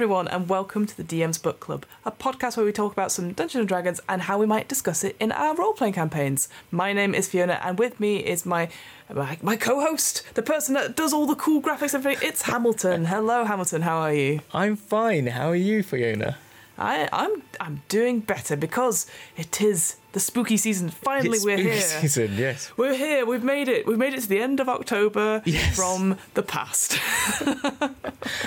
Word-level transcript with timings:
Everyone, 0.00 0.28
and 0.28 0.48
welcome 0.48 0.86
to 0.86 0.96
the 0.96 1.04
DM's 1.04 1.36
Book 1.36 1.60
Club, 1.60 1.84
a 2.06 2.10
podcast 2.10 2.56
where 2.56 2.64
we 2.64 2.72
talk 2.72 2.90
about 2.90 3.12
some 3.12 3.34
Dungeons 3.34 3.60
and 3.60 3.68
Dragons 3.68 4.00
and 4.08 4.22
how 4.22 4.38
we 4.38 4.46
might 4.46 4.66
discuss 4.66 5.04
it 5.04 5.14
in 5.20 5.30
our 5.30 5.54
role 5.54 5.74
playing 5.74 5.92
campaigns. 5.92 6.48
My 6.70 6.94
name 6.94 7.14
is 7.14 7.28
Fiona, 7.28 7.60
and 7.62 7.78
with 7.78 8.00
me 8.00 8.16
is 8.16 8.46
my 8.46 8.70
my, 9.12 9.36
my 9.42 9.56
co-host, 9.56 10.24
the 10.32 10.42
person 10.42 10.72
that 10.72 10.96
does 10.96 11.12
all 11.12 11.26
the 11.26 11.34
cool 11.34 11.60
graphics 11.60 11.92
and 11.92 11.96
everything. 12.06 12.26
It's 12.26 12.40
Hamilton. 12.40 13.04
Hello, 13.14 13.44
Hamilton. 13.44 13.82
How 13.82 13.98
are 13.98 14.14
you? 14.14 14.40
I'm 14.54 14.74
fine. 14.74 15.26
How 15.26 15.50
are 15.50 15.54
you, 15.54 15.82
Fiona? 15.82 16.38
I, 16.80 17.08
I'm 17.12 17.42
I'm 17.60 17.82
doing 17.88 18.20
better 18.20 18.56
because 18.56 19.06
it 19.36 19.60
is 19.60 19.96
the 20.12 20.18
spooky 20.20 20.56
season. 20.56 20.88
Finally, 20.88 21.36
It's 21.36 21.44
we're 21.44 21.56
here. 21.58 21.74
spooky 21.80 22.00
here. 22.00 22.00
season, 22.08 22.34
yes. 22.36 22.72
We're 22.76 22.94
here. 22.96 23.26
We've 23.26 23.44
made 23.44 23.68
it. 23.68 23.86
We've 23.86 23.98
made 23.98 24.14
it 24.14 24.22
to 24.22 24.28
the 24.28 24.40
end 24.40 24.58
of 24.60 24.68
October 24.68 25.42
Yes. 25.44 25.76
from 25.76 26.16
the 26.34 26.42
past. 26.42 26.98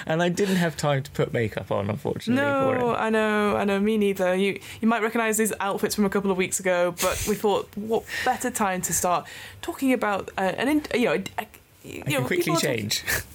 And 0.06 0.22
I 0.22 0.30
didn't 0.30 0.58
have 0.58 0.76
time 0.78 1.02
to 1.04 1.12
put 1.12 1.34
makeup 1.34 1.72
on, 1.72 1.90
unfortunately, 1.90 2.44
for 2.44 2.78
No. 2.78 2.96
I 2.96 3.10
know, 3.10 3.56
I 3.56 3.64
know. 3.64 3.80
Me 3.80 3.98
neither. 3.98 4.36
You 4.36 4.60
you 4.82 4.88
might 4.88 5.02
recognise 5.02 5.38
these 5.38 5.54
outfits 5.60 5.96
from 5.96 6.06
a 6.06 6.10
couple 6.10 6.30
of 6.30 6.38
weeks 6.38 6.60
ago, 6.60 6.94
but 7.02 7.26
we 7.28 7.36
thought, 7.36 7.70
what 7.76 8.04
better 8.26 8.52
time 8.52 8.82
to 8.82 8.94
start 8.94 9.26
talking 9.62 9.94
about 9.94 10.30
uh, 10.38 10.42
an 10.58 10.68
in, 10.68 10.84
you 10.94 11.06
know. 11.06 11.24
A, 11.40 11.46
you 11.84 12.04
I 12.06 12.10
know, 12.12 12.18
can 12.20 12.26
quickly 12.28 12.44
people 12.44 12.54
are 12.58 12.60
talking- 12.62 12.78
change. 12.90 13.04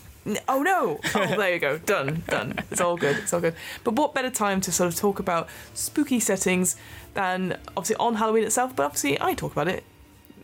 Oh 0.48 0.62
no! 0.62 1.00
Oh, 1.14 1.26
there 1.36 1.54
you 1.54 1.58
go. 1.58 1.78
Done, 1.78 2.22
done. 2.28 2.58
It's 2.70 2.80
all 2.80 2.96
good. 2.96 3.16
It's 3.18 3.32
all 3.32 3.40
good. 3.40 3.54
But 3.84 3.94
what 3.94 4.14
better 4.14 4.30
time 4.30 4.60
to 4.62 4.72
sort 4.72 4.92
of 4.92 4.98
talk 4.98 5.18
about 5.18 5.48
spooky 5.74 6.20
settings 6.20 6.76
than 7.14 7.58
obviously 7.76 7.96
on 7.96 8.16
Halloween 8.16 8.44
itself? 8.44 8.74
But 8.76 8.84
obviously, 8.84 9.20
I 9.20 9.34
talk 9.34 9.52
about 9.52 9.68
it 9.68 9.84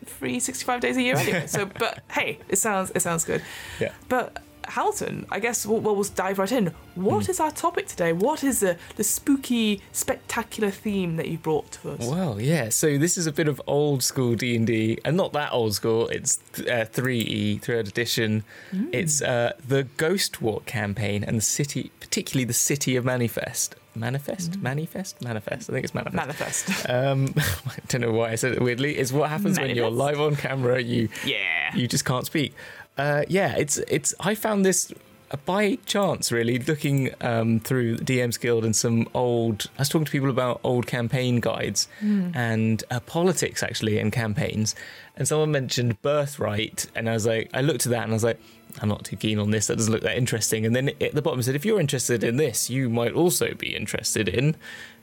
365 0.07 0.81
days 0.81 0.97
a 0.97 1.03
year 1.03 1.17
anyway. 1.17 1.47
So, 1.47 1.67
but 1.79 2.01
hey, 2.11 2.39
it 2.49 2.57
sounds 2.57 2.93
it 2.95 3.01
sounds 3.01 3.25
good. 3.25 3.43
Yeah. 3.81 3.93
But 4.09 4.39
Hamilton, 4.69 5.27
I 5.31 5.41
guess 5.41 5.67
we'll, 5.67 5.81
we'll 5.81 6.03
dive 6.05 6.39
right 6.39 6.51
in. 6.53 6.73
What 6.95 7.29
is 7.29 7.41
our 7.41 7.51
topic 7.51 7.87
today? 7.89 8.13
What 8.13 8.45
is 8.45 8.61
the 8.61 8.77
the 8.97 9.05
spooky, 9.05 9.81
spectacular 9.93 10.71
theme 10.71 11.17
that 11.17 11.29
you 11.29 11.39
brought 11.39 11.71
to 11.73 11.91
us? 11.93 12.07
Well, 12.07 12.41
yeah. 12.41 12.69
So 12.69 12.99
this 12.99 13.17
is 13.19 13.27
a 13.27 13.33
bit 13.33 13.49
of 13.49 13.61
old 13.67 14.03
school 14.03 14.35
D 14.35 14.55
and 14.57 14.67
D, 14.67 14.99
and 15.05 15.17
not 15.17 15.33
that 15.33 15.53
old 15.53 15.75
school. 15.75 16.09
It's 16.09 16.39
uh, 16.71 16.85
three 16.91 17.21
E, 17.21 17.59
third 17.59 17.89
edition. 17.89 18.45
Mm. 18.73 18.89
It's 18.95 19.23
uh, 19.23 19.53
the 19.67 19.85
Ghostwalk 19.97 20.67
campaign 20.67 21.25
and 21.25 21.37
the 21.39 21.43
city, 21.43 21.91
particularly 22.01 22.45
the 22.45 22.53
city 22.53 22.97
of 22.97 23.05
Manifest. 23.05 23.77
Manifest, 23.97 24.59
manifest, 24.61 25.23
manifest. 25.23 25.71
I 25.71 25.73
think 25.73 25.85
it's 25.85 25.95
manifest. 25.95 26.17
Manifest. 26.17 26.87
Um, 26.89 27.33
I 27.39 27.75
don't 27.89 28.01
know 28.01 28.11
why 28.13 28.31
I 28.33 28.35
said 28.35 28.53
it 28.55 28.61
weirdly. 28.61 28.97
It's 28.99 29.13
what 29.13 29.31
happens 29.31 29.59
when 29.59 29.75
you're 29.77 29.89
live 29.89 30.21
on 30.21 30.35
camera. 30.35 30.83
You 30.83 31.09
Yeah. 31.25 31.75
you 31.77 31.87
just 31.87 32.05
can't 32.05 32.27
speak. 32.27 32.55
Uh, 32.97 33.25
yeah, 33.29 33.55
it's 33.57 33.79
it's. 33.79 34.15
I 34.21 34.35
found 34.35 34.65
this 34.65 34.93
by 35.45 35.77
chance, 35.87 36.31
really, 36.31 36.59
looking 36.59 37.11
um, 37.21 37.59
through 37.61 37.97
DM's 37.99 38.37
Guild 38.37 38.65
and 38.65 38.75
some 38.75 39.09
old. 39.15 39.67
I 39.77 39.83
was 39.83 39.89
talking 39.89 40.05
to 40.05 40.13
people 40.13 40.31
about 40.31 40.61
old 40.63 40.87
campaign 40.87 41.41
guides 41.41 41.89
and 42.35 42.85
uh, 42.91 43.01
politics, 43.01 43.63
actually, 43.63 43.99
and 43.99 44.13
campaigns. 44.13 44.75
And 45.17 45.27
someone 45.27 45.51
mentioned 45.51 46.01
birthright, 46.03 46.87
and 46.95 47.09
I 47.09 47.15
was 47.15 47.27
like, 47.27 47.51
I 47.53 47.63
looked 47.63 47.87
at 47.87 47.91
that 47.91 48.05
and 48.05 48.13
I 48.13 48.15
was 48.15 48.25
like, 48.25 48.41
I'm 48.81 48.89
not 48.89 49.05
too 49.05 49.17
keen 49.17 49.39
on 49.39 49.51
this. 49.51 49.67
That 49.69 49.77
doesn't 49.77 49.93
look 49.93 50.03
that 50.03 50.17
interesting. 50.17 50.67
And 50.67 50.75
then 50.75 50.91
at 51.01 51.15
the 51.15 51.23
bottom 51.23 51.41
it 51.41 51.45
said, 51.45 51.55
if 51.55 51.65
you're 51.65 51.81
interested 51.81 52.25
in 52.25 52.37
this, 52.37 52.69
you 52.71 52.89
might 52.89 53.13
also 53.13 53.55
be 53.55 53.75
interested 53.75 54.29
in. 54.29 54.57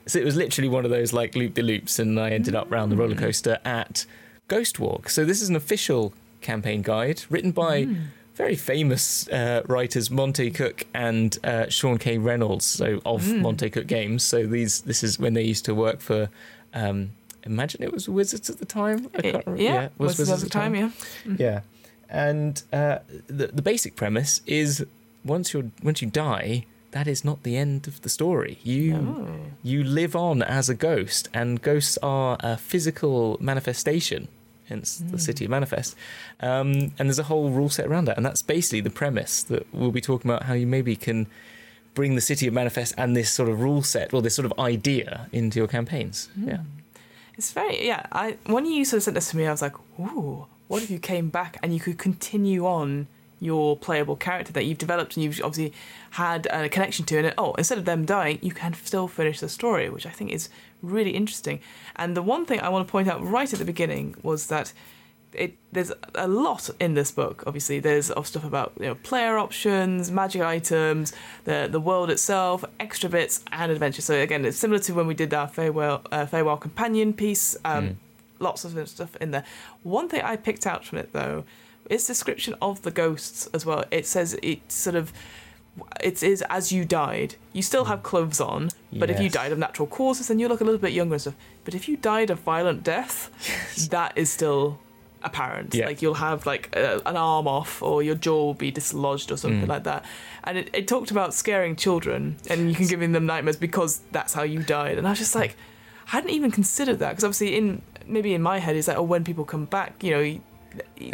So 0.06 0.18
it 0.18 0.24
was 0.24 0.36
literally 0.36 0.68
one 0.68 0.84
of 0.84 0.90
those 0.90 1.12
like 1.12 1.36
loop 1.36 1.54
de 1.54 1.62
loops, 1.62 1.98
and 1.98 2.18
I 2.18 2.30
ended 2.30 2.54
up 2.54 2.70
round 2.70 2.90
the 2.92 2.96
roller 2.96 3.14
coaster 3.14 3.58
at 3.64 4.06
Ghostwalk. 4.48 5.10
So 5.10 5.24
this 5.24 5.40
is 5.40 5.48
an 5.48 5.56
official 5.56 6.12
campaign 6.42 6.82
guide 6.82 7.22
written 7.30 7.50
by 7.52 7.86
very 8.34 8.56
famous 8.56 9.28
uh, 9.28 9.62
writers 9.68 10.10
Monte 10.10 10.50
Cook 10.50 10.84
and 10.94 11.38
uh, 11.44 11.68
Sean 11.68 11.98
K. 11.98 12.18
Reynolds, 12.18 12.64
so 12.64 13.00
of 13.04 13.26
Monte 13.32 13.70
Cook 13.70 13.86
Games. 13.86 14.22
So 14.22 14.46
these 14.46 14.80
this 14.82 15.02
is 15.02 15.18
when 15.18 15.34
they 15.34 15.42
used 15.42 15.64
to 15.66 15.74
work 15.74 16.00
for. 16.00 16.28
Um, 16.74 17.10
Imagine 17.44 17.82
it 17.82 17.92
was 17.92 18.08
Wizards 18.08 18.48
at 18.48 18.58
the 18.58 18.64
time. 18.64 19.08
I 19.14 19.18
It- 19.18 19.32
can't 19.32 19.46
remember. 19.46 19.62
yeah. 19.62 19.88
was 19.98 20.10
Was 20.10 20.18
Wizards 20.20 20.42
at 20.44 20.48
the 20.48 20.58
time, 20.60 20.74
yeah. 20.76 20.90
yeah, 21.38 21.60
and 22.08 22.62
uh, 22.72 22.98
the 23.26 23.48
the 23.48 23.62
basic 23.62 23.96
premise 23.96 24.40
is 24.46 24.86
once 25.24 25.52
you're 25.52 25.70
once 25.82 26.00
you 26.02 26.08
die, 26.08 26.64
that 26.92 27.08
is 27.08 27.24
not 27.24 27.42
the 27.42 27.56
end 27.56 27.88
of 27.88 28.00
the 28.02 28.08
story. 28.08 28.58
You 28.62 29.26
you 29.64 29.82
live 29.82 30.14
on 30.14 30.40
as 30.42 30.68
a 30.68 30.74
ghost, 30.74 31.28
and 31.34 31.60
ghosts 31.60 31.98
are 32.00 32.36
a 32.40 32.56
physical 32.56 33.36
manifestation. 33.40 34.28
Hence 34.68 35.02
the 35.10 35.18
city 35.18 35.44
of 35.44 35.50
manifest, 35.50 35.96
um, 36.40 36.92
and 36.98 37.08
there's 37.08 37.18
a 37.18 37.24
whole 37.24 37.50
rule 37.50 37.68
set 37.68 37.86
around 37.86 38.06
that, 38.06 38.16
and 38.16 38.24
that's 38.24 38.42
basically 38.42 38.80
the 38.80 38.90
premise 38.90 39.42
that 39.42 39.66
we'll 39.74 39.90
be 39.90 40.00
talking 40.00 40.30
about 40.30 40.44
how 40.44 40.54
you 40.54 40.66
maybe 40.66 40.96
can 40.96 41.26
bring 41.94 42.14
the 42.14 42.20
city 42.20 42.46
of 42.46 42.54
manifest 42.54 42.94
and 42.96 43.14
this 43.16 43.30
sort 43.30 43.48
of 43.48 43.60
rule 43.60 43.82
set, 43.82 44.14
or 44.14 44.22
this 44.22 44.34
sort 44.34 44.46
of 44.46 44.58
idea, 44.58 45.28
into 45.32 45.58
your 45.58 45.68
campaigns. 45.68 46.28
Yeah, 46.36 46.60
It's 47.36 47.52
very 47.52 47.86
yeah. 47.86 48.06
I 48.12 48.36
when 48.46 48.64
you 48.66 48.84
sort 48.84 48.98
of 48.98 49.02
sent 49.02 49.14
this 49.14 49.30
to 49.30 49.36
me, 49.36 49.46
I 49.46 49.50
was 49.50 49.62
like, 49.62 49.74
ooh, 49.98 50.46
what 50.68 50.82
if 50.82 50.90
you 50.90 50.98
came 50.98 51.28
back 51.28 51.58
and 51.62 51.74
you 51.74 51.80
could 51.80 51.98
continue 51.98 52.66
on 52.66 53.08
your 53.40 53.76
playable 53.76 54.14
character 54.14 54.52
that 54.52 54.64
you've 54.64 54.78
developed 54.78 55.16
and 55.16 55.24
you've 55.24 55.40
obviously 55.42 55.72
had 56.10 56.46
a 56.52 56.68
connection 56.68 57.04
to, 57.04 57.18
and 57.18 57.26
it, 57.26 57.34
oh, 57.36 57.52
instead 57.54 57.76
of 57.76 57.84
them 57.84 58.04
dying, 58.04 58.38
you 58.40 58.52
can 58.52 58.72
still 58.72 59.08
finish 59.08 59.40
the 59.40 59.48
story, 59.48 59.90
which 59.90 60.06
I 60.06 60.10
think 60.10 60.30
is 60.30 60.48
really 60.82 61.12
interesting. 61.12 61.60
And 61.96 62.16
the 62.16 62.22
one 62.22 62.44
thing 62.46 62.60
I 62.60 62.68
want 62.68 62.86
to 62.86 62.92
point 62.92 63.08
out 63.08 63.22
right 63.22 63.52
at 63.52 63.58
the 63.58 63.64
beginning 63.64 64.16
was 64.22 64.46
that. 64.48 64.72
It, 65.34 65.56
there's 65.72 65.90
a 66.14 66.28
lot 66.28 66.68
in 66.78 66.92
this 66.92 67.10
book. 67.10 67.44
Obviously, 67.46 67.80
there's 67.80 68.12
stuff 68.22 68.44
about 68.44 68.74
you 68.78 68.84
know 68.84 68.96
player 68.96 69.38
options, 69.38 70.10
magic 70.10 70.42
items, 70.42 71.14
the 71.44 71.68
the 71.72 71.80
world 71.80 72.10
itself, 72.10 72.66
extra 72.78 73.08
bits, 73.08 73.42
and 73.50 73.72
adventure. 73.72 74.02
So 74.02 74.14
again, 74.20 74.44
it's 74.44 74.58
similar 74.58 74.78
to 74.80 74.92
when 74.92 75.06
we 75.06 75.14
did 75.14 75.32
our 75.32 75.48
Farewell 75.48 76.02
uh, 76.12 76.26
Farewell 76.26 76.58
Companion 76.58 77.14
piece. 77.14 77.56
Um, 77.64 77.96
Lots 78.40 78.64
of 78.64 78.88
stuff 78.88 79.16
in 79.16 79.30
there. 79.30 79.44
One 79.84 80.08
thing 80.08 80.20
I 80.20 80.36
picked 80.36 80.66
out 80.66 80.84
from 80.84 80.98
it 80.98 81.12
though 81.12 81.44
is 81.88 82.06
description 82.06 82.54
of 82.60 82.82
the 82.82 82.90
ghosts 82.90 83.48
as 83.54 83.64
well. 83.64 83.84
It 83.90 84.06
says 84.06 84.36
it 84.42 84.70
sort 84.70 84.96
of 84.96 85.12
it 86.00 86.22
is 86.22 86.42
as 86.50 86.70
you 86.72 86.84
died. 86.84 87.34
You 87.52 87.62
still 87.62 87.84
have 87.86 88.02
clothes 88.02 88.40
on, 88.40 88.70
but 88.92 89.10
if 89.10 89.20
you 89.20 89.28
died 89.30 89.52
of 89.52 89.58
natural 89.58 89.88
causes, 89.88 90.28
then 90.28 90.38
you 90.38 90.48
look 90.48 90.60
a 90.60 90.64
little 90.64 90.80
bit 90.80 90.92
younger 90.92 91.14
and 91.14 91.20
stuff. 91.22 91.34
But 91.64 91.74
if 91.74 91.88
you 91.88 91.96
died 91.96 92.30
of 92.30 92.40
violent 92.40 92.84
death, 92.84 93.30
that 93.90 94.12
is 94.16 94.30
still 94.30 94.78
apparent. 95.22 95.72
Yeah. 95.74 95.86
Like 95.86 96.02
you'll 96.02 96.14
have 96.14 96.44
like 96.46 96.74
a, 96.76 97.00
an 97.06 97.16
arm 97.16 97.46
off, 97.46 97.82
or 97.82 98.02
your 98.02 98.16
jaw 98.16 98.44
will 98.46 98.54
be 98.54 98.70
dislodged, 98.72 99.30
or 99.30 99.36
something 99.36 99.62
Mm. 99.64 99.68
like 99.68 99.84
that. 99.84 100.04
And 100.44 100.58
it, 100.58 100.70
it 100.72 100.88
talked 100.88 101.10
about 101.10 101.32
scaring 101.32 101.76
children, 101.76 102.36
and 102.50 102.68
you 102.68 102.74
can 102.74 102.86
give 102.86 103.00
them 103.00 103.26
nightmares 103.26 103.56
because 103.56 104.00
that's 104.10 104.34
how 104.34 104.42
you 104.42 104.62
died. 104.62 104.98
And 104.98 105.06
I 105.06 105.10
was 105.10 105.18
just 105.20 105.34
like, 105.34 105.56
I 106.08 106.10
hadn't 106.16 106.30
even 106.30 106.50
considered 106.50 106.98
that 106.98 107.10
because 107.10 107.24
obviously 107.24 107.56
in 107.56 107.82
maybe 108.06 108.34
in 108.34 108.42
my 108.42 108.58
head 108.58 108.74
is 108.76 108.88
like, 108.88 108.96
oh, 108.98 109.02
when 109.04 109.24
people 109.24 109.44
come 109.44 109.64
back, 109.66 110.02
you 110.02 110.10
know. 110.10 110.40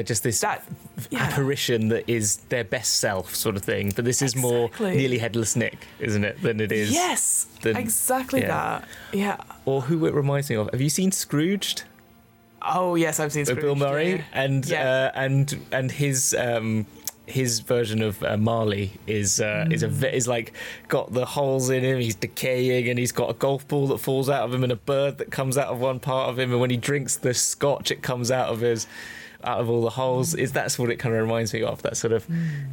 Just 0.05 0.23
this 0.23 0.41
that 0.41 0.65
yeah. 1.11 1.23
apparition 1.23 1.89
that 1.89 2.09
is 2.09 2.37
their 2.49 2.65
best 2.65 2.97
self 2.97 3.35
sort 3.35 3.57
of 3.57 3.63
thing. 3.63 3.93
But 3.95 4.05
this 4.05 4.23
is 4.23 4.37
more 4.37 4.71
nearly 4.81 5.19
headless 5.19 5.57
Nick, 5.57 5.87
isn't 6.01 6.25
it? 6.25 6.41
Than 6.43 6.61
it 6.61 6.73
is. 6.73 6.91
yes, 6.91 7.47
the- 7.63 7.79
exactly 7.79 8.41
yeah. 8.41 8.49
that. 8.49 8.89
Yeah. 9.13 9.37
Or 9.65 9.83
who 9.83 10.07
it 10.07 10.15
reminds 10.15 10.51
me 10.51 10.57
of. 10.57 10.71
Have 10.71 10.81
you 10.81 10.91
seen 10.91 11.13
Scrooged 11.13 11.85
Oh 12.61 12.95
yes, 12.97 13.21
I've 13.21 13.33
seen 13.33 13.45
with 13.47 13.61
Bill 13.61 13.77
Murray? 13.77 14.17
yeah. 14.17 14.23
And 14.33 14.73
uh, 14.73 15.13
and 15.15 15.67
and 15.73 15.91
his 15.91 16.35
um 16.35 16.87
his 17.27 17.61
version 17.61 18.03
of 18.03 18.23
uh, 18.23 18.37
Marley 18.37 18.93
is 19.07 19.41
uh, 19.41 19.67
is 19.71 19.83
a 19.83 20.15
is 20.15 20.27
like 20.27 20.55
got 20.89 21.13
the 21.13 21.25
holes 21.25 21.71
in 21.71 21.85
him. 21.85 22.01
He's 22.01 22.15
decaying, 22.15 22.89
and 22.89 22.99
he's 22.99 23.13
got 23.13 23.31
a 23.31 23.35
golf 23.35 23.69
ball 23.69 23.87
that 23.89 23.99
falls 23.99 24.29
out 24.29 24.45
of 24.45 24.55
him, 24.55 24.65
and 24.65 24.73
a 24.73 24.77
bird 24.77 25.19
that 25.19 25.31
comes 25.31 25.57
out 25.57 25.69
of 25.69 25.81
one 25.81 26.01
part 26.01 26.31
of 26.31 26.39
him. 26.39 26.51
And 26.51 26.61
when 26.61 26.71
he 26.71 26.77
drinks 26.77 27.17
the 27.17 27.35
scotch, 27.35 27.91
it 27.91 28.03
comes 28.03 28.31
out 28.31 28.49
of 28.49 28.61
his 28.61 28.87
out 29.45 29.61
of 29.61 29.69
all 29.71 29.83
the 29.83 29.91
holes. 29.91 30.35
Is 30.35 30.53
that's 30.53 30.79
what 30.79 30.91
it 30.91 30.97
kind 30.97 31.15
of 31.15 31.21
reminds 31.21 31.53
me 31.55 31.63
of? 31.63 31.83
That 31.83 31.97
sort 31.97 32.13
of 32.13 32.27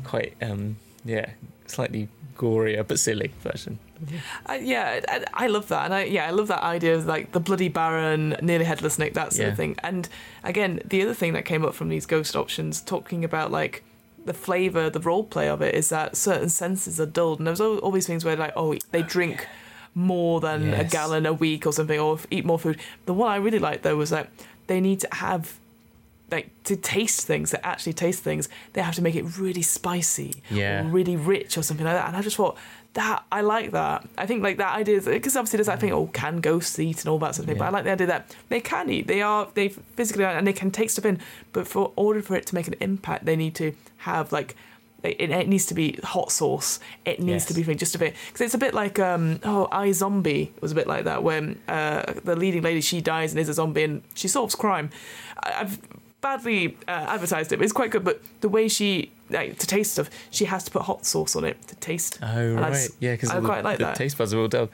quite 0.04 0.36
um 0.42 0.78
yeah, 1.04 1.32
slightly 1.68 2.08
gorier 2.38 2.86
but 2.86 3.00
silly 3.00 3.32
version. 3.42 3.80
I, 4.46 4.58
yeah, 4.58 5.00
I, 5.08 5.24
I 5.46 5.48
love 5.48 5.70
that, 5.70 5.86
and 5.86 5.94
I 5.94 6.04
yeah, 6.04 6.28
I 6.28 6.32
love 6.32 6.48
that 6.50 6.64
idea 6.64 6.96
of 6.96 7.06
like 7.06 7.32
the 7.32 7.40
bloody 7.40 7.70
baron, 7.70 8.36
nearly 8.42 8.66
headless 8.66 9.00
Nick, 9.00 9.14
that 9.14 9.32
sort 9.34 9.46
Yeah. 9.46 9.52
of 9.52 9.58
thing. 9.58 9.76
And 9.84 10.10
again, 10.44 10.82
the 10.86 11.02
other 11.04 11.14
thing 11.14 11.34
that 11.34 11.46
came 11.46 11.64
up 11.64 11.74
from 11.76 11.88
these 11.90 12.06
ghost 12.06 12.36
options, 12.36 12.82
talking 12.82 13.24
about 13.24 13.52
like 13.52 13.84
the 14.26 14.34
flavor, 14.34 14.90
the 14.90 15.00
role 15.00 15.24
play 15.24 15.48
of 15.48 15.62
it, 15.62 15.76
is 15.76 15.90
that 15.90 16.18
certain 16.18 16.50
senses 16.50 17.00
are 17.00 17.06
dulled, 17.06 17.40
and 17.40 17.48
there's 17.48 17.62
al- 17.62 17.78
all 17.78 17.92
these 17.92 18.08
things 18.08 18.26
where 18.26 18.36
like, 18.36 18.54
oh, 18.58 18.76
they 18.92 19.02
drink 19.04 19.48
more 19.94 20.42
than 20.42 20.74
a 20.74 20.84
gallon 20.84 21.26
a 21.26 21.32
week 21.32 21.66
or 21.66 21.72
something, 21.72 21.98
or 22.00 22.20
eat 22.30 22.44
more 22.44 22.60
food. 22.60 22.78
The 23.06 23.14
one 23.14 23.32
I 23.32 23.38
really 23.38 23.60
liked 23.60 23.84
though 23.84 23.96
was 23.96 24.10
that 24.10 24.30
they 24.68 24.82
need 24.82 25.00
to 25.02 25.08
have 25.14 25.58
like 26.32 26.50
to 26.64 26.76
taste 26.76 27.26
things, 27.28 27.52
to 27.52 27.66
actually 27.66 27.94
taste 27.94 28.24
things, 28.24 28.50
they 28.74 28.82
have 28.82 28.96
to 28.96 29.02
make 29.02 29.16
it 29.16 29.38
really 29.38 29.62
spicy 29.62 30.34
Yeah. 30.50 30.82
or 30.82 30.90
really 30.90 31.16
rich 31.16 31.58
or 31.58 31.64
something 31.64 31.86
like 31.86 31.96
that. 31.96 32.08
And 32.08 32.18
I 32.18 32.22
just 32.22 32.36
thought 32.36 32.58
that 32.94 33.24
I 33.32 33.42
like 33.42 33.72
that. 33.72 34.08
I 34.18 34.26
think 34.26 34.42
like 34.42 34.58
that 34.58 34.74
idea 34.76 35.02
because 35.02 35.36
obviously 35.36 35.58
there's 35.58 35.68
that 35.68 35.80
thing, 35.82 35.92
oh, 35.92 36.08
can 36.08 36.40
ghosts 36.42 36.80
eat 36.80 37.02
and 37.02 37.10
all 37.10 37.20
that 37.20 37.36
sort 37.36 37.44
of 37.44 37.50
thing. 37.50 37.58
But 37.60 37.66
I 37.66 37.70
like 37.70 37.84
the 37.84 37.92
idea 37.92 38.08
that 38.08 38.36
they 38.50 38.62
can 38.62 38.90
eat. 38.90 39.08
They 39.08 39.22
are 39.22 39.48
they 39.54 39.70
physically 39.70 40.24
are, 40.24 40.32
and 40.36 40.48
they 40.48 40.54
can 40.54 40.72
take 40.72 40.90
stuff 40.90 41.06
in. 41.06 41.20
But 41.54 41.68
for 41.68 41.92
order 41.96 42.22
for 42.22 42.36
it 42.36 42.46
to 42.48 42.56
make 42.56 42.68
an 42.68 42.76
impact, 42.80 43.26
they 43.26 43.36
need 43.36 43.54
to 43.56 43.74
have 43.98 44.32
like 44.32 44.56
it, 45.04 45.30
it 45.30 45.48
needs 45.48 45.66
to 45.68 45.74
be 45.76 46.00
hot 46.04 46.32
sauce. 46.32 46.80
It 47.06 47.20
needs 47.20 47.44
Yes. 47.44 47.46
to 47.48 47.54
be 47.54 47.76
just 47.76 47.94
a 47.96 48.00
bit 48.00 48.16
because 48.28 48.42
it's 48.42 48.54
a 48.56 48.58
bit 48.58 48.74
like 48.74 48.98
um 48.98 49.40
oh 49.44 49.68
iZombie 49.74 50.50
was 50.62 50.72
a 50.72 50.76
bit 50.76 50.88
like 50.88 51.04
that 51.04 51.22
when 51.22 51.60
uh, 51.68 52.14
the 52.24 52.36
leading 52.36 52.64
lady 52.64 52.82
she 52.82 53.02
dies 53.02 53.32
and 53.34 53.40
is 53.40 53.50
a 53.50 53.54
zombie 53.54 53.84
and 53.84 54.02
she 54.16 54.28
solves 54.30 54.56
crime. 54.56 54.90
I, 55.44 55.54
I've 55.62 55.80
badly 56.30 56.60
uh, 56.88 57.16
advertised 57.16 57.50
it, 57.52 57.58
but 57.58 57.64
it's 57.68 57.74
quite 57.82 57.92
good. 57.96 58.04
But 58.10 58.18
the 58.42 58.50
way 58.58 58.68
she 58.78 59.12
like 59.30 59.58
to 59.64 59.68
taste 59.76 59.90
stuff, 59.96 60.10
she 60.38 60.46
has 60.54 60.62
to 60.66 60.72
put 60.76 60.82
hot 60.92 61.06
sauce 61.12 61.34
on 61.40 61.44
it 61.52 61.58
to 61.70 61.76
taste. 61.90 62.20
Oh 62.22 62.28
And 62.58 62.60
right, 62.60 62.90
yeah, 63.06 63.14
because 63.14 63.30
I 63.32 63.40
the, 63.40 63.46
quite 63.52 63.64
like 63.70 63.78
the 63.80 63.86
that. 63.86 63.96
taste 64.04 64.18
buds 64.18 64.34
are 64.34 64.40
all 64.42 64.48
dull. 64.48 64.70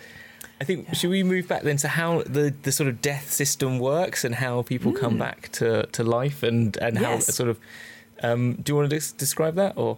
I 0.62 0.64
think 0.64 0.80
should 0.98 1.10
we 1.18 1.24
move 1.24 1.46
back 1.48 1.64
then 1.64 1.78
to 1.78 1.88
how 2.00 2.10
the, 2.38 2.54
the 2.66 2.72
sort 2.72 2.88
of 2.92 3.02
death 3.02 3.28
system 3.42 3.80
works 3.80 4.24
and 4.26 4.36
how 4.36 4.62
people 4.74 4.92
come 5.04 5.18
back 5.18 5.50
to, 5.60 5.88
to 5.98 6.02
life 6.20 6.40
and 6.50 6.78
and 6.86 6.94
how 7.06 7.14
Mm. 7.14 7.26
Yes. 7.28 7.36
sort 7.36 7.50
of 7.50 7.58
um, 8.28 8.42
do 8.64 8.72
you 8.72 8.76
want 8.78 8.90
to 8.92 8.96
des- 9.00 9.14
describe 9.18 9.56
that 9.56 9.74
or 9.76 9.98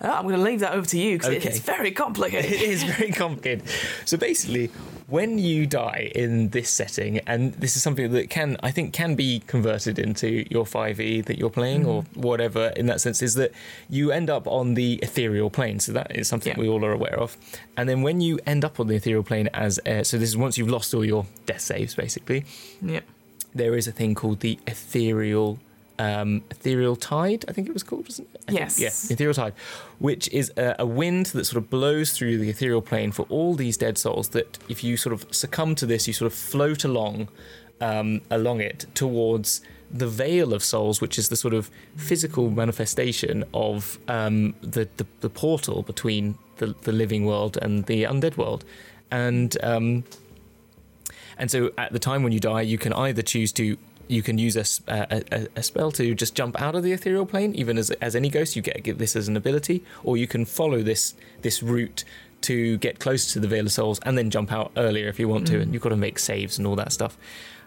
Uh, 0.00 0.08
I'm 0.08 0.24
going 0.24 0.36
to 0.36 0.42
leave 0.42 0.60
that 0.60 0.72
over 0.74 0.86
to 0.86 0.98
you 0.98 1.18
because 1.18 1.34
Okay. 1.36 1.48
it's 1.48 1.58
very 1.60 1.90
complicated. 1.92 2.50
it 2.52 2.60
is 2.62 2.82
very 2.82 3.10
complicated. 3.12 3.62
So 4.04 4.16
basically, 4.16 4.70
when 5.06 5.38
you 5.38 5.66
die 5.66 6.10
in 6.14 6.48
this 6.50 6.70
setting, 6.70 7.18
and 7.26 7.52
this 7.54 7.76
is 7.76 7.82
something 7.82 8.10
that 8.12 8.30
can, 8.30 8.56
I 8.62 8.70
think, 8.70 8.92
can 8.92 9.14
be 9.14 9.42
converted 9.46 9.98
into 9.98 10.44
your 10.50 10.64
5e 10.64 11.24
that 11.26 11.38
you're 11.38 11.50
playing 11.50 11.86
or 11.86 12.02
whatever 12.14 12.68
in 12.76 12.86
that 12.86 13.00
sense, 13.00 13.22
is 13.22 13.34
that 13.34 13.52
you 13.88 14.10
end 14.10 14.30
up 14.30 14.46
on 14.46 14.74
the 14.74 14.94
ethereal 15.02 15.50
plane. 15.50 15.78
So 15.80 15.92
that 15.92 16.14
is 16.16 16.26
something 16.28 16.54
Yeah. 16.56 16.60
we 16.60 16.68
all 16.68 16.84
are 16.84 16.92
aware 16.92 17.18
of. 17.18 17.36
And 17.76 17.88
then 17.88 18.02
when 18.02 18.20
you 18.20 18.38
end 18.46 18.64
up 18.64 18.80
on 18.80 18.86
the 18.88 18.96
ethereal 18.96 19.22
plane 19.22 19.48
as, 19.54 19.78
uh, 19.80 20.02
so 20.04 20.16
this 20.18 20.28
is 20.30 20.36
once 20.36 20.56
you've 20.58 20.70
lost 20.70 20.94
all 20.94 21.04
your 21.04 21.26
death 21.46 21.60
saves, 21.60 21.94
basically, 21.94 22.44
yeah. 22.82 23.00
there 23.54 23.76
is 23.76 23.86
a 23.86 23.92
thing 23.92 24.14
called 24.14 24.40
the 24.40 24.58
ethereal 24.66 25.58
um, 25.98 26.42
ethereal 26.50 26.96
tide. 26.96 27.44
I 27.48 27.52
think 27.52 27.68
it 27.68 27.72
was 27.72 27.82
called, 27.82 28.04
wasn't 28.08 28.28
it? 28.34 28.40
I 28.48 28.52
think- 28.52 28.60
Yes. 28.60 28.78
yeah, 29.08 29.12
ethereal 29.14 29.34
tide, 29.34 29.54
which 29.98 30.28
is 30.32 30.52
a, 30.56 30.74
a 30.80 30.86
wind 30.86 31.26
that 31.26 31.44
sort 31.44 31.62
of 31.62 31.70
blows 31.70 32.12
through 32.12 32.38
the 32.38 32.50
ethereal 32.50 32.82
plane 32.82 33.12
for 33.12 33.26
all 33.28 33.54
these 33.54 33.76
dead 33.76 33.96
souls. 33.98 34.28
That 34.30 34.58
if 34.68 34.82
you 34.84 34.96
sort 34.96 35.12
of 35.12 35.26
succumb 35.34 35.74
to 35.76 35.86
this, 35.86 36.06
you 36.08 36.12
sort 36.12 36.30
of 36.32 36.36
float 36.38 36.84
along 36.84 37.28
um, 37.80 38.20
along 38.30 38.60
it 38.60 38.86
towards 38.94 39.60
the 39.90 40.08
veil 40.08 40.52
of 40.52 40.64
souls, 40.64 41.00
which 41.00 41.18
is 41.18 41.28
the 41.28 41.36
sort 41.36 41.54
of 41.54 41.70
physical 41.96 42.50
manifestation 42.50 43.44
of 43.54 43.98
um, 44.08 44.54
the, 44.62 44.88
the 44.96 45.06
the 45.20 45.30
portal 45.30 45.82
between 45.82 46.36
the 46.56 46.74
the 46.82 46.92
living 46.92 47.24
world 47.26 47.56
and 47.62 47.86
the 47.86 48.02
undead 48.04 48.36
world, 48.36 48.64
and 49.10 49.56
um, 49.62 50.02
and 51.38 51.50
so 51.50 51.70
at 51.78 51.92
the 51.92 51.98
time 51.98 52.22
when 52.22 52.32
you 52.32 52.40
die, 52.40 52.62
you 52.62 52.78
can 52.78 52.92
either 52.92 53.22
choose 53.22 53.52
to 53.52 53.76
you 54.08 54.22
can 54.22 54.38
use 54.38 54.56
a 54.56 55.48
a 55.56 55.62
spell 55.62 55.90
to 55.92 56.14
just 56.14 56.34
jump 56.34 56.60
out 56.60 56.74
of 56.74 56.82
the 56.82 56.92
ethereal 56.92 57.26
plane, 57.26 57.54
even 57.54 57.78
as 57.78 57.90
as 57.92 58.14
any 58.14 58.28
ghost, 58.28 58.56
you 58.56 58.62
get 58.62 58.82
get 58.82 58.98
this 58.98 59.16
as 59.16 59.28
an 59.28 59.36
ability, 59.36 59.82
or 60.02 60.16
you 60.16 60.26
can 60.26 60.44
follow 60.44 60.82
this 60.82 61.14
this 61.42 61.62
route 61.62 62.04
to 62.42 62.76
get 62.78 62.98
close 62.98 63.32
to 63.32 63.40
the 63.40 63.48
Veil 63.48 63.64
of 63.64 63.72
Souls 63.72 63.98
and 64.04 64.18
then 64.18 64.28
jump 64.28 64.52
out 64.52 64.70
earlier 64.76 65.08
if 65.08 65.18
you 65.18 65.28
want 65.28 65.46
to, 65.46 65.60
and 65.60 65.70
mm. 65.70 65.72
you've 65.72 65.82
got 65.82 65.88
to 65.88 65.96
make 65.96 66.18
saves 66.18 66.58
and 66.58 66.66
all 66.66 66.76
that 66.76 66.92
stuff. 66.92 67.16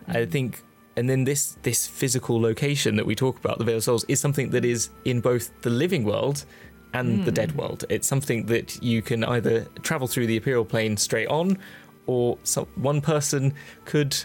I 0.08 0.26
think, 0.26 0.62
and 0.96 1.10
then 1.10 1.24
this 1.24 1.58
this 1.64 1.88
physical 1.88 2.40
location 2.40 2.96
that 2.98 3.06
we 3.06 3.16
talk 3.16 3.40
about, 3.40 3.58
the 3.58 3.64
Veil 3.64 3.78
of 3.78 3.84
Souls, 3.84 4.06
is 4.08 4.20
something 4.20 4.52
that 4.52 4.64
is 4.64 4.90
in 5.04 5.20
both 5.20 5.52
the 5.62 5.70
living 5.70 6.04
world 6.04 6.46
and 6.94 7.26
the 7.26 7.32
dead 7.32 7.52
mm. 7.52 7.56
world. 7.56 7.86
It's 7.90 8.08
something 8.08 8.46
that 8.46 8.82
you 8.82 9.02
can 9.02 9.24
either 9.24 9.66
travel 9.82 10.08
through 10.08 10.28
the 10.28 10.38
ethereal 10.38 10.66
plane 10.66 10.96
straight 10.96 11.28
on, 11.28 11.58
or 12.06 12.38
some, 12.44 12.68
one 12.76 13.02
person 13.02 13.54
could, 13.86 14.16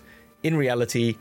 in 0.42 0.56
reality, 0.56 1.16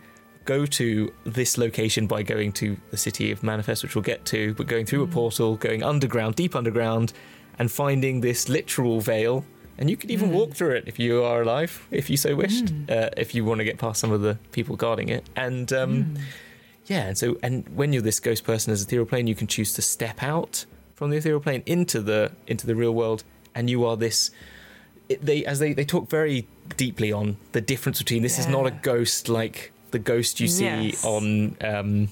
go 0.45 0.65
to 0.65 1.13
this 1.23 1.57
location 1.57 2.07
by 2.07 2.23
going 2.23 2.51
to 2.53 2.77
the 2.89 2.97
city 2.97 3.31
of 3.31 3.43
Manifest, 3.43 3.83
which 3.83 3.95
we'll 3.95 4.03
get 4.03 4.25
to, 4.25 4.53
but 4.55 4.67
going 4.67 4.85
through 4.85 5.03
a 5.03 5.07
portal, 5.07 5.55
going 5.55 5.83
underground, 5.83 6.35
deep 6.35 6.55
underground, 6.55 7.13
and 7.59 7.71
finding 7.71 8.21
this 8.21 8.49
literal 8.49 9.01
veil. 9.01 9.45
And 9.77 9.89
you 9.89 9.97
could 9.97 10.11
even 10.11 10.31
walk 10.31 10.53
through 10.53 10.75
it 10.75 10.83
if 10.87 10.99
you 10.99 11.23
are 11.23 11.41
alive, 11.41 11.87
if 11.91 12.09
you 12.09 12.17
so 12.17 12.35
wished, 12.35 12.71
uh, 12.89 13.09
if 13.17 13.33
you 13.33 13.43
want 13.45 13.59
to 13.59 13.63
get 13.63 13.77
past 13.79 13.99
some 13.99 14.11
of 14.11 14.21
the 14.21 14.37
people 14.51 14.75
guarding 14.75 15.09
it. 15.09 15.25
And 15.35 15.71
um, 15.73 16.15
yeah, 16.85 17.07
and 17.07 17.17
so 17.17 17.37
and 17.41 17.67
when 17.69 17.93
you're 17.93 18.01
this 18.01 18.19
ghost 18.19 18.43
person 18.43 18.73
as 18.73 18.81
ethereal 18.83 19.05
plane, 19.05 19.27
you 19.27 19.35
can 19.35 19.47
choose 19.47 19.73
to 19.73 19.81
step 19.81 20.21
out 20.21 20.65
from 20.93 21.09
the 21.09 21.17
ethereal 21.17 21.39
plane 21.39 21.63
into 21.65 21.99
the 22.01 22.31
into 22.45 22.67
the 22.67 22.75
real 22.75 22.93
world, 22.93 23.23
and 23.55 23.69
you 23.69 23.85
are 23.85 23.97
this. 23.97 24.29
It, 25.09 25.25
they 25.25 25.45
as 25.45 25.59
they 25.59 25.73
they 25.73 25.85
talk 25.85 26.09
very 26.09 26.47
deeply 26.77 27.11
on 27.11 27.37
the 27.53 27.61
difference 27.61 27.99
between 27.99 28.21
this 28.21 28.37
is 28.37 28.47
not 28.47 28.67
a 28.67 28.71
ghost 28.71 29.29
like 29.29 29.71
the 29.91 29.99
ghost 29.99 30.39
you 30.39 30.47
see 30.47 30.65
Yes. 30.65 31.05
on. 31.05 31.55
Um, 31.61 32.07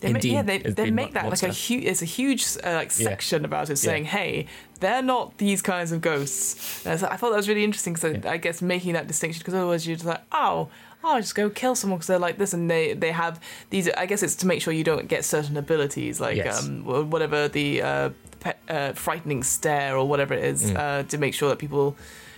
They 0.00 0.12
make, 0.12 0.22
yeah, 0.24 0.42
they, 0.42 0.58
they 0.58 0.90
make 0.92 1.12
that 1.14 1.28
like 1.28 1.42
a 1.42 1.48
huge. 1.52 1.84
It's 1.84 2.02
a 2.02 2.04
huge 2.18 2.44
uh, 2.62 2.72
like 2.74 2.92
Yeah. 2.96 3.08
section 3.10 3.44
about 3.44 3.64
it, 3.68 3.70
Yeah. 3.82 3.90
saying, 3.90 4.04
"Hey, 4.04 4.46
they're 4.78 5.02
not 5.02 5.38
these 5.38 5.60
kinds 5.60 5.90
of 5.90 6.00
ghosts." 6.00 6.84
And 6.86 6.92
I 6.98 7.02
like- 7.02 7.12
I 7.14 7.16
thought 7.16 7.30
that 7.30 7.36
was 7.36 7.48
really 7.48 7.64
interesting 7.64 7.94
because 7.94 8.12
Yeah. 8.14 8.30
I, 8.30 8.34
I 8.34 8.36
guess 8.36 8.62
making 8.62 8.92
that 8.92 9.08
distinction 9.08 9.40
because 9.40 9.54
otherwise 9.54 9.86
you're 9.88 9.96
just 9.96 10.06
like, 10.06 10.22
"Oh, 10.30 10.68
I'll 11.02 11.20
just 11.20 11.34
go 11.34 11.50
kill 11.50 11.74
someone 11.74 11.98
because 11.98 12.06
they're 12.06 12.18
like 12.28 12.38
this," 12.38 12.52
and 12.52 12.70
they 12.70 12.92
they 12.94 13.10
have 13.10 13.40
these. 13.70 13.88
I 13.88 14.06
guess 14.06 14.22
it's 14.22 14.36
to 14.36 14.46
make 14.46 14.62
sure 14.62 14.72
you 14.72 14.84
don't 14.84 15.08
get 15.08 15.24
certain 15.24 15.56
abilities 15.56 16.20
like 16.20 16.36
Yes. 16.36 16.62
um 16.64 16.84
whatever 17.10 17.48
the 17.48 17.82
uh, 17.82 18.10
pe- 18.38 18.60
uh, 18.68 18.92
frightening 18.92 19.42
stare 19.42 19.96
or 19.96 20.06
whatever 20.08 20.32
it 20.34 20.44
is 20.44 20.70
Mm. 20.70 20.76
uh, 20.78 21.02
to 21.08 21.18
make 21.18 21.34
sure 21.34 21.48
that 21.48 21.58
people, 21.58 21.96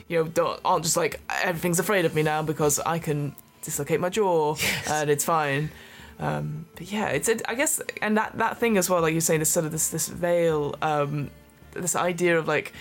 you 0.09 0.17
know, 0.19 0.25
don't 0.39 0.59
aren't 0.65 0.85
just 0.85 0.97
like 0.97 1.21
everything's 1.45 1.79
afraid 1.79 2.07
of 2.07 2.15
me 2.15 2.23
now 2.23 2.41
because 2.43 2.81
I 2.87 2.99
can 2.99 3.35
dislocate 3.63 4.01
my 4.01 4.09
jaw 4.09 4.57
and 4.91 5.11
it's 5.11 5.25
fine. 5.25 5.71
Um, 6.19 6.67
but 6.75 6.93
yeah, 6.93 7.09
it's 7.09 7.31
I 7.49 7.55
guess, 7.55 7.81
and 8.03 8.17
that 8.19 8.37
that 8.39 8.59
thing 8.59 8.77
as 8.77 8.91
well, 8.91 9.01
like 9.01 9.13
you're 9.13 9.23
saying, 9.23 9.41
this 9.41 9.49
sort 9.51 9.65
of 9.65 9.73
this 9.73 9.89
this 9.89 10.09
veil, 10.09 10.77
um, 10.83 11.31
this 11.73 11.97
idea 11.97 12.39
of 12.39 12.47
like, 12.47 12.73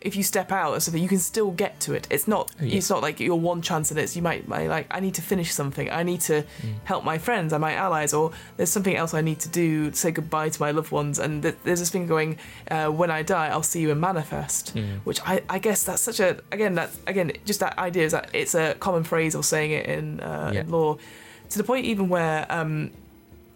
if 0.00 0.16
you 0.16 0.22
step 0.22 0.50
out 0.50 0.72
or 0.72 0.80
something, 0.80 1.02
you 1.02 1.08
can 1.10 1.18
still 1.18 1.50
get 1.50 1.78
to 1.80 1.92
it. 1.92 2.06
It's 2.10 2.26
not 2.26 2.50
yeah. 2.58 2.76
it's 2.78 2.88
not 2.88 3.02
like 3.02 3.20
your 3.20 3.38
one 3.38 3.60
chance, 3.60 3.90
and 3.90 4.00
it's 4.00 4.16
you 4.16 4.22
might, 4.22 4.48
might 4.48 4.68
like 4.68 4.86
I 4.90 5.00
need 5.00 5.14
to 5.14 5.22
finish 5.22 5.52
something, 5.52 5.90
I 5.90 6.02
need 6.02 6.20
to 6.22 6.42
Mm. 6.62 6.74
help 6.84 7.04
my 7.04 7.18
friends 7.18 7.52
and 7.52 7.60
my 7.60 7.74
allies, 7.74 8.14
or 8.14 8.32
there's 8.56 8.70
something 8.70 8.96
else 8.96 9.12
I 9.14 9.20
need 9.20 9.40
to 9.40 9.48
do, 9.50 9.92
say 9.92 10.10
goodbye 10.10 10.48
to 10.48 10.60
my 10.62 10.70
loved 10.70 10.90
ones, 10.90 11.18
and 11.18 11.42
th- 11.42 11.56
there's 11.64 11.80
this 11.80 11.90
thing 11.90 12.06
going, 12.06 12.38
uh, 12.70 12.88
when 12.88 13.10
I 13.10 13.22
die, 13.22 13.48
I'll 13.48 13.62
see 13.62 13.80
you 13.80 13.90
in 13.90 14.00
manifest 14.00 14.74
Mm. 14.74 15.00
which 15.04 15.20
I, 15.26 15.42
I 15.50 15.58
guess 15.58 15.84
that's 15.84 16.02
such 16.02 16.18
a 16.20 16.38
again 16.50 16.74
that 16.76 16.90
again 17.06 17.32
just 17.44 17.60
that 17.60 17.78
idea 17.78 18.04
is 18.06 18.12
that 18.12 18.30
it's 18.32 18.54
a 18.54 18.74
common 18.80 19.04
phrase 19.04 19.34
or 19.34 19.42
saying 19.42 19.70
it 19.72 19.86
in, 19.86 20.20
uh, 20.20 20.50
Yeah. 20.54 20.60
in 20.60 20.70
law 20.70 20.96
to 21.50 21.58
the 21.58 21.64
point 21.64 21.84
even 21.84 22.08
where 22.08 22.46
um, 22.48 22.90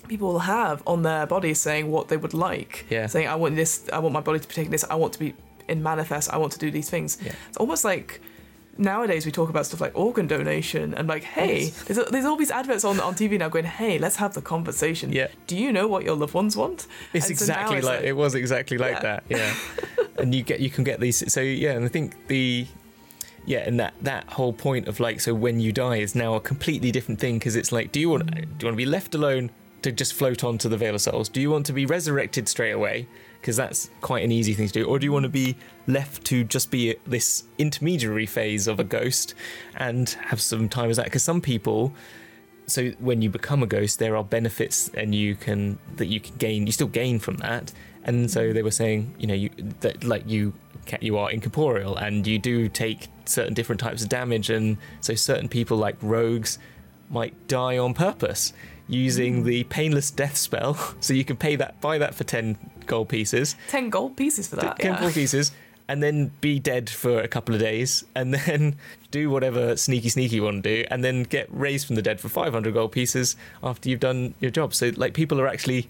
people 0.09 0.28
will 0.33 0.40
have 0.40 0.83
on 0.87 1.02
their 1.02 1.25
bodies 1.26 1.59
saying 1.61 1.90
what 1.90 2.09
they 2.09 2.16
would 2.19 2.35
like 2.35 2.85
Yeah. 2.90 3.07
saying 3.07 3.28
I 3.28 3.37
want 3.37 3.57
this 3.57 3.88
I 3.92 3.99
want 4.00 4.12
my 4.12 4.21
body 4.21 4.38
to 4.40 4.49
be 4.49 4.54
taking 4.54 4.71
this 4.73 4.85
I 4.90 4.97
want 4.97 5.12
to 5.14 5.19
be 5.19 5.33
in 5.68 5.83
manifest 5.83 6.30
I 6.33 6.37
want 6.38 6.52
to 6.52 6.59
do 6.59 6.71
these 6.71 6.90
things 6.90 7.18
Yeah. 7.23 7.33
it's 7.49 7.56
almost 7.59 7.85
like 7.85 8.21
nowadays 8.76 9.25
we 9.25 9.30
talk 9.30 9.49
about 9.50 9.64
stuff 9.66 9.80
like 9.80 9.92
organ 9.97 10.26
donation 10.26 10.94
and 10.94 11.06
like 11.06 11.23
hey 11.23 11.66
there's, 11.87 12.04
there's 12.11 12.25
all 12.25 12.37
these 12.37 12.50
adverts 12.50 12.85
on, 12.85 12.99
on 13.00 13.14
TV 13.14 13.38
now 13.38 13.49
going 13.49 13.64
hey 13.64 13.99
let's 13.99 14.16
have 14.16 14.35
the 14.35 14.42
conversation 14.42 15.12
Yeah. 15.12 15.28
do 15.47 15.56
you 15.56 15.73
know 15.73 15.87
what 15.87 16.02
your 16.04 16.16
loved 16.16 16.35
ones 16.35 16.56
want 16.56 16.87
It's 17.12 17.28
And 17.28 17.38
so 17.38 17.47
now 17.47 17.52
exactly 17.73 17.76
it's 17.78 17.87
like, 17.87 18.00
it 18.02 18.12
was 18.14 18.35
exactly 18.35 18.76
like 18.78 18.94
Yeah. 18.97 19.00
that. 19.02 19.25
Yeah, 19.28 19.54
and 20.18 20.35
you 20.35 20.42
get 20.42 20.59
you 20.61 20.71
can 20.71 20.83
get 20.85 20.99
these. 21.00 21.33
So 21.33 21.40
yeah, 21.40 21.73
and 21.73 21.85
I 21.85 21.88
think 21.88 22.26
the 22.26 22.66
yeah, 23.47 23.59
and 23.59 23.78
that 23.78 23.94
that 24.02 24.25
whole 24.30 24.52
point 24.52 24.88
of 24.88 24.99
like 25.00 25.21
so 25.21 25.35
when 25.35 25.61
you 25.61 25.71
die 25.71 25.97
is 25.97 26.14
now 26.14 26.35
a 26.35 26.40
completely 26.40 26.90
different 26.90 27.21
thing 27.21 27.38
because 27.38 27.54
it's 27.56 27.71
like 27.73 27.92
do 27.92 28.00
you 28.00 28.09
want 28.11 28.26
do 28.26 28.40
you 28.40 28.66
want 28.66 28.75
to 28.75 28.76
be 28.76 28.87
left 28.87 29.14
alone 29.14 29.50
to 29.83 29.92
just 29.92 30.14
float 30.14 30.42
onto 30.42 30.68
the 30.68 30.76
veil 30.78 30.94
of 30.94 31.00
souls? 31.00 31.28
Do 31.28 31.40
you 31.40 31.50
want 31.50 31.66
to 31.66 31.73
be 31.73 31.85
resurrected 31.87 32.49
straight 32.49 32.73
away? 32.73 33.06
Because 33.45 33.57
that's 33.57 33.91
quite 34.01 34.25
an 34.25 34.33
easy 34.33 34.55
thing 34.55 34.69
to 34.69 34.73
do, 34.73 34.85
or 34.87 34.99
do 34.99 35.05
you 35.05 35.13
want 35.13 35.25
to 35.25 35.29
be 35.29 35.55
left 35.87 36.25
to 36.25 36.45
just 36.45 36.71
be 36.71 36.97
this 37.07 37.45
intermediary 37.59 38.25
phase 38.25 38.67
of 38.67 38.81
a 38.81 38.85
ghost 38.85 39.35
and 39.77 40.09
have 40.09 40.41
some 40.41 40.67
time 40.67 40.89
as 40.89 40.97
that? 40.97 41.05
Because 41.05 41.23
some 41.23 41.43
people 41.43 41.93
so 42.67 42.89
when 42.99 43.21
you 43.21 43.29
become 43.29 43.63
a 43.63 43.67
ghost 43.67 43.99
there 43.99 44.17
are 44.17 44.25
benefits 44.25 44.89
and 44.95 45.15
you 45.15 45.35
can 45.35 45.79
that 45.97 46.07
you 46.07 46.21
can 46.21 46.35
gain 46.37 46.67
you 46.67 46.73
still 46.73 46.87
gain 46.87 47.19
from 47.19 47.37
that. 47.37 47.71
And 48.05 48.31
so 48.31 48.55
they 48.55 48.63
were 48.63 48.71
saying 48.71 49.15
you 49.19 49.27
know 49.27 49.35
you 49.35 49.51
that 49.81 50.05
like 50.05 50.27
you 50.27 50.55
you 51.03 51.19
are 51.19 51.31
incorporeal 51.31 51.97
and 51.99 52.27
you 52.27 52.39
do 52.39 52.71
take 52.71 53.09
certain 53.27 53.53
different 53.53 53.79
types 53.79 54.03
of 54.03 54.09
damage 54.09 54.49
and 54.49 54.79
so 55.03 55.15
certain 55.15 55.51
people 55.51 55.77
like 55.77 55.97
rogues 56.01 56.59
might 57.11 57.35
die 57.47 57.77
on 57.77 57.93
purpose 57.93 58.55
using 58.88 59.41
hmm. 59.41 59.47
the 59.47 59.64
painless 59.64 60.11
death 60.11 60.37
spell. 60.37 60.76
So 61.00 61.12
you 61.12 61.25
can 61.25 61.37
pay 61.37 61.57
that 61.57 61.81
buy 61.81 61.99
that 61.99 62.14
for 62.14 62.25
10 62.25 62.57
gold 62.87 63.09
pieces. 63.09 63.57
10 63.69 63.91
gold 63.91 64.17
pieces 64.17 64.49
for 64.49 64.57
that 64.57 64.79
10 64.79 64.93
yeah. 64.93 65.00
gold 65.00 65.12
pieces 65.12 65.53
and 65.87 66.03
then 66.03 66.33
be 66.41 66.59
dead 66.59 66.88
for 66.88 67.21
a 67.21 67.29
couple 67.29 67.55
of 67.55 67.61
days 67.61 68.05
and 68.14 68.33
then 68.47 68.76
do 69.11 69.29
whatever 69.29 69.76
sneaky 69.76 70.09
sneaky 70.09 70.37
you 70.37 70.43
want 70.43 70.62
to 70.62 70.76
do 70.76 70.88
and 70.91 71.05
then 71.05 71.25
get 71.25 71.47
raised 71.50 71.87
from 71.87 71.97
the 71.97 72.03
dead 72.03 72.21
for 72.21 72.29
500 72.29 72.73
gold 72.73 72.93
pieces 72.93 73.37
after 73.62 73.88
you've 73.88 74.00
done 74.00 74.35
your 74.41 74.50
job. 74.50 74.75
So 74.75 74.93
like 74.97 75.12
people 75.12 75.41
are 75.41 75.49
actually 75.49 75.88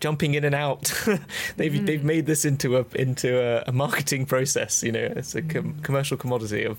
jumping 0.00 0.34
in 0.34 0.44
and 0.44 0.54
out. 0.54 0.92
They've 1.56 1.74
hmm. 1.74 1.84
they've 1.84 2.04
made 2.04 2.26
this 2.26 2.44
into 2.44 2.76
a 2.76 2.86
into 2.94 3.40
a, 3.40 3.64
a 3.66 3.72
marketing 3.72 4.26
process 4.26 4.84
you 4.84 4.92
know. 4.92 5.12
It's 5.16 5.34
a 5.34 5.42
com- 5.42 5.80
commercial 5.82 6.16
commodity 6.16 6.64
of 6.64 6.78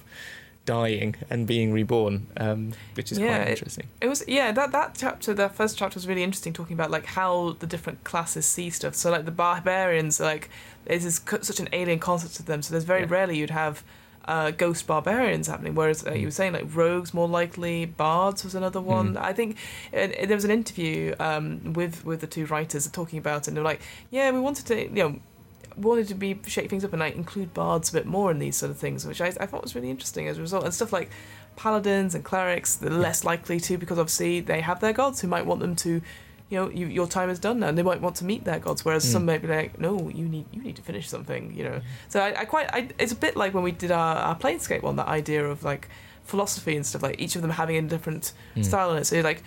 dying 0.75 1.11
and 1.31 1.39
being 1.47 1.69
reborn, 1.79 2.15
um, 2.45 2.61
which 2.97 3.11
is 3.11 3.17
Yeah, 3.19 3.27
quite 3.37 3.49
interesting. 3.53 3.87
It 4.05 4.07
was 4.13 4.23
yeah 4.27 4.51
that 4.59 4.69
that 4.77 4.89
chapter 5.03 5.31
that 5.41 5.51
first 5.59 5.73
chapter 5.79 5.95
was 5.99 6.05
really 6.07 6.23
interesting 6.27 6.53
talking 6.53 6.75
about 6.79 6.91
like 6.97 7.07
how 7.19 7.55
the 7.61 7.67
different 7.73 7.99
classes 8.03 8.45
see 8.55 8.69
stuff. 8.69 8.93
So 9.01 9.05
like 9.15 9.25
the 9.31 9.37
barbarians 9.45 10.19
like 10.19 10.49
this 10.85 11.05
is 11.05 11.15
such 11.49 11.59
an 11.59 11.69
alien 11.79 11.99
concept 11.99 12.33
to 12.35 12.43
them. 12.43 12.61
So 12.61 12.69
there's 12.73 12.89
very 12.95 13.01
Yeah. 13.05 13.15
rarely 13.17 13.35
you'd 13.39 13.59
have 13.65 13.75
uh, 14.33 14.51
ghost 14.63 14.85
barbarians 14.85 15.47
happening. 15.47 15.73
Whereas 15.79 15.99
uh, 16.05 16.13
you 16.21 16.27
were 16.27 16.37
saying 16.39 16.53
like 16.53 16.67
rogues 16.83 17.13
more 17.19 17.27
likely, 17.41 17.77
bards 17.87 18.43
was 18.43 18.53
another 18.55 18.81
one. 18.97 19.17
I 19.29 19.33
think 19.33 19.49
uh, 19.91 20.07
there 20.27 20.37
was 20.41 20.45
an 20.49 20.51
interview 20.61 20.97
um, 21.27 21.73
with 21.79 22.05
with 22.09 22.19
the 22.21 22.27
two 22.35 22.45
writers 22.53 22.83
talking 22.91 23.19
about 23.25 23.41
it. 23.41 23.47
and 23.47 23.53
They're 23.57 23.71
like, 23.73 23.81
yeah, 24.11 24.27
we 24.37 24.39
wanted 24.47 24.65
to 24.67 24.75
you 24.97 25.03
know 25.03 25.11
wanted 25.77 26.07
to 26.09 26.15
be 26.15 26.39
shake 26.47 26.69
things 26.69 26.83
up 26.83 26.93
and 26.93 26.99
like 26.99 27.15
include 27.15 27.53
bards 27.53 27.89
a 27.89 27.93
bit 27.93 28.05
more 28.05 28.31
in 28.31 28.39
these 28.39 28.55
sort 28.57 28.71
of 28.71 28.77
things, 28.77 29.05
which 29.05 29.21
I, 29.21 29.27
I 29.27 29.45
thought 29.45 29.61
was 29.63 29.75
really 29.75 29.89
interesting 29.89 30.27
as 30.27 30.37
a 30.37 30.41
result. 30.41 30.63
And 30.65 30.73
stuff 30.73 30.91
like 30.93 31.09
paladins 31.55 32.15
and 32.15 32.23
clerics, 32.23 32.75
they're 32.75 32.89
less 32.89 33.23
likely 33.23 33.59
to 33.61 33.77
because 33.77 33.99
obviously 33.99 34.39
they 34.41 34.61
have 34.61 34.79
their 34.79 34.93
gods 34.93 35.21
who 35.21 35.27
might 35.27 35.45
want 35.45 35.59
them 35.61 35.75
to, 35.77 35.89
you 36.49 36.57
know, 36.57 36.69
you, 36.69 36.87
your 36.87 37.07
time 37.07 37.29
is 37.29 37.37
done 37.39 37.59
now, 37.59 37.67
and 37.67 37.77
they 37.77 37.83
might 37.83 38.01
want 38.01 38.15
to 38.17 38.25
meet 38.25 38.43
their 38.43 38.59
gods. 38.59 38.83
Whereas 38.83 39.03
some 39.09 39.23
Mm. 39.23 39.25
might 39.27 39.41
be 39.41 39.47
like, 39.47 39.79
no, 39.79 40.09
you 40.09 40.25
need 40.27 40.45
you 40.51 40.61
need 40.61 40.75
to 40.77 40.81
finish 40.81 41.07
something, 41.09 41.53
you 41.55 41.63
know. 41.63 41.81
So 42.07 42.19
I, 42.21 42.41
I 42.41 42.45
quite 42.45 42.69
I, 42.73 42.89
it's 42.97 43.11
a 43.11 43.15
bit 43.15 43.35
like 43.35 43.53
when 43.53 43.63
we 43.63 43.71
did 43.71 43.91
our, 43.91 44.15
our 44.17 44.35
Planescape 44.37 44.81
one, 44.81 44.95
that 44.95 45.07
idea 45.07 45.45
of 45.45 45.63
like 45.63 45.89
philosophy 46.23 46.75
and 46.75 46.85
stuff 46.85 47.03
like 47.03 47.19
each 47.19 47.35
of 47.35 47.41
them 47.41 47.51
having 47.51 47.75
a 47.77 47.81
different 47.81 48.33
Mm. 48.55 48.65
style 48.65 48.91
in 48.91 48.97
it. 48.97 49.05
So 49.05 49.15
you're 49.15 49.23
like. 49.23 49.43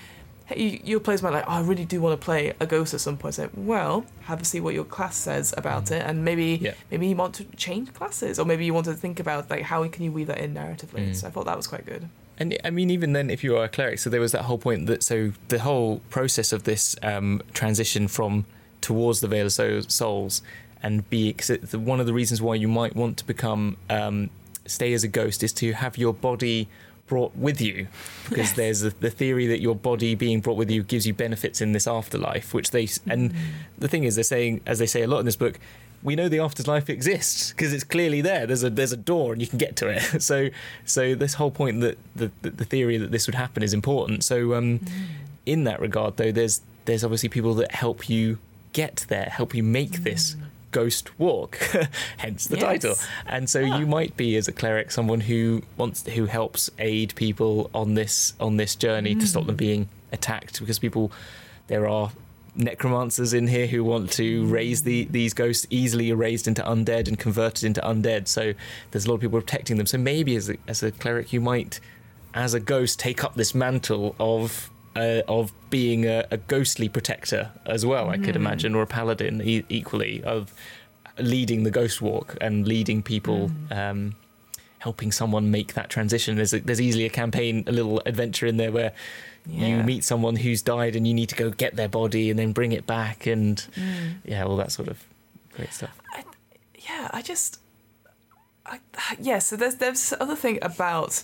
Hey, 0.47 0.81
your 0.85 1.01
players 1.01 1.23
might 1.23 1.31
like, 1.33 1.45
oh, 1.47 1.53
I 1.53 1.61
really 1.61 1.85
do 1.85 2.01
want 2.01 2.21
to 2.21 2.25
play 2.25 2.53
a 2.61 2.67
ghost 2.67 2.93
at 2.95 3.01
some 3.01 3.17
point. 3.17 3.35
So, 3.37 3.49
well, 3.55 4.05
have 4.23 4.43
a 4.43 4.45
see 4.45 4.61
what 4.61 4.75
your 4.75 4.85
class 4.85 5.17
says 5.17 5.55
about 5.57 5.85
Mm. 5.87 5.93
it, 5.97 6.03
and 6.07 6.25
maybe 6.25 6.59
Yeah. 6.61 6.75
maybe 6.91 7.07
you 7.07 7.17
want 7.17 7.35
to 7.37 7.45
change 7.57 7.93
classes, 7.95 8.39
or 8.39 8.45
maybe 8.45 8.65
you 8.65 8.75
want 8.75 8.87
to 8.87 8.95
think 8.95 9.21
about 9.21 9.49
like 9.51 9.63
how 9.63 9.87
can 9.89 10.03
you 10.05 10.13
weave 10.13 10.27
that 10.27 10.39
in 10.39 10.55
narratively. 10.55 11.11
Mm. 11.11 11.17
So 11.17 11.27
I 11.29 11.31
thought 11.31 11.47
that 11.47 11.57
was 11.57 11.67
quite 11.67 11.87
good. 11.87 12.09
And 12.39 12.59
I 12.65 12.71
mean, 12.71 12.91
even 12.91 13.13
then, 13.13 13.31
if 13.31 13.45
you 13.45 13.57
are 13.57 13.65
a 13.65 13.69
cleric, 13.69 13.99
so 14.01 14.11
there 14.11 14.21
was 14.21 14.33
that 14.33 14.43
whole 14.43 14.59
point 14.59 14.87
that 14.87 15.03
so 15.03 15.33
the 15.49 15.61
whole 15.61 16.01
process 16.11 16.53
of 16.53 16.65
this 16.65 16.97
um, 17.03 17.41
transition 17.55 18.09
from 18.09 18.45
towards 18.81 19.21
the 19.21 19.29
Veil 19.29 19.47
of 19.47 19.53
So- 19.53 19.81
Souls 19.83 20.43
and 20.83 21.09
be 21.09 21.33
cause 21.35 21.51
it- 21.51 21.71
the, 21.71 21.79
one 21.79 22.01
of 22.01 22.07
the 22.07 22.13
reasons 22.13 22.43
why 22.43 22.57
you 22.57 22.67
might 22.67 22.97
want 22.97 23.17
to 23.19 23.25
become 23.27 23.77
um, 23.89 24.31
stay 24.67 24.93
as 24.93 25.05
a 25.05 25.09
ghost 25.09 25.43
is 25.45 25.53
to 25.53 25.73
have 25.75 25.97
your 25.97 26.13
body 26.13 26.69
brought 27.13 27.37
with 27.37 27.61
you 27.61 27.87
because 28.25 28.49
Yes. 28.49 28.53
there's 28.61 28.83
a, 28.85 28.91
the 29.07 29.11
theory 29.11 29.47
that 29.49 29.61
your 29.61 29.75
body 29.75 30.15
being 30.15 30.41
brought 30.41 30.57
with 30.57 30.71
you 30.71 30.83
gives 30.83 31.07
you 31.07 31.13
benefits 31.13 31.61
in 31.61 31.73
this 31.73 31.87
afterlife 31.87 32.55
which 32.55 32.71
they 32.71 32.85
and 33.15 33.23
mm-hmm. 33.33 33.39
the 33.79 33.89
thing 33.89 34.05
is 34.05 34.15
they're 34.15 34.25
saying 34.37 34.63
as 34.65 34.79
they 34.79 34.87
say 34.87 35.03
a 35.03 35.07
lot 35.07 35.19
in 35.19 35.27
this 35.27 35.37
book 35.37 35.59
we 36.03 36.17
know 36.17 36.29
the 36.29 36.41
afterlife 36.41 36.89
exists 36.91 37.53
because 37.53 37.73
it's 37.73 37.85
clearly 37.85 38.21
there. 38.21 38.45
There's 38.45 38.65
a 38.65 38.71
there's 38.71 38.93
a 38.93 38.97
door 38.97 39.33
and 39.33 39.41
you 39.41 39.47
can 39.47 39.59
get 39.59 39.77
to 39.77 39.89
it. 39.89 40.03
So 40.33 40.49
so 40.85 41.15
this 41.15 41.35
whole 41.35 41.51
point 41.51 41.81
that 41.81 41.97
the 42.17 42.31
the, 42.43 42.51
the 42.51 42.65
theory 42.65 42.97
that 42.99 43.11
this 43.13 43.27
would 43.29 43.37
happen 43.37 43.63
is 43.63 43.73
important. 43.73 44.25
So 44.25 44.55
um, 44.55 44.81
mm-hmm. 44.81 45.05
in 45.47 45.65
that 45.65 45.79
regard, 45.81 46.17
though, 46.17 46.33
there's 46.33 46.61
there's 46.87 47.05
obviously 47.05 47.29
people 47.29 47.55
that 47.55 47.71
help 47.73 48.09
you 48.09 48.39
get 48.73 49.05
there, 49.09 49.29
help 49.41 49.55
you 49.55 49.63
make 49.63 50.03
this 50.03 50.33
mm-hmm. 50.33 50.45
Ghost 50.73 51.19
walk, 51.19 51.57
hence 52.17 52.47
the 52.49 52.57
Yes. 52.57 52.65
title. 52.65 52.95
And 53.27 53.49
so 53.49 53.63
Ah. 53.65 53.79
you 53.79 53.87
might 53.87 54.17
be 54.17 54.35
as 54.37 54.49
a 54.49 54.53
cleric 54.53 54.91
someone 54.91 55.21
who 55.21 55.63
wants 55.77 56.05
who 56.09 56.27
helps 56.27 56.69
aid 56.81 57.15
people 57.15 57.71
on 57.73 57.95
this 57.95 58.33
on 58.41 58.57
this 58.57 58.75
journey 58.75 59.15
to 59.15 59.27
stop 59.27 59.47
them 59.47 59.57
being 59.57 59.89
attacked 60.13 60.59
because 60.61 60.79
people 60.81 61.13
there 61.69 61.87
are 61.87 62.11
necromancers 62.55 63.33
in 63.33 63.47
here 63.47 63.67
who 63.67 63.83
want 63.83 64.11
to 64.13 64.45
raise 64.47 64.83
the 64.83 65.05
these 65.11 65.33
ghosts 65.33 65.67
easily 65.71 66.09
erased 66.11 66.47
into 66.47 66.63
undead 66.63 67.09
and 67.09 67.19
converted 67.19 67.65
into 67.65 67.81
undead 67.81 68.29
so 68.29 68.53
there's 68.91 69.07
a 69.07 69.09
lot 69.09 69.15
of 69.15 69.21
people 69.23 69.41
protecting 69.41 69.79
them 69.79 69.87
so 69.87 69.97
maybe 69.97 70.37
as 70.37 70.51
a, 70.51 70.57
as 70.69 70.83
a 70.83 70.91
cleric 70.93 71.33
you 71.33 71.41
might 71.41 71.81
as 72.35 72.53
a 72.55 72.61
ghost 72.61 72.99
take 72.99 73.25
up 73.25 73.35
this 73.37 73.55
mantle 73.55 74.15
of 74.21 74.69
uh, 74.97 75.23
of 75.29 75.53
being 75.71 76.05
a, 76.07 76.25
a 76.31 76.37
ghostly 76.37 76.89
protector 76.89 77.51
as 77.67 77.85
well 77.87 78.11
I 78.11 78.19
could 78.19 78.37
imagine 78.37 78.75
or 78.75 78.83
a 78.83 78.87
paladin 78.87 79.41
e- 79.43 79.65
equally 79.69 80.23
of 80.25 80.53
leading 81.19 81.63
the 81.65 81.71
ghost 81.71 82.01
walk 82.03 82.37
and 82.41 82.67
leading 82.67 83.03
people 83.03 83.51
um, 83.71 84.15
helping 84.79 85.13
someone 85.13 85.51
make 85.51 85.75
that 85.75 85.89
transition 85.91 86.37
there's 86.37 86.53
a, 86.55 86.61
there's 86.61 86.81
easily 86.81 87.05
a 87.05 87.11
campaign 87.11 87.65
a 87.67 87.73
little 87.73 88.01
adventure 88.07 88.47
in 88.47 88.57
there 88.57 88.73
where 88.73 88.93
you 89.49 89.77
meet 89.83 90.05
someone 90.05 90.37
who's 90.37 90.63
died 90.63 90.95
and 90.97 91.07
you 91.07 91.13
need 91.15 91.29
to 91.29 91.35
go 91.35 91.51
get 91.51 91.75
their 91.77 91.89
body 91.89 92.31
and 92.31 92.39
then 92.39 92.53
bring 92.53 92.73
it 92.73 92.87
back 92.87 93.27
and 93.27 93.67
Mm. 93.77 94.15
yeah 94.25 94.45
all 94.45 94.57
that 94.57 94.71
sort 94.73 94.89
of 94.89 95.05
great 95.55 95.73
stuff 95.73 95.99
yeah, 96.89 97.09
I 97.13 97.23
just, 97.23 97.61
I, 98.67 98.81
yeah. 99.21 99.39
So 99.39 99.55
there's 99.57 99.77
there's 99.77 100.13
other 100.21 100.35
thing 100.35 100.59
about 100.63 101.23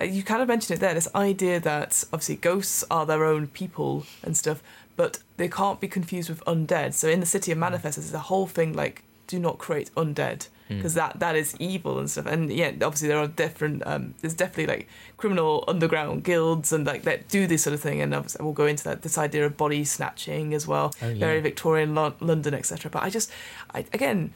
uh, 0.00 0.04
you 0.04 0.22
kind 0.22 0.42
of 0.42 0.48
mentioned 0.48 0.78
it 0.78 0.80
there. 0.80 0.94
This 0.94 1.08
idea 1.14 1.60
that 1.60 2.04
obviously 2.12 2.36
ghosts 2.36 2.84
are 2.90 3.06
their 3.06 3.24
own 3.24 3.48
people 3.48 4.04
and 4.22 4.36
stuff, 4.36 4.62
but 4.96 5.20
they 5.36 5.48
can't 5.48 5.80
be 5.80 5.88
confused 5.88 6.28
with 6.28 6.44
undead. 6.44 6.94
So 6.94 7.08
in 7.08 7.20
the 7.20 7.26
city 7.26 7.52
of 7.52 7.58
Manifest, 7.58 7.96
there's 7.98 8.12
a 8.14 8.18
whole 8.18 8.46
thing 8.46 8.72
like 8.72 9.02
do 9.26 9.38
not 9.38 9.58
create 9.58 9.90
undead 9.94 10.48
because 10.68 10.92
that 10.94 11.18
that 11.20 11.34
is 11.34 11.56
evil 11.58 11.98
and 11.98 12.10
stuff. 12.10 12.26
And 12.26 12.52
yeah, 12.52 12.68
obviously 12.82 13.08
there 13.08 13.18
are 13.18 13.26
different. 13.26 13.82
Um, 13.86 14.14
there's 14.20 14.34
definitely 14.34 14.66
like 14.66 14.88
criminal 15.16 15.64
underground 15.66 16.24
guilds 16.24 16.72
and 16.74 16.86
like 16.86 17.04
that 17.04 17.28
do 17.28 17.46
this 17.46 17.62
sort 17.62 17.72
of 17.72 17.80
thing. 17.80 18.02
And 18.02 18.14
obviously 18.14 18.44
we'll 18.44 18.52
go 18.52 18.66
into 18.66 18.84
that 18.84 19.00
this 19.00 19.16
idea 19.16 19.46
of 19.46 19.56
body 19.56 19.84
snatching 19.84 20.52
as 20.52 20.66
well. 20.66 20.94
Oh, 21.00 21.08
yeah. 21.08 21.18
Very 21.18 21.40
Victorian 21.40 21.94
Lo- 21.94 22.14
London, 22.20 22.52
etc. 22.52 22.90
But 22.90 23.02
I 23.02 23.08
just, 23.08 23.30
I, 23.72 23.86
again, 23.94 24.32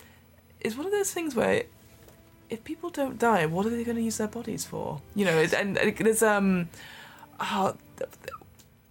it's 0.60 0.76
one 0.76 0.86
of 0.86 0.92
those 0.92 1.12
things 1.12 1.34
where 1.34 1.64
if 2.52 2.62
people 2.64 2.90
don't 2.90 3.18
die, 3.18 3.46
what 3.46 3.64
are 3.66 3.70
they 3.70 3.84
going 3.84 3.96
to 4.02 4.02
use 4.10 4.18
their 4.18 4.28
bodies 4.38 4.64
for? 4.64 5.00
You 5.14 5.24
know, 5.26 5.36
and, 5.60 5.76
and 5.78 5.96
there's 6.06 6.22
um, 6.22 6.68
oh, 7.40 7.74
th- 7.98 8.10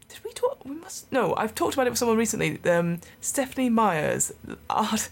did 0.09 0.19
we 0.25 0.31
talk? 0.33 0.63
We 0.65 0.75
must 0.75 1.11
no. 1.11 1.23
I've 1.41 1.53
talked 1.55 1.73
about 1.75 1.87
it 1.87 1.91
with 1.91 1.99
someone 1.99 2.17
recently. 2.17 2.59
Um, 2.65 2.99
Stephanie 3.21 3.69
Myers, 3.69 4.33
art, 4.69 5.09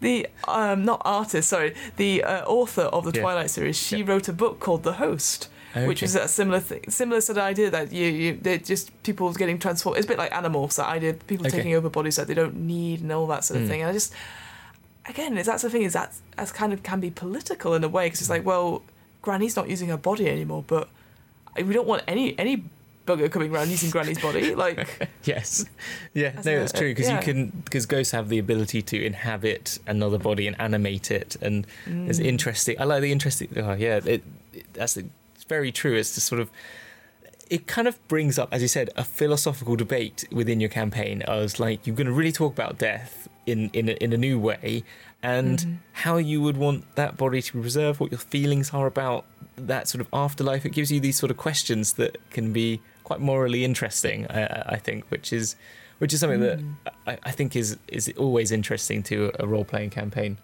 the 0.00 0.26
um, 0.46 0.84
not 0.84 1.02
artist, 1.04 1.48
sorry, 1.48 1.74
the 1.96 2.22
uh, 2.24 2.44
author 2.44 2.82
of 2.82 3.04
the 3.04 3.12
Yeah. 3.14 3.22
Twilight 3.22 3.50
series. 3.50 3.76
She 3.76 3.98
Yeah. 3.98 4.04
wrote 4.08 4.28
a 4.28 4.32
book 4.32 4.60
called 4.60 4.82
The 4.82 4.94
Host. 4.94 5.48
Which 5.72 5.98
Okay. 6.02 6.06
is 6.06 6.16
a 6.16 6.26
similar 6.26 6.58
thing, 6.58 6.82
similar 6.88 7.20
sort 7.20 7.38
of 7.38 7.44
idea 7.44 7.70
that 7.70 7.92
you, 7.92 8.06
you 8.06 8.38
they're 8.42 8.58
just 8.58 8.90
people 9.04 9.32
getting 9.32 9.56
transformed. 9.56 9.98
It's 9.98 10.04
a 10.06 10.08
bit 10.08 10.18
like 10.18 10.32
animals. 10.34 10.74
That 10.74 10.88
idea, 10.88 11.14
people 11.14 11.46
Okay. 11.46 11.58
taking 11.58 11.74
over 11.76 11.88
bodies 11.88 12.16
that 12.16 12.26
they 12.26 12.34
don't 12.34 12.56
need 12.56 13.02
and 13.02 13.12
all 13.12 13.28
that 13.28 13.44
sort 13.44 13.60
of 13.60 13.66
Mm. 13.66 13.68
thing. 13.70 13.80
And 13.82 13.90
I 13.90 13.92
just, 13.92 14.12
again, 15.10 15.36
is 15.36 15.46
that's 15.46 15.62
the 15.62 15.70
thing 15.70 15.82
is 15.82 15.92
that 15.92 16.14
as 16.38 16.52
kind 16.52 16.72
of 16.72 16.82
can 16.82 17.00
be 17.00 17.10
political 17.10 17.74
in 17.74 17.84
a 17.84 17.88
way 17.88 18.06
because 18.06 18.20
it's 18.20 18.30
like, 18.30 18.44
well, 18.44 18.82
Granny's 19.22 19.56
not 19.56 19.68
using 19.68 19.88
her 19.88 19.96
body 19.96 20.28
anymore, 20.28 20.64
but 20.66 20.88
we 21.56 21.72
don't 21.74 21.86
want 21.86 22.02
any 22.08 22.38
any 22.38 22.64
bugger 23.06 23.30
coming 23.30 23.52
around 23.52 23.70
using 23.70 23.90
Granny's 23.90 24.20
body. 24.20 24.54
Like, 24.60 25.08
yes 25.24 25.64
yeah 26.12 26.32
no 26.34 26.42
that's 26.42 26.72
true 26.72 26.90
because 26.90 27.08
yeah. 27.08 27.16
you 27.16 27.22
can 27.22 27.46
because 27.64 27.86
ghosts 27.86 28.12
have 28.12 28.28
the 28.28 28.38
ability 28.38 28.82
to 28.82 29.04
inhabit 29.04 29.78
another 29.86 30.18
body 30.18 30.46
and 30.46 30.60
animate 30.60 31.10
it 31.10 31.36
and 31.40 31.66
it's 31.86 32.18
mm, 32.18 32.24
interesting 32.24 32.76
i 32.78 32.84
like 32.84 33.00
the 33.00 33.10
interesting 33.10 33.48
oh 33.56 33.72
yeah 33.72 33.96
it, 33.96 34.22
it, 34.52 34.72
that's 34.74 34.96
it's 34.96 35.44
very 35.44 35.72
true 35.72 35.94
it's 35.94 36.14
just 36.14 36.26
sort 36.26 36.40
of 36.40 36.50
it 37.48 37.66
kind 37.66 37.88
of 37.88 37.96
brings 38.08 38.38
up 38.38 38.48
as 38.52 38.60
you 38.60 38.68
said 38.68 38.90
a 38.96 39.04
philosophical 39.04 39.76
debate 39.76 40.26
within 40.30 40.60
your 40.60 40.70
campaign 40.70 41.22
i 41.26 41.36
was 41.36 41.58
like 41.58 41.86
you're 41.86 41.96
going 41.96 42.06
to 42.06 42.12
really 42.12 42.32
talk 42.32 42.52
about 42.52 42.76
death 42.78 43.28
in 43.46 43.70
in 43.72 43.88
a, 43.88 43.92
in 43.92 44.12
a 44.12 44.16
new 44.16 44.38
way 44.38 44.82
and 45.22 45.58
Mhm. 45.58 45.76
how 45.92 46.16
you 46.16 46.40
would 46.40 46.56
want 46.56 46.84
that 46.94 47.16
body 47.16 47.42
to 47.42 47.52
be 47.54 47.60
preserved 47.60 48.00
what 48.00 48.10
your 48.10 48.18
feelings 48.20 48.70
are 48.72 48.86
about 48.86 49.24
that 49.56 49.88
sort 49.88 50.00
of 50.00 50.08
afterlife 50.12 50.64
it 50.64 50.70
gives 50.72 50.90
you 50.90 51.00
these 51.00 51.16
sort 51.18 51.30
of 51.30 51.36
questions 51.36 51.94
that 51.94 52.16
can 52.30 52.52
be 52.52 52.80
quite 53.04 53.20
morally 53.20 53.64
interesting 53.64 54.26
i, 54.30 54.42
I- 54.76 54.78
think 54.78 55.04
which 55.10 55.32
is 55.32 55.56
which 55.98 56.12
is 56.14 56.20
something 56.20 56.40
Mm. 56.40 56.74
that 56.84 56.94
I, 57.06 57.18
I 57.30 57.32
think 57.32 57.54
is 57.56 57.76
is 57.88 58.10
always 58.16 58.50
interesting 58.52 59.02
to 59.04 59.30
a 59.38 59.46
role 59.46 59.64
playing 59.64 59.90
campaign 59.90 60.38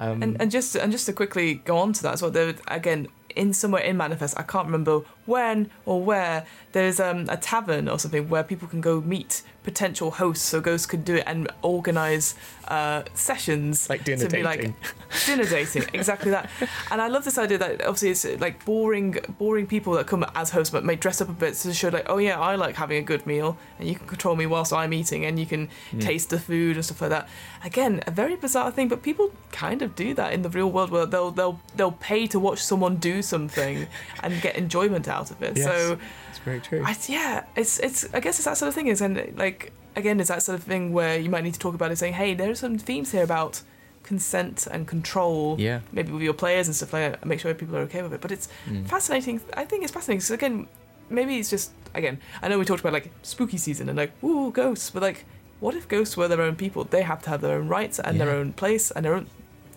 um, 0.00 0.22
and 0.22 0.40
and 0.40 0.50
just 0.50 0.76
and 0.76 0.92
just 0.92 1.06
to 1.06 1.12
quickly 1.12 1.54
go 1.64 1.76
on 1.76 1.92
to 1.92 2.02
that, 2.02 2.18
so 2.18 2.30
there 2.30 2.54
again 2.68 3.08
in 3.36 3.52
somewhere 3.54 3.82
in 3.82 3.96
Manifest, 3.96 4.38
I 4.38 4.42
can't 4.42 4.66
remember 4.66 5.00
when 5.26 5.70
or 5.86 6.02
where 6.02 6.44
there's 6.72 6.98
um, 7.00 7.26
a 7.28 7.36
tavern 7.36 7.88
or 7.88 7.98
something 7.98 8.28
where 8.28 8.42
people 8.42 8.66
can 8.68 8.80
go 8.80 9.00
meet 9.00 9.42
potential 9.62 10.10
hosts, 10.10 10.44
so 10.44 10.60
ghosts 10.60 10.86
could 10.86 11.04
do 11.04 11.14
it 11.16 11.24
and 11.26 11.48
organize 11.62 12.34
uh, 12.66 13.02
sessions 13.14 13.88
like 13.88 14.02
dinner 14.02 14.24
to 14.26 14.36
be 14.36 14.42
like 14.42 14.58
dating. 14.58 14.76
dinner 15.26 15.44
dating 15.44 15.84
exactly 15.92 16.30
that. 16.32 16.50
And 16.90 17.00
i 17.00 17.06
love 17.08 17.24
this 17.24 17.38
idea 17.38 17.58
that 17.58 17.82
obviously 17.82 18.10
it's 18.10 18.24
uh, 18.24 18.36
like 18.40 18.64
boring 18.64 19.16
boring 19.38 19.66
people 19.66 19.92
that 19.94 20.06
come 20.06 20.24
as 20.34 20.50
hosts 20.50 20.72
but 20.72 20.84
may 20.84 20.96
dress 20.96 21.20
up 21.20 21.28
a 21.28 21.32
bit 21.32 21.54
to 21.54 21.72
show 21.74 21.90
like 21.90 22.06
oh 22.08 22.18
yeah 22.18 22.40
i 22.40 22.54
like 22.56 22.74
having 22.76 22.98
a 22.98 23.02
good 23.02 23.24
meal 23.26 23.56
and 23.78 23.88
you 23.88 23.94
can 23.94 24.06
control 24.06 24.34
me 24.34 24.46
whilst 24.46 24.72
i'm 24.72 24.92
eating 24.92 25.24
and 25.26 25.38
you 25.38 25.46
can 25.46 25.68
Mm. 25.92 26.00
taste 26.00 26.30
the 26.30 26.38
food 26.38 26.76
and 26.76 26.84
stuff 26.84 27.00
like 27.02 27.10
that. 27.10 27.28
Again 27.64 28.02
a 28.06 28.10
very 28.10 28.34
bizarre 28.36 28.70
thing 28.72 28.88
but 28.88 29.02
people 29.02 29.30
kind 29.52 29.82
of 29.82 29.94
do 29.94 30.14
that 30.14 30.32
in 30.32 30.42
the 30.42 30.48
real 30.48 30.70
world 30.70 30.90
where 30.90 31.06
they'll 31.06 31.30
they'll 31.30 31.60
they'll 31.76 31.92
pay 31.92 32.26
to 32.28 32.38
watch 32.40 32.58
someone 32.60 32.96
do 32.96 33.22
something 33.22 33.86
and 34.22 34.40
get 34.42 34.56
enjoyment 34.56 35.06
out 35.18 35.30
of 35.30 35.38
it 35.42 35.56
Yes. 35.56 35.66
so 35.66 35.98
it's 36.30 36.38
very 36.48 36.60
true 36.60 36.82
I, 36.84 36.96
yeah, 37.08 37.44
it's 37.60 37.78
it's. 37.86 38.00
I 38.16 38.20
guess 38.24 38.34
it's 38.38 38.46
that 38.46 38.56
sort 38.56 38.68
of 38.70 38.74
thing. 38.74 38.88
Is 38.88 39.00
and 39.00 39.14
like 39.36 39.60
again, 40.00 40.18
it's 40.20 40.28
that 40.34 40.42
sort 40.42 40.56
of 40.58 40.64
thing 40.64 40.92
where 40.98 41.16
you 41.24 41.30
might 41.34 41.44
need 41.44 41.54
to 41.54 41.60
talk 41.66 41.74
about 41.74 41.90
it, 41.92 41.96
saying, 42.02 42.14
"Hey, 42.14 42.30
there 42.34 42.50
are 42.50 42.54
some 42.64 42.78
themes 42.88 43.12
here 43.12 43.22
about 43.30 43.62
consent 44.02 44.66
and 44.74 44.88
control 44.88 45.56
Yeah. 45.58 45.80
maybe 45.92 46.10
with 46.12 46.22
your 46.22 46.34
players 46.34 46.66
and 46.66 46.74
stuff 46.74 46.92
like 46.92 47.12
that 47.12 47.24
make 47.24 47.38
sure 47.40 47.54
people 47.54 47.76
are 47.76 47.82
okay 47.88 48.02
with 48.02 48.12
it 48.12 48.20
but 48.20 48.32
it's 48.32 48.48
Mm. 48.68 48.84
fascinating 48.94 49.40
i 49.56 49.64
think 49.64 49.84
it's 49.84 49.92
fascinating 49.92 50.20
so 50.20 50.34
again 50.34 50.66
maybe 51.08 51.38
it's 51.38 51.48
just 51.50 51.70
again 51.94 52.18
i 52.42 52.48
know 52.48 52.58
we 52.58 52.64
talked 52.64 52.80
about 52.80 52.92
like 52.92 53.10
spooky 53.22 53.56
season 53.66 53.88
and 53.88 53.96
like 53.96 54.10
ooh 54.24 54.50
ghosts 54.50 54.90
but 54.90 55.02
like 55.02 55.24
what 55.60 55.74
if 55.76 55.86
ghosts 55.86 56.16
were 56.16 56.26
their 56.26 56.42
own 56.42 56.56
people 56.56 56.82
they 56.84 57.02
have 57.02 57.22
to 57.22 57.30
have 57.30 57.40
their 57.42 57.56
own 57.58 57.68
rights 57.68 58.00
and 58.00 58.20
their 58.20 58.30
own 58.30 58.52
place 58.52 58.90
and 58.90 59.04
their 59.04 59.14
own 59.14 59.26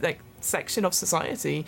like 0.01 0.19
section 0.41 0.85
of 0.85 0.93
society 0.95 1.63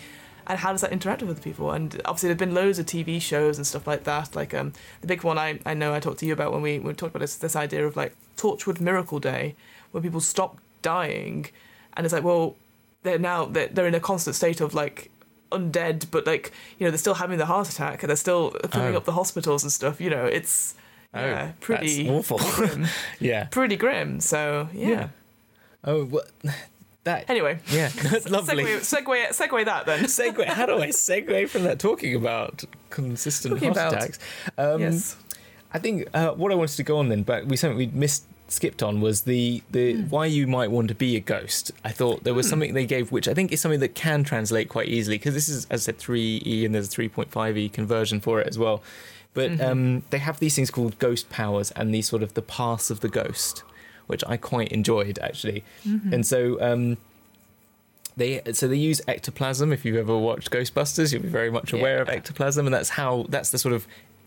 and 0.48 0.58
how 0.58 0.72
does 0.72 0.80
that 0.80 0.92
interact 0.92 1.20
with 1.22 1.30
other 1.30 1.40
people 1.40 1.70
and 1.72 2.00
obviously 2.04 2.28
there've 2.28 2.38
been 2.38 2.54
loads 2.54 2.78
of 2.78 2.86
tv 2.86 3.20
shows 3.20 3.58
and 3.58 3.66
stuff 3.66 3.86
like 3.86 4.04
that 4.04 4.34
like 4.34 4.52
um 4.54 4.72
the 5.02 5.06
big 5.06 5.22
one 5.22 5.38
i, 5.38 5.58
I 5.66 5.74
know 5.74 5.92
i 5.94 6.00
talked 6.00 6.18
to 6.20 6.26
you 6.26 6.32
about 6.32 6.52
when 6.52 6.62
we, 6.62 6.78
when 6.78 6.88
we 6.88 6.94
talked 6.94 7.14
about 7.14 7.20
this 7.20 7.36
this 7.36 7.54
idea 7.56 7.86
of 7.86 7.96
like 7.96 8.14
torchwood 8.36 8.80
miracle 8.80 9.18
day 9.18 9.54
where 9.92 10.02
people 10.02 10.20
stop 10.20 10.58
dying 10.82 11.46
and 11.96 12.04
it's 12.06 12.12
like 12.12 12.24
well 12.24 12.56
they're 13.02 13.18
now 13.18 13.44
they're, 13.44 13.68
they're 13.68 13.86
in 13.86 13.94
a 13.94 14.00
constant 14.00 14.34
state 14.36 14.60
of 14.60 14.74
like 14.74 15.10
undead 15.52 16.06
but 16.10 16.26
like 16.26 16.52
you 16.78 16.84
know 16.86 16.90
they're 16.90 16.98
still 16.98 17.14
having 17.14 17.38
the 17.38 17.46
heart 17.46 17.68
attack 17.70 18.02
and 18.02 18.08
they're 18.10 18.16
still 18.16 18.50
filling 18.70 18.94
Oh. 18.94 18.98
up 18.98 19.04
the 19.04 19.12
hospitals 19.12 19.62
and 19.62 19.72
stuff 19.72 20.00
you 20.00 20.10
know 20.10 20.24
it's 20.26 20.74
Oh, 21.14 21.20
yeah 21.24 21.52
pretty 21.60 22.06
awful. 22.10 22.38
Yeah. 23.18 23.44
pretty 23.44 23.76
grim 23.76 24.20
so 24.20 24.68
yeah, 24.74 24.88
Yeah. 24.88 25.08
Oh, 25.84 26.04
well, 26.04 26.24
that. 27.10 27.28
anyway 27.28 27.58
Yeah, 27.70 27.88
that's 28.10 28.28
lovely. 28.28 28.64
segue, 28.64 29.02
segue 29.04 29.28
segue 29.40 29.64
that 29.64 29.86
then 29.86 30.00
segue. 30.18 30.44
How 30.46 30.66
do 30.66 30.78
I 30.78 30.88
segue 30.88 31.48
from 31.48 31.62
that? 31.64 31.78
Talking 31.78 32.14
about 32.14 32.64
consistent 32.90 33.54
Talking 33.54 33.74
heart 33.74 33.92
about- 33.92 34.02
attacks. 34.02 34.18
Um, 34.56 34.80
yes 34.80 35.16
I 35.70 35.78
think 35.78 36.08
uh, 36.14 36.30
what 36.30 36.50
I 36.50 36.54
wanted 36.54 36.76
to 36.76 36.82
go 36.82 36.96
on 36.98 37.10
then, 37.10 37.22
but 37.24 37.44
we 37.44 37.56
something 37.56 37.76
we 37.76 37.88
missed 37.88 38.24
skipped 38.50 38.82
on 38.82 39.02
was 39.02 39.22
the 39.32 39.62
the 39.70 39.92
Hmm. 39.92 40.08
why 40.08 40.24
you 40.24 40.46
might 40.46 40.70
want 40.70 40.88
to 40.88 40.94
be 40.94 41.14
a 41.16 41.20
ghost. 41.20 41.70
I 41.84 41.90
thought 41.98 42.24
there 42.24 42.32
was 42.32 42.48
something 42.48 42.72
they 42.72 42.86
gave, 42.86 43.12
which 43.12 43.28
I 43.28 43.34
think 43.34 43.52
is 43.52 43.60
something 43.60 43.80
that 43.80 43.94
can 43.94 44.24
translate 44.24 44.70
quite 44.70 44.88
easily 44.88 45.18
because 45.18 45.34
this 45.34 45.48
is, 45.50 45.66
as 45.68 45.82
I 45.82 45.84
said, 45.92 45.98
three 45.98 46.40
E 46.46 46.64
and 46.64 46.74
there's 46.74 46.88
a 46.88 46.90
three 46.90 47.10
point 47.10 47.30
five 47.30 47.58
E 47.58 47.68
conversion 47.68 48.18
for 48.18 48.40
it 48.40 48.46
as 48.46 48.56
well. 48.58 48.82
But 49.34 49.50
Mhm. 49.50 49.60
um, 49.68 50.02
they 50.08 50.16
have 50.28 50.38
these 50.40 50.54
things 50.56 50.70
called 50.70 50.98
ghost 50.98 51.28
powers 51.28 51.70
and 51.72 51.94
these 51.94 52.08
sort 52.08 52.22
of 52.22 52.32
the 52.32 52.40
paths 52.40 52.88
of 52.90 53.00
the 53.00 53.10
ghost, 53.10 53.62
which 54.08 54.24
I 54.26 54.36
quite 54.36 54.68
enjoyed 54.72 55.18
actually. 55.22 55.62
Mhm. 55.86 56.12
And 56.12 56.26
so 56.26 56.60
um, 56.60 56.96
they 58.16 58.42
so 58.52 58.66
they 58.66 58.76
use 58.76 59.00
ectoplasm. 59.06 59.72
If 59.72 59.84
you've 59.84 59.96
ever 59.96 60.16
watched 60.18 60.50
Ghostbusters, 60.50 61.12
you'll 61.12 61.22
be 61.22 61.28
very 61.28 61.50
much 61.50 61.72
aware 61.72 62.02
of 62.02 62.08
ectoplasm, 62.08 62.66
and 62.66 62.74
that's 62.74 62.90
how 62.90 63.26
that's 63.28 63.50
the 63.50 63.58
sort 63.58 63.74
of 63.74 63.86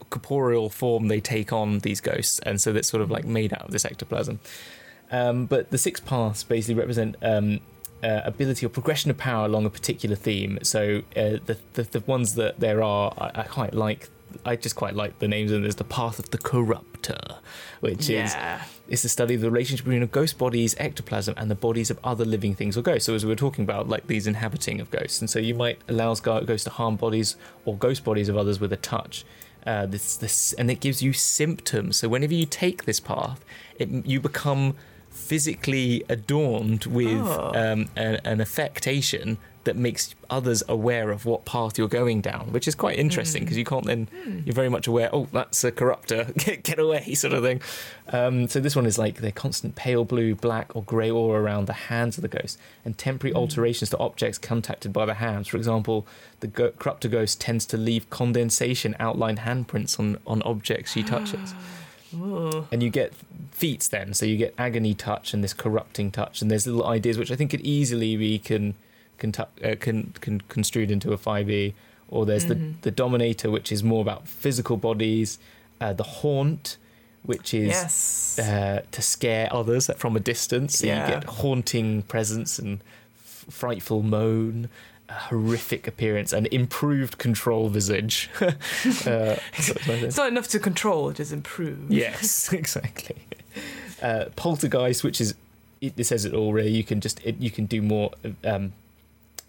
corporeal 0.10 0.70
form 0.70 1.08
they 1.08 1.20
take 1.20 1.52
on 1.54 1.80
these 1.80 2.00
ghosts, 2.02 2.40
and 2.40 2.60
so 2.62 2.72
that's 2.74 2.88
sort 2.88 3.02
of 3.04 3.12
like 3.12 3.26
made 3.26 3.54
out 3.54 3.64
of 3.64 3.72
this 3.72 3.86
ectoplasm. 3.86 4.40
Um, 5.12 5.46
but 5.46 5.72
the 5.72 5.78
six 5.78 6.00
paths 6.00 6.44
basically 6.44 6.76
represent 6.76 7.18
um, 7.22 7.60
uh, 8.02 8.22
ability 8.24 8.66
or 8.66 8.70
progression 8.70 9.12
of 9.12 9.18
power 9.18 9.46
along 9.46 9.66
a 9.66 9.70
particular 9.70 10.16
theme. 10.16 10.60
So 10.64 11.02
uh, 11.16 11.40
the, 11.46 11.58
the 11.74 11.84
the 11.84 12.00
ones 12.02 12.36
that 12.36 12.60
there 12.60 12.82
are, 12.82 13.14
I, 13.18 13.42
I 13.42 13.44
quite 13.44 13.74
like. 13.74 14.10
I 14.46 14.56
just 14.56 14.76
quite 14.76 14.96
like 14.96 15.20
the 15.20 15.28
names, 15.28 15.52
and 15.52 15.64
there's 15.64 15.76
the 15.76 15.84
path 15.84 16.20
of 16.20 16.30
the 16.32 16.38
corruptor, 16.38 17.38
which 17.80 18.10
is 18.10 18.34
yeah 18.34 18.64
is 18.88 19.04
the 19.04 19.10
study 19.10 19.34
of 19.36 19.40
the 19.40 19.50
relationship 19.50 19.86
between 19.86 20.04
a 20.04 20.08
ghost 20.08 20.38
body's 20.38 20.76
ectoplasm 20.78 21.34
and 21.38 21.50
the 21.50 21.56
bodies 21.56 21.90
of 21.90 21.98
other 22.04 22.26
living 22.26 22.54
things 22.54 22.78
or 22.78 22.82
ghosts. 22.82 23.06
So 23.06 23.16
as 23.16 23.24
we 23.24 23.30
were 23.30 23.38
talking 23.38 23.64
about, 23.64 23.88
like 23.88 24.08
these 24.08 24.28
inhabiting 24.28 24.82
of 24.82 24.92
ghosts, 24.92 25.22
and 25.22 25.30
so 25.30 25.40
you 25.40 25.56
might 25.56 25.80
allow 25.88 26.14
ghosts 26.16 26.66
to 26.66 26.70
harm 26.72 26.98
bodies 26.98 27.38
or 27.64 27.78
ghost 27.78 28.04
bodies 28.04 28.28
of 28.28 28.36
others 28.36 28.60
with 28.60 28.74
a 28.74 28.78
touch. 28.78 29.24
Uh, 29.66 29.86
this, 29.86 30.18
this, 30.18 30.54
and 30.54 30.70
it 30.72 30.80
gives 30.82 31.02
you 31.04 31.14
symptoms. 31.14 31.96
So 31.98 32.10
whenever 32.10 32.34
you 32.34 32.46
take 32.48 32.84
this 32.86 33.00
path, 33.00 33.46
it, 33.80 33.88
you 34.06 34.20
become 34.20 34.76
physically 35.10 36.04
adorned 36.10 36.86
with 36.86 37.22
Oh. 37.22 37.52
um, 37.56 37.88
an, 37.96 38.20
an 38.26 38.42
affectation 38.42 39.38
that 39.64 39.76
makes 39.76 40.16
others 40.30 40.64
aware 40.68 41.12
of 41.12 41.26
what 41.26 41.46
path 41.46 41.78
you're 41.78 41.88
going 41.88 42.20
down, 42.22 42.52
which 42.52 42.68
is 42.68 42.74
quite 42.74 42.98
interesting 42.98 43.42
Mm. 43.44 43.46
because 43.46 43.58
you 43.58 43.66
can't 43.66 43.86
then 43.86 44.08
Hmm. 44.24 44.40
you're 44.46 44.56
very 44.56 44.70
much 44.70 44.88
aware. 44.88 45.10
Oh, 45.14 45.28
that's 45.32 45.64
a 45.64 45.72
corruptor. 45.72 46.34
Get, 46.46 46.64
get 46.64 46.80
away, 46.80 47.14
sort 47.14 47.34
of 47.34 47.44
thing. 47.44 47.62
Um, 48.10 48.48
so 48.48 48.60
this 48.60 48.76
one 48.76 48.86
is 48.88 48.98
like 48.98 49.22
the 49.22 49.32
constant 49.32 49.76
pale 49.76 50.04
blue, 50.04 50.34
black, 50.36 50.76
or 50.76 50.82
grey 50.84 51.12
aura 51.12 51.42
around 51.42 51.68
the 51.68 51.74
hands 51.74 52.18
of 52.18 52.24
the 52.24 52.28
ghost, 52.28 52.58
and 52.84 52.98
temporary 52.98 53.34
Mm. 53.34 53.38
alterations 53.38 53.90
to 53.92 53.98
objects 54.00 54.38
contacted 54.38 54.92
by 54.92 55.06
the 55.06 55.16
hands. 55.16 55.48
For 55.48 55.58
example, 55.58 56.08
the 56.40 56.48
go- 56.48 56.72
corruptor 56.72 57.10
ghost 57.12 57.40
tends 57.40 57.66
to 57.68 57.78
leave 57.78 58.10
condensation 58.10 58.96
outlined 59.00 59.40
handprints 59.40 60.00
on 60.00 60.18
on 60.26 60.42
objects 60.42 60.94
she 60.94 61.04
touches, 61.04 61.54
Ooh. 62.16 62.66
and 62.72 62.82
you 62.82 62.90
get 62.90 63.14
feats 63.52 63.88
then. 63.88 64.14
So 64.16 64.26
you 64.26 64.38
get 64.38 64.54
agony 64.58 64.94
touch 64.94 65.34
and 65.34 65.44
this 65.44 65.54
corrupting 65.54 66.12
touch, 66.12 66.42
and 66.42 66.50
there's 66.50 66.66
little 66.66 66.86
ideas 66.86 67.18
which 67.18 67.30
I 67.32 67.36
think 67.36 67.52
could 67.52 67.62
easily 67.62 68.18
be 68.18 68.40
can 68.40 68.74
can, 69.22 69.32
tu- 69.38 69.54
uh, 69.68 69.76
can, 69.86 69.98
can 70.24 70.36
construed 70.56 70.90
into 70.96 71.10
a 71.14 71.18
5e 71.18 71.74
or 72.14 72.26
there's 72.26 72.46
Mhm. 72.46 72.50
the, 72.50 72.90
the 72.90 72.92
dominator 73.04 73.50
which 73.56 73.70
is 73.76 73.82
more 73.84 74.02
about 74.08 74.22
physical 74.28 74.78
bodies 74.90 75.30
uh, 75.80 75.94
the 76.02 76.08
haunt 76.20 76.78
which 77.32 77.54
is 77.54 77.68
yes 77.68 78.40
uh, 78.40 78.82
to 78.96 79.02
scare 79.02 79.48
others 79.60 79.84
from 80.02 80.16
a 80.16 80.20
distance 80.34 80.72
so 80.80 80.88
Yeah. 80.88 80.94
you 81.08 81.14
get 81.16 81.24
haunting 81.42 81.90
presence 82.14 82.52
and 82.64 82.80
f- 83.26 83.46
frightful 83.62 84.02
moan 84.16 84.68
horrific 85.28 85.88
appearance 85.88 86.32
and 86.38 86.48
improved 86.62 87.14
control 87.18 87.68
visage 87.78 88.30
uh, 88.42 89.36
it's 90.08 90.18
not 90.18 90.28
enough 90.30 90.48
to 90.48 90.60
control 90.60 91.10
it 91.14 91.20
is 91.20 91.32
improved. 91.32 91.92
yes 91.92 92.52
exactly 92.62 93.18
uh, 94.02 94.26
poltergeist 94.36 95.04
which 95.04 95.20
is 95.22 95.36
it, 95.82 95.94
it 95.98 96.06
says 96.06 96.24
it 96.26 96.34
all 96.34 96.54
really 96.54 96.72
you 96.72 96.84
can 96.92 97.00
just 97.02 97.18
it, 97.26 97.36
you 97.40 97.52
can 97.52 97.66
do 97.66 97.82
more 97.82 98.12
um, 98.46 98.72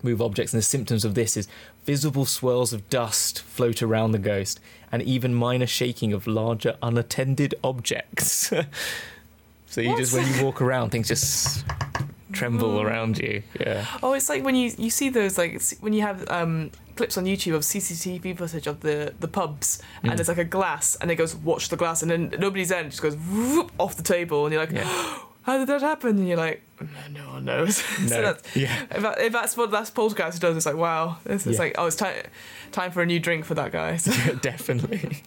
move 0.05 0.21
objects 0.23 0.53
and 0.53 0.59
the 0.59 0.65
symptoms 0.65 1.05
of 1.05 1.15
this 1.15 1.37
is 1.37 1.49
visible 1.85 2.25
swirls 2.25 2.73
of 2.73 2.89
dust 2.91 3.43
float 3.43 3.83
around 3.83 4.13
the 4.13 4.19
ghost 4.19 4.61
and 4.91 5.03
even 5.03 5.35
minor 5.35 5.67
shaking 5.67 6.13
of 6.13 6.27
larger 6.27 6.77
unattended 6.83 7.55
objects 7.65 8.53
so 9.67 9.81
you 9.81 9.97
just 9.97 10.13
when 10.13 10.27
you 10.35 10.45
walk 10.45 10.61
around 10.61 10.91
things 10.91 11.09
just 11.09 11.65
tremble 12.33 12.73
Whoa. 12.75 12.83
around 12.83 13.19
you 13.19 13.43
yeah 13.61 13.87
Oh, 14.03 14.15
it's 14.15 14.29
like 14.29 14.43
when 14.45 14.55
you 14.57 14.73
you 14.79 14.91
see 14.91 15.09
those 15.11 15.37
like 15.39 15.61
when 15.81 15.93
you 15.93 16.01
have 16.03 16.29
um, 16.31 16.71
clips 16.97 17.19
on 17.19 17.25
YouTube 17.25 17.55
of 17.55 17.63
CCTV 17.63 18.37
footage 18.39 18.67
of 18.67 18.81
the 18.81 19.13
the 19.21 19.29
pubs 19.29 19.81
Mm. 20.03 20.11
and 20.11 20.19
there's 20.19 20.29
like 20.29 20.39
a 20.39 20.45
glass 20.45 20.97
and 21.01 21.11
it 21.11 21.17
goes 21.17 21.35
watch 21.37 21.69
the 21.69 21.77
glass 21.77 22.03
and 22.03 22.11
then 22.11 22.33
nobody's 22.39 22.71
there 22.71 22.79
and 22.79 22.87
it 22.87 22.91
just 22.91 23.03
goes 23.03 23.17
whoop 23.17 23.71
off 23.79 23.97
the 23.97 24.03
table 24.03 24.47
and 24.47 24.53
you're 24.53 24.63
like 24.63 24.73
yeah 24.73 25.19
how 25.43 25.59
did 25.59 25.67
that 25.69 25.81
happen 25.83 26.19
and 26.19 26.29
you're 26.29 26.37
like 26.37 26.63
no, 26.81 27.23
no 27.23 27.31
one 27.35 27.45
knows. 27.45 27.77
so 28.09 28.17
no 28.17 28.23
that's, 28.23 28.57
yeah 28.57 28.83
if, 28.91 29.03
that, 29.03 29.21
if 29.21 29.33
that's 29.33 29.57
what 29.57 29.71
that's 29.71 29.91
poltergeist 29.91 30.41
does, 30.41 30.57
it's 30.57 30.67
like 30.67 30.77
wow, 30.77 31.19
it's, 31.25 31.47
it's 31.47 31.57
Yeah. 31.59 31.65
like 31.65 31.75
oh, 31.79 31.87
it's 31.87 31.97
time 31.97 32.15
time 32.73 32.91
for 32.91 33.03
a 33.03 33.07
new 33.07 33.21
drink 33.21 33.45
for 33.45 33.55
that 33.55 33.71
guy. 33.73 33.97
So, 33.99 34.11
Yeah, 34.27 34.39
definitely. 34.43 35.23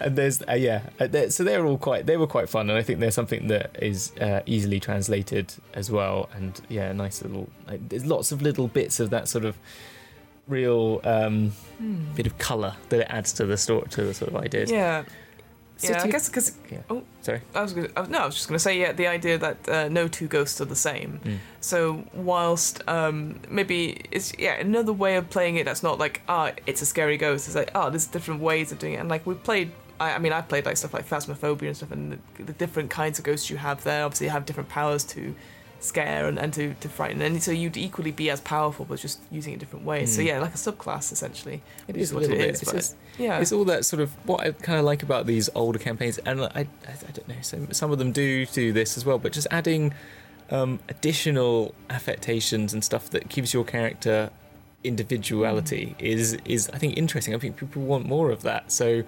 and 0.00 0.16
there's 0.16 0.42
uh, 0.42 0.52
yeah, 0.54 0.82
uh, 1.00 1.06
they're- 1.06 1.30
so 1.30 1.44
they're 1.44 1.64
all 1.64 1.78
quite 1.78 2.06
they 2.06 2.16
were 2.16 2.26
quite 2.26 2.48
fun, 2.48 2.68
and 2.68 2.78
I 2.78 2.82
think 2.82 3.00
there's 3.00 3.14
something 3.14 3.48
that 3.48 3.76
is 3.80 4.12
uh, 4.20 4.42
easily 4.46 4.80
translated 4.80 5.54
as 5.74 5.90
well, 5.90 6.28
and 6.34 6.60
yeah, 6.68 6.92
nice 6.92 7.22
little. 7.22 7.48
Like, 7.66 7.88
there's 7.88 8.04
lots 8.04 8.32
of 8.32 8.42
little 8.42 8.68
bits 8.68 9.00
of 9.00 9.10
that 9.10 9.28
sort 9.28 9.44
of 9.44 9.56
real 10.48 11.00
um, 11.04 11.50
hmm. 11.78 12.12
bit 12.14 12.26
of 12.26 12.36
colour 12.38 12.74
that 12.88 13.00
it 13.00 13.06
adds 13.08 13.32
to 13.34 13.46
the 13.46 13.56
story 13.56 13.86
to 13.90 14.04
the 14.04 14.12
sort 14.14 14.30
of 14.30 14.36
ideas. 14.36 14.70
yeah, 14.70 15.04
yeah. 15.80 16.02
I 16.02 16.08
guess 16.08 16.28
because 16.28 16.56
Yeah. 16.70 16.78
Oh. 16.90 17.02
sorry. 17.22 17.40
I 17.54 17.62
was 17.62 17.72
gonna, 17.72 17.88
no, 18.08 18.18
I 18.18 18.26
was 18.26 18.34
just 18.34 18.48
gonna 18.48 18.58
say 18.58 18.78
yeah, 18.78 18.92
the 18.92 19.06
idea 19.06 19.38
that 19.38 19.68
uh, 19.68 19.88
no 19.88 20.08
two 20.08 20.28
ghosts 20.28 20.60
are 20.60 20.64
the 20.64 20.76
same. 20.76 21.20
Mm. 21.24 21.38
So 21.60 22.04
whilst 22.14 22.86
um, 22.88 23.40
maybe 23.48 24.04
it's 24.10 24.32
yeah 24.38 24.54
another 24.54 24.92
way 24.92 25.16
of 25.16 25.28
playing 25.30 25.56
it 25.56 25.64
that's 25.64 25.82
not 25.82 25.98
like 25.98 26.22
ah 26.28 26.52
it's 26.66 26.82
a 26.82 26.86
scary 26.86 27.16
ghost. 27.16 27.46
It's 27.46 27.56
like 27.56 27.70
oh 27.74 27.90
there's 27.90 28.06
different 28.06 28.40
ways 28.40 28.72
of 28.72 28.78
doing 28.78 28.94
it. 28.94 28.98
And 28.98 29.08
like 29.08 29.26
we 29.26 29.34
played, 29.34 29.72
I, 29.98 30.12
I 30.12 30.18
mean 30.18 30.32
I 30.32 30.40
played 30.40 30.66
like 30.66 30.76
stuff 30.76 30.94
like 30.94 31.08
phasmophobia 31.08 31.68
and 31.68 31.76
stuff, 31.76 31.92
and 31.92 32.18
the, 32.36 32.42
the 32.44 32.52
different 32.52 32.90
kinds 32.90 33.18
of 33.18 33.24
ghosts 33.24 33.50
you 33.50 33.56
have 33.56 33.82
there 33.82 34.04
obviously 34.04 34.28
have 34.28 34.46
different 34.46 34.68
powers 34.68 35.04
to 35.04 35.34
scare 35.82 36.28
and, 36.28 36.38
and 36.38 36.52
to, 36.54 36.74
to 36.74 36.88
frighten. 36.88 37.20
And 37.22 37.42
so 37.42 37.50
you'd 37.50 37.76
equally 37.76 38.12
be 38.12 38.30
as 38.30 38.40
powerful, 38.40 38.84
but 38.84 39.00
just 39.00 39.18
using 39.30 39.52
it 39.54 39.58
different 39.58 39.84
ways. 39.84 40.14
So 40.14 40.22
Mm. 40.22 40.26
yeah, 40.26 40.38
like 40.40 40.54
a 40.54 40.56
subclass 40.58 41.10
essentially. 41.12 41.60
It 41.88 41.96
is 41.96 42.12
a 42.12 42.14
what 42.14 42.24
it 42.24 42.30
bit. 42.30 42.50
is, 42.50 42.62
It's 42.62 42.72
just- 42.72 42.96
Yeah. 43.18 43.38
It's 43.40 43.52
all 43.52 43.64
that 43.64 43.84
sort 43.84 44.00
of 44.00 44.10
what 44.26 44.40
I 44.46 44.52
kind 44.52 44.78
of 44.78 44.84
like 44.84 45.02
about 45.02 45.26
these 45.26 45.50
older 45.54 45.78
campaigns, 45.78 46.18
and 46.18 46.42
I, 46.42 46.46
I, 46.46 46.92
I 47.08 47.10
don't 47.12 47.28
know, 47.28 47.34
some, 47.42 47.72
some 47.72 47.90
of 47.92 47.98
them 47.98 48.12
do 48.12 48.46
do 48.46 48.72
this 48.72 48.96
as 48.96 49.04
well, 49.04 49.18
but 49.18 49.32
just 49.32 49.48
adding 49.50 49.92
um, 50.50 50.80
additional 50.88 51.74
affectations 51.90 52.72
and 52.74 52.84
stuff 52.84 53.10
that 53.10 53.28
gives 53.28 53.52
your 53.54 53.64
character 53.64 54.30
individuality 54.84 55.94
is 55.98 56.34
is 56.44 56.68
I 56.72 56.78
think 56.78 56.96
interesting. 56.96 57.34
I 57.34 57.38
think 57.38 57.56
people 57.56 57.82
want 57.82 58.06
more 58.06 58.30
of 58.30 58.42
that. 58.42 58.70
So, 58.72 59.02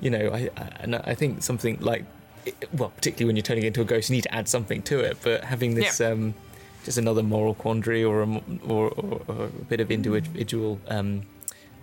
you 0.00 0.10
know, 0.10 0.30
I, 0.32 0.50
I 0.56 0.68
and 0.80 0.96
I 0.96 1.14
think 1.14 1.42
something 1.42 1.78
like 1.80 2.04
well, 2.72 2.90
particularly 2.90 3.26
when 3.26 3.36
you're 3.36 3.42
turning 3.42 3.64
it 3.64 3.68
into 3.68 3.80
a 3.80 3.84
ghost, 3.84 4.10
you 4.10 4.16
need 4.16 4.22
to 4.22 4.34
add 4.34 4.48
something 4.48 4.82
to 4.82 5.00
it. 5.00 5.18
But 5.22 5.44
having 5.44 5.74
this 5.74 6.00
um, 6.00 6.34
just 6.84 6.98
another 6.98 7.22
moral 7.22 7.54
quandary 7.54 8.04
or 8.04 8.22
a, 8.22 8.28
or, 8.66 8.90
or, 8.90 9.22
or 9.28 9.44
a 9.44 9.48
bit 9.48 9.80
of 9.80 9.90
individual 9.90 10.80
um, 10.88 11.22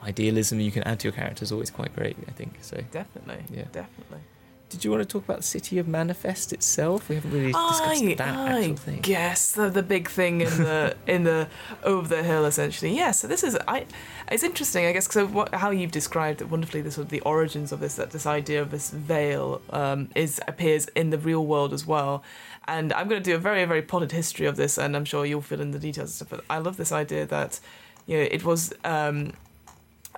idealism 0.03 0.59
you 0.59 0.71
can 0.71 0.83
add 0.83 0.99
to 0.99 1.07
your 1.07 1.13
character 1.13 1.43
is 1.43 1.51
always 1.51 1.69
quite 1.69 1.95
great. 1.95 2.15
I 2.27 2.31
think 2.31 2.57
so. 2.61 2.81
Definitely. 2.91 3.43
Yeah. 3.55 3.65
Definitely. 3.71 4.19
Did 4.71 4.85
you 4.85 4.89
want 4.89 5.03
to 5.03 5.05
talk 5.07 5.25
about 5.25 5.37
the 5.37 5.43
city 5.43 5.77
of 5.79 5.87
Manifest 5.87 6.53
itself? 6.53 7.09
We 7.09 7.15
haven't 7.15 7.31
really 7.31 7.51
discussed 7.51 8.03
I, 8.03 8.13
that 8.15 8.35
I 8.37 8.59
actual 8.59 8.75
thing. 8.77 8.99
guess 9.01 9.51
the, 9.51 9.69
the 9.69 9.83
big 9.83 10.09
thing 10.09 10.39
in 10.41 10.49
the 10.63 10.95
in 11.07 11.25
the 11.25 11.49
over 11.83 12.07
the 12.07 12.23
hill 12.23 12.45
essentially. 12.45 12.95
Yeah, 12.95 13.11
so 13.11 13.27
this 13.27 13.43
is 13.43 13.57
I. 13.67 13.85
It's 14.31 14.43
interesting, 14.43 14.85
I 14.85 14.93
guess, 14.93 15.11
So 15.11 15.27
what 15.27 15.53
how 15.53 15.71
you've 15.71 15.91
described 15.91 16.41
it 16.41 16.49
wonderfully. 16.49 16.81
The 16.81 16.91
sort 16.91 17.05
of 17.05 17.11
the 17.11 17.19
origins 17.21 17.73
of 17.73 17.81
this 17.81 17.95
that 17.95 18.11
this 18.11 18.25
idea 18.25 18.61
of 18.61 18.71
this 18.71 18.91
veil 18.91 19.61
um, 19.71 20.09
is 20.15 20.39
appears 20.47 20.87
in 20.95 21.09
the 21.09 21.17
real 21.17 21.45
world 21.45 21.73
as 21.73 21.85
well. 21.85 22.23
And 22.65 22.93
I'm 22.93 23.09
going 23.09 23.21
to 23.21 23.29
do 23.29 23.35
a 23.35 23.39
very 23.39 23.65
very 23.65 23.81
potted 23.81 24.13
history 24.13 24.45
of 24.45 24.55
this, 24.55 24.77
and 24.77 24.95
I'm 24.95 25.05
sure 25.05 25.25
you'll 25.25 25.41
fill 25.41 25.59
in 25.59 25.71
the 25.71 25.79
details 25.79 26.09
and 26.09 26.15
stuff. 26.15 26.29
But 26.29 26.45
I 26.49 26.59
love 26.59 26.77
this 26.77 26.93
idea 26.93 27.25
that 27.25 27.59
you 28.07 28.17
know 28.17 28.27
it 28.31 28.45
was 28.45 28.73
um, 28.85 29.33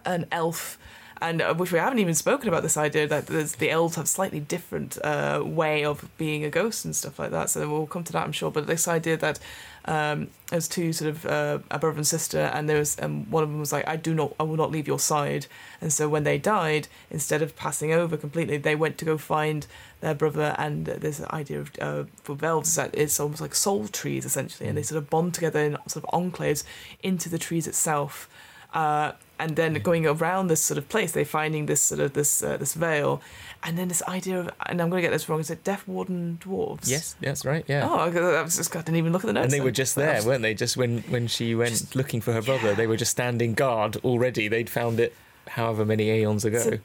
an 0.05 0.27
elf 0.31 0.77
and 1.23 1.41
uh, 1.41 1.53
which 1.53 1.71
we 1.71 1.79
haven't 1.79 1.99
even 1.99 2.13
spoken 2.13 2.49
about 2.49 2.63
this 2.63 2.75
idea 2.75 3.07
that 3.07 3.27
there's, 3.27 3.55
the 3.55 3.71
elves 3.71 3.95
have 3.95 4.09
slightly 4.09 4.41
different 4.41 4.97
uh, 5.05 5.41
way 5.43 5.85
of 5.85 6.09
being 6.17 6.43
a 6.43 6.49
ghost 6.49 6.83
and 6.83 6.93
stuff 6.93 7.17
like 7.17 7.31
that. 7.31 7.49
So 7.49 7.67
we'll 7.69 7.87
come 7.87 8.03
to 8.03 8.11
that, 8.11 8.25
I'm 8.25 8.33
sure. 8.33 8.51
But 8.51 8.67
this 8.67 8.89
idea 8.89 9.15
that 9.15 9.39
um, 9.85 10.27
there's 10.49 10.67
two 10.67 10.91
sort 10.91 11.11
of 11.11 11.25
uh, 11.25 11.59
a 11.71 11.79
brother 11.79 11.95
and 11.95 12.05
sister, 12.05 12.51
and 12.53 12.67
there 12.67 12.77
was 12.77 12.97
um, 13.01 13.29
one 13.31 13.41
of 13.41 13.49
them 13.49 13.59
was 13.59 13.71
like, 13.71 13.87
"I 13.87 13.95
do 13.95 14.13
not, 14.13 14.33
I 14.37 14.43
will 14.43 14.57
not 14.57 14.69
leave 14.69 14.87
your 14.87 14.99
side." 14.99 15.47
And 15.79 15.91
so 15.93 16.09
when 16.09 16.23
they 16.23 16.37
died, 16.37 16.89
instead 17.09 17.41
of 17.41 17.55
passing 17.55 17.93
over 17.93 18.17
completely, 18.17 18.57
they 18.57 18.75
went 18.75 18.97
to 18.97 19.05
go 19.05 19.17
find 19.17 19.65
their 20.01 20.15
brother. 20.15 20.55
And 20.57 20.85
this 20.85 21.23
idea 21.25 21.59
of 21.61 21.71
uh, 21.81 22.03
for 22.23 22.37
elves 22.43 22.69
is 22.69 22.75
that 22.75 22.91
it's 22.93 23.19
almost 23.19 23.41
like 23.41 23.55
soul 23.55 23.87
trees 23.87 24.25
essentially, 24.25 24.67
and 24.67 24.77
they 24.77 24.83
sort 24.83 24.97
of 24.97 25.09
bond 25.09 25.33
together 25.33 25.59
in 25.59 25.77
sort 25.87 26.03
of 26.05 26.11
enclaves 26.11 26.63
into 27.01 27.29
the 27.29 27.39
trees 27.39 27.65
itself. 27.65 28.29
Uh, 28.73 29.11
and 29.39 29.55
then 29.55 29.73
going 29.75 30.05
around 30.05 30.47
this 30.47 30.61
sort 30.61 30.77
of 30.77 30.87
place, 30.89 31.11
they're 31.11 31.25
finding 31.25 31.65
this 31.65 31.81
sort 31.81 31.99
of 31.99 32.13
this 32.13 32.43
uh, 32.43 32.57
this 32.57 32.73
veil, 32.75 33.21
and 33.63 33.77
then 33.77 33.87
this 33.87 34.03
idea 34.03 34.39
of 34.39 34.49
and 34.67 34.81
I'm 34.81 34.89
going 34.89 35.01
to 35.01 35.07
get 35.07 35.11
this 35.11 35.27
wrong. 35.27 35.39
Is 35.39 35.49
it 35.49 35.63
Death 35.63 35.87
Warden 35.87 36.37
dwarves? 36.41 36.87
Yes, 36.89 37.15
that's 37.19 37.43
right. 37.45 37.65
Yeah. 37.67 37.87
Oh, 37.89 37.95
I 37.97 38.41
was 38.43 38.57
just 38.57 38.75
I 38.75 38.79
didn't 38.81 38.97
even 38.97 39.11
look 39.11 39.23
at 39.23 39.27
the 39.27 39.33
notes. 39.33 39.45
and 39.45 39.51
they 39.51 39.57
then. 39.57 39.65
were 39.65 39.71
just 39.71 39.95
there, 39.95 40.21
weren't 40.23 40.41
they? 40.43 40.53
Just 40.53 40.77
when 40.77 40.99
when 41.09 41.27
she 41.27 41.55
went 41.55 41.71
Just- 41.71 41.95
looking 41.95 42.21
for 42.21 42.33
her 42.33 42.41
brother, 42.41 42.75
they 42.75 42.87
were 42.87 42.97
just 42.97 43.11
standing 43.11 43.53
guard 43.53 43.97
already. 43.97 44.47
They'd 44.47 44.69
found 44.69 44.99
it 44.99 45.13
however 45.47 45.85
many 45.85 46.09
aeons 46.09 46.45
ago. 46.45 46.59
So- 46.59 46.79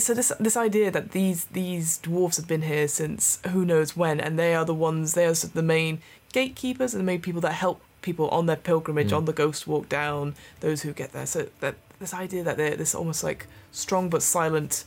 so 0.00 0.12
this 0.12 0.32
this 0.40 0.56
idea 0.56 0.90
that 0.90 1.12
these 1.12 1.44
these 1.52 2.00
dwarves 2.02 2.36
have 2.36 2.48
been 2.48 2.62
here 2.62 2.88
since 2.88 3.38
who 3.52 3.64
knows 3.64 3.96
when, 3.96 4.18
and 4.18 4.36
they 4.36 4.52
are 4.52 4.64
the 4.64 4.74
ones 4.74 5.14
they 5.14 5.24
are 5.24 5.34
sort 5.36 5.50
of 5.50 5.54
the 5.54 5.62
main 5.62 6.00
gatekeepers 6.32 6.94
and 6.94 7.00
the 7.00 7.04
main 7.04 7.20
people 7.20 7.40
that 7.42 7.52
help 7.52 7.80
people 8.08 8.26
on 8.38 8.44
their 8.46 8.56
pilgrimage 8.70 9.10
Mm. 9.10 9.16
on 9.18 9.24
the 9.24 9.32
ghost 9.42 9.66
walk 9.66 9.86
down. 9.88 10.34
Those 10.60 10.78
who 10.82 10.92
get 10.92 11.10
there. 11.12 11.26
So 11.26 11.38
that 11.62 11.74
this 12.02 12.14
idea 12.14 12.42
that 12.44 12.56
they're 12.58 12.76
this 12.76 12.94
almost 12.94 13.24
like 13.24 13.46
strong 13.72 14.04
but 14.14 14.22
silent 14.22 14.84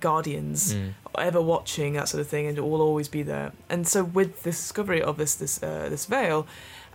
guardians 0.00 0.74
Mm. 0.74 0.92
ever 1.18 1.40
watching 1.40 1.94
that 1.94 2.08
sort 2.08 2.20
of 2.20 2.28
thing 2.28 2.46
and 2.46 2.58
it 2.58 2.60
will 2.60 2.82
always 2.82 3.08
be 3.08 3.22
there 3.22 3.52
and 3.70 3.88
so 3.88 4.04
with 4.04 4.42
the 4.42 4.50
discovery 4.50 5.00
of 5.00 5.16
this 5.16 5.34
this 5.36 5.62
uh, 5.62 5.86
this 5.88 6.04
veil 6.06 6.46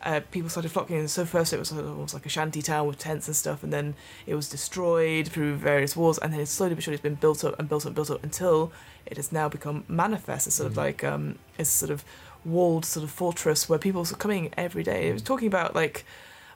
uh, 0.03 0.19
people 0.31 0.49
started 0.49 0.71
flocking 0.71 0.97
in 0.97 1.07
so 1.07 1.25
first 1.25 1.51
it 1.53 1.57
was 1.59 1.69
sort 1.69 1.81
of 1.83 1.89
almost 1.89 2.13
like 2.13 2.25
a 2.25 2.29
shanty 2.29 2.61
town 2.61 2.85
with 2.87 2.99
tents 2.99 3.27
and 3.27 3.35
stuff 3.35 3.63
and 3.63 3.71
then 3.73 3.95
it 4.27 4.35
was 4.35 4.47
destroyed 4.49 5.27
through 5.27 5.55
various 5.55 5.95
wars 5.95 6.17
and 6.19 6.31
then 6.33 6.45
slowly 6.45 6.75
but 6.75 6.83
surely 6.83 6.95
it's 6.95 7.01
been 7.01 7.15
built 7.15 7.43
up 7.43 7.57
and 7.59 7.67
built 7.69 7.83
up 7.83 7.87
and 7.87 7.95
built 7.95 8.11
up 8.11 8.23
until 8.23 8.71
it 9.07 9.17
has 9.17 9.31
now 9.31 9.47
become 9.49 9.83
manifest 9.87 10.45
it's 10.47 10.55
sort 10.57 10.67
of 10.67 10.73
Mhm. 10.73 10.77
like 10.87 11.03
um 11.03 11.35
it's 11.57 11.69
sort 11.69 11.91
of 11.91 12.03
walled 12.45 12.85
sort 12.85 13.03
of 13.03 13.11
fortress 13.11 13.69
where 13.69 13.77
people 13.79 14.01
were 14.01 14.17
coming 14.17 14.51
every 14.57 14.83
day 14.83 15.09
it 15.09 15.13
was 15.13 15.21
talking 15.21 15.47
about 15.47 15.75
like 15.75 16.03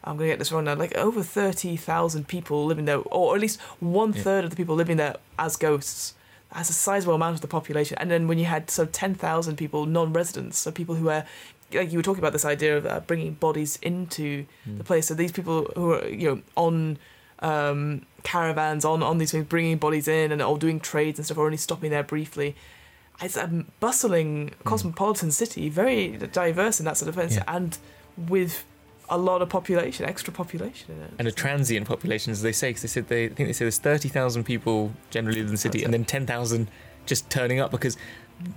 I'm 0.04 0.17
gonna 0.17 0.30
get 0.30 0.38
this 0.39 0.52
wrong 0.52 0.65
now. 0.65 0.76
Like 0.76 0.95
over 0.95 1.24
thirty 1.24 1.76
thousand 1.78 2.28
people 2.28 2.63
living 2.67 2.86
there, 2.86 3.00
or 3.00 3.34
at 3.36 3.41
least 3.41 3.60
one 3.80 4.13
Yeah. 4.13 4.21
third 4.21 4.43
of 4.43 4.52
the 4.52 4.56
people 4.56 4.76
living 4.76 4.98
there 4.98 5.15
as 5.39 5.56
ghosts. 5.56 6.13
That's 6.54 6.69
a 6.69 6.74
sizable 6.74 7.15
amount 7.15 7.34
of 7.36 7.41
the 7.41 7.48
population. 7.48 7.98
And 8.00 8.12
then 8.12 8.28
when 8.28 8.38
you 8.38 8.45
had 8.45 8.69
sort 8.69 8.88
of 8.89 8.91
ten 8.93 9.15
thousand 9.15 9.56
people, 9.58 9.88
non-residents, 9.88 10.60
so 10.60 10.71
people 10.71 10.93
who 10.93 11.06
were, 11.06 11.26
like 11.74 11.91
you 11.91 11.98
were 11.98 12.04
talking 12.04 12.19
about 12.19 12.34
this 12.34 12.45
idea 12.45 12.78
of 12.78 12.86
uh, 12.86 13.00
bringing 13.08 13.34
bodies 13.34 13.80
into 13.82 14.45
Mm. 14.69 14.78
the 14.78 14.84
place. 14.84 15.08
So 15.08 15.15
these 15.15 15.32
people 15.32 15.71
who 15.76 15.93
are 15.93 16.08
you 16.08 16.28
know 16.36 16.41
on 16.56 17.00
um, 17.39 18.06
caravans, 18.21 18.86
on 18.86 19.02
on 19.02 19.17
these 19.17 19.32
things, 19.32 19.45
bringing 19.48 19.78
bodies 19.78 20.08
in 20.08 20.32
and 20.32 20.39
all 20.39 20.58
doing 20.58 20.80
trades 20.80 21.17
and 21.17 21.26
stuff, 21.26 21.39
or 21.39 21.45
only 21.45 21.58
stopping 21.58 21.89
there 21.89 22.04
briefly. 22.04 22.56
It's 23.21 23.38
a 23.38 23.47
bustling 23.80 24.51
cosmopolitan 24.65 25.32
city, 25.32 25.69
very 25.69 26.17
diverse 26.17 26.80
in 26.80 26.86
that 26.86 26.97
sort 26.97 27.10
of 27.10 27.15
sense, 27.15 27.36
Yeah. 27.36 27.43
and 27.47 27.78
with 28.17 28.63
a 29.10 29.17
lot 29.17 29.41
of 29.41 29.49
population, 29.49 30.06
extra 30.06 30.34
population 30.34 30.95
in 30.95 31.01
it. 31.04 31.12
and 31.19 31.28
a 31.28 31.32
transient 31.32 31.88
population, 31.88 32.32
as 32.32 32.41
they 32.41 32.51
say, 32.51 32.69
because 32.69 32.82
they 32.82 32.88
said 32.88 33.08
they 33.08 33.25
I 33.25 33.30
think 33.30 33.47
they 33.49 33.54
say 33.54 33.65
there's 33.65 33.78
thirty 33.78 34.10
thousand 34.10 34.43
people 34.45 34.91
generally 35.12 35.39
in 35.39 35.47
the 35.47 35.58
city, 35.58 35.78
That's 35.80 35.86
and 35.86 35.95
it. 35.95 35.97
then 35.99 36.06
ten 36.06 36.25
thousand 36.25 36.67
just 37.06 37.30
turning 37.30 37.60
up 37.60 37.71
because 37.71 37.97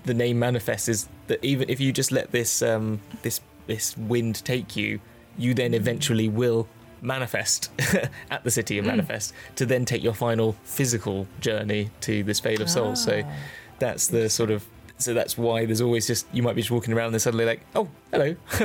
the 0.06 0.14
name 0.14 0.38
manifests 0.38 0.88
is 0.88 1.08
that 1.28 1.38
even 1.44 1.68
if 1.68 1.78
you 1.80 1.92
just 1.92 2.10
let 2.10 2.32
this 2.32 2.62
um, 2.62 3.00
this 3.22 3.40
this 3.66 3.96
wind 3.96 4.42
take 4.44 4.74
you, 4.74 5.00
you 5.36 5.54
then 5.54 5.74
eventually 5.74 6.28
will 6.28 6.66
manifest 7.02 7.70
at 8.30 8.42
the 8.42 8.50
city 8.50 8.78
of 8.78 8.84
Mm. 8.84 8.88
manifest 8.88 9.32
to 9.54 9.64
then 9.66 9.84
take 9.84 10.02
your 10.02 10.14
final 10.14 10.56
physical 10.64 11.26
journey 11.40 11.90
to 12.00 12.24
this 12.24 12.40
Veil 12.40 12.60
of 12.62 12.68
Souls. 12.70 13.04
So 13.04 13.22
Ah. 13.24 13.32
That's 13.78 14.08
the 14.08 14.28
sort 14.28 14.50
of 14.50 14.64
so 14.98 15.14
that's 15.14 15.38
why 15.38 15.64
there's 15.64 15.80
always 15.80 16.06
just 16.06 16.26
you 16.32 16.42
might 16.42 16.54
be 16.56 16.60
just 16.62 16.70
walking 16.72 16.92
around 16.92 17.12
and 17.12 17.22
suddenly 17.22 17.44
like 17.44 17.60
oh 17.76 17.88
hello. 18.10 18.34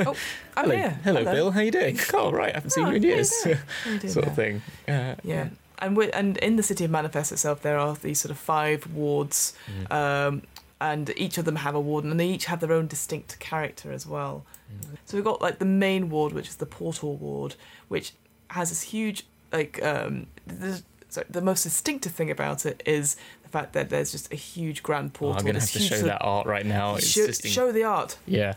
I'm 0.56 0.64
hello. 0.64 0.76
here. 0.76 1.00
hello, 1.04 1.24
Bill. 1.24 1.50
How 1.52 1.60
you 1.60 1.70
doing? 1.70 1.98
Oh 2.14 2.30
right. 2.32 2.50
I 2.52 2.54
haven't 2.54 2.70
seen 2.70 2.84
Oh, 2.86 2.90
you 2.90 2.96
in 2.96 3.02
years. 3.02 3.32
sort 4.08 4.26
of 4.26 4.34
thing. 4.34 4.62
Uh, 4.88 5.14
Yeah. 5.22 5.48
And 5.80 5.96
with, 5.96 6.10
and 6.14 6.36
in 6.38 6.54
the 6.56 6.62
city 6.62 6.84
of 6.84 6.90
Manifest 6.92 7.32
itself, 7.32 7.60
there 7.62 7.76
are 7.78 7.94
these 7.96 8.20
sort 8.20 8.30
of 8.30 8.38
five 8.38 8.86
wards, 8.94 9.54
Mm. 9.68 9.92
um, 9.92 10.42
and 10.80 11.12
each 11.16 11.36
of 11.36 11.44
them 11.44 11.56
have 11.56 11.74
a 11.74 11.80
warden, 11.80 12.10
and 12.12 12.18
they 12.18 12.28
each 12.28 12.44
have 12.46 12.60
their 12.60 12.72
own 12.72 12.86
distinct 12.86 13.38
character 13.40 13.90
as 13.92 14.06
well. 14.06 14.44
Mm. 14.72 14.96
So 15.04 15.16
we've 15.16 15.24
got 15.24 15.42
like 15.42 15.58
the 15.58 15.64
main 15.64 16.10
ward, 16.10 16.32
which 16.32 16.48
is 16.48 16.56
the 16.56 16.66
portal 16.66 17.16
ward, 17.16 17.56
which 17.88 18.12
has 18.48 18.68
this 18.70 18.82
huge 18.82 19.24
like 19.52 19.82
um, 19.82 20.26
the, 20.46 20.80
sorry, 21.08 21.26
the 21.28 21.40
most 21.42 21.64
distinctive 21.64 22.12
thing 22.12 22.30
about 22.30 22.64
it 22.64 22.82
is 22.86 23.16
fact 23.58 23.70
that 23.76 23.86
there's 23.92 24.10
just 24.16 24.26
a 24.32 24.36
huge 24.36 24.78
grand 24.86 25.08
Oh, 25.14 25.18
portal. 25.18 25.38
I'm 25.40 25.46
gonna 25.46 25.60
have 25.60 25.70
to 25.78 25.78
show 25.92 26.02
that 26.12 26.20
art 26.36 26.46
right 26.54 26.66
now 26.80 26.86
it's 26.96 27.06
show, 27.16 27.26
just 27.26 27.44
in- 27.44 27.50
show 27.56 27.68
the 27.78 27.84
art. 27.98 28.10
yeah 28.40 28.54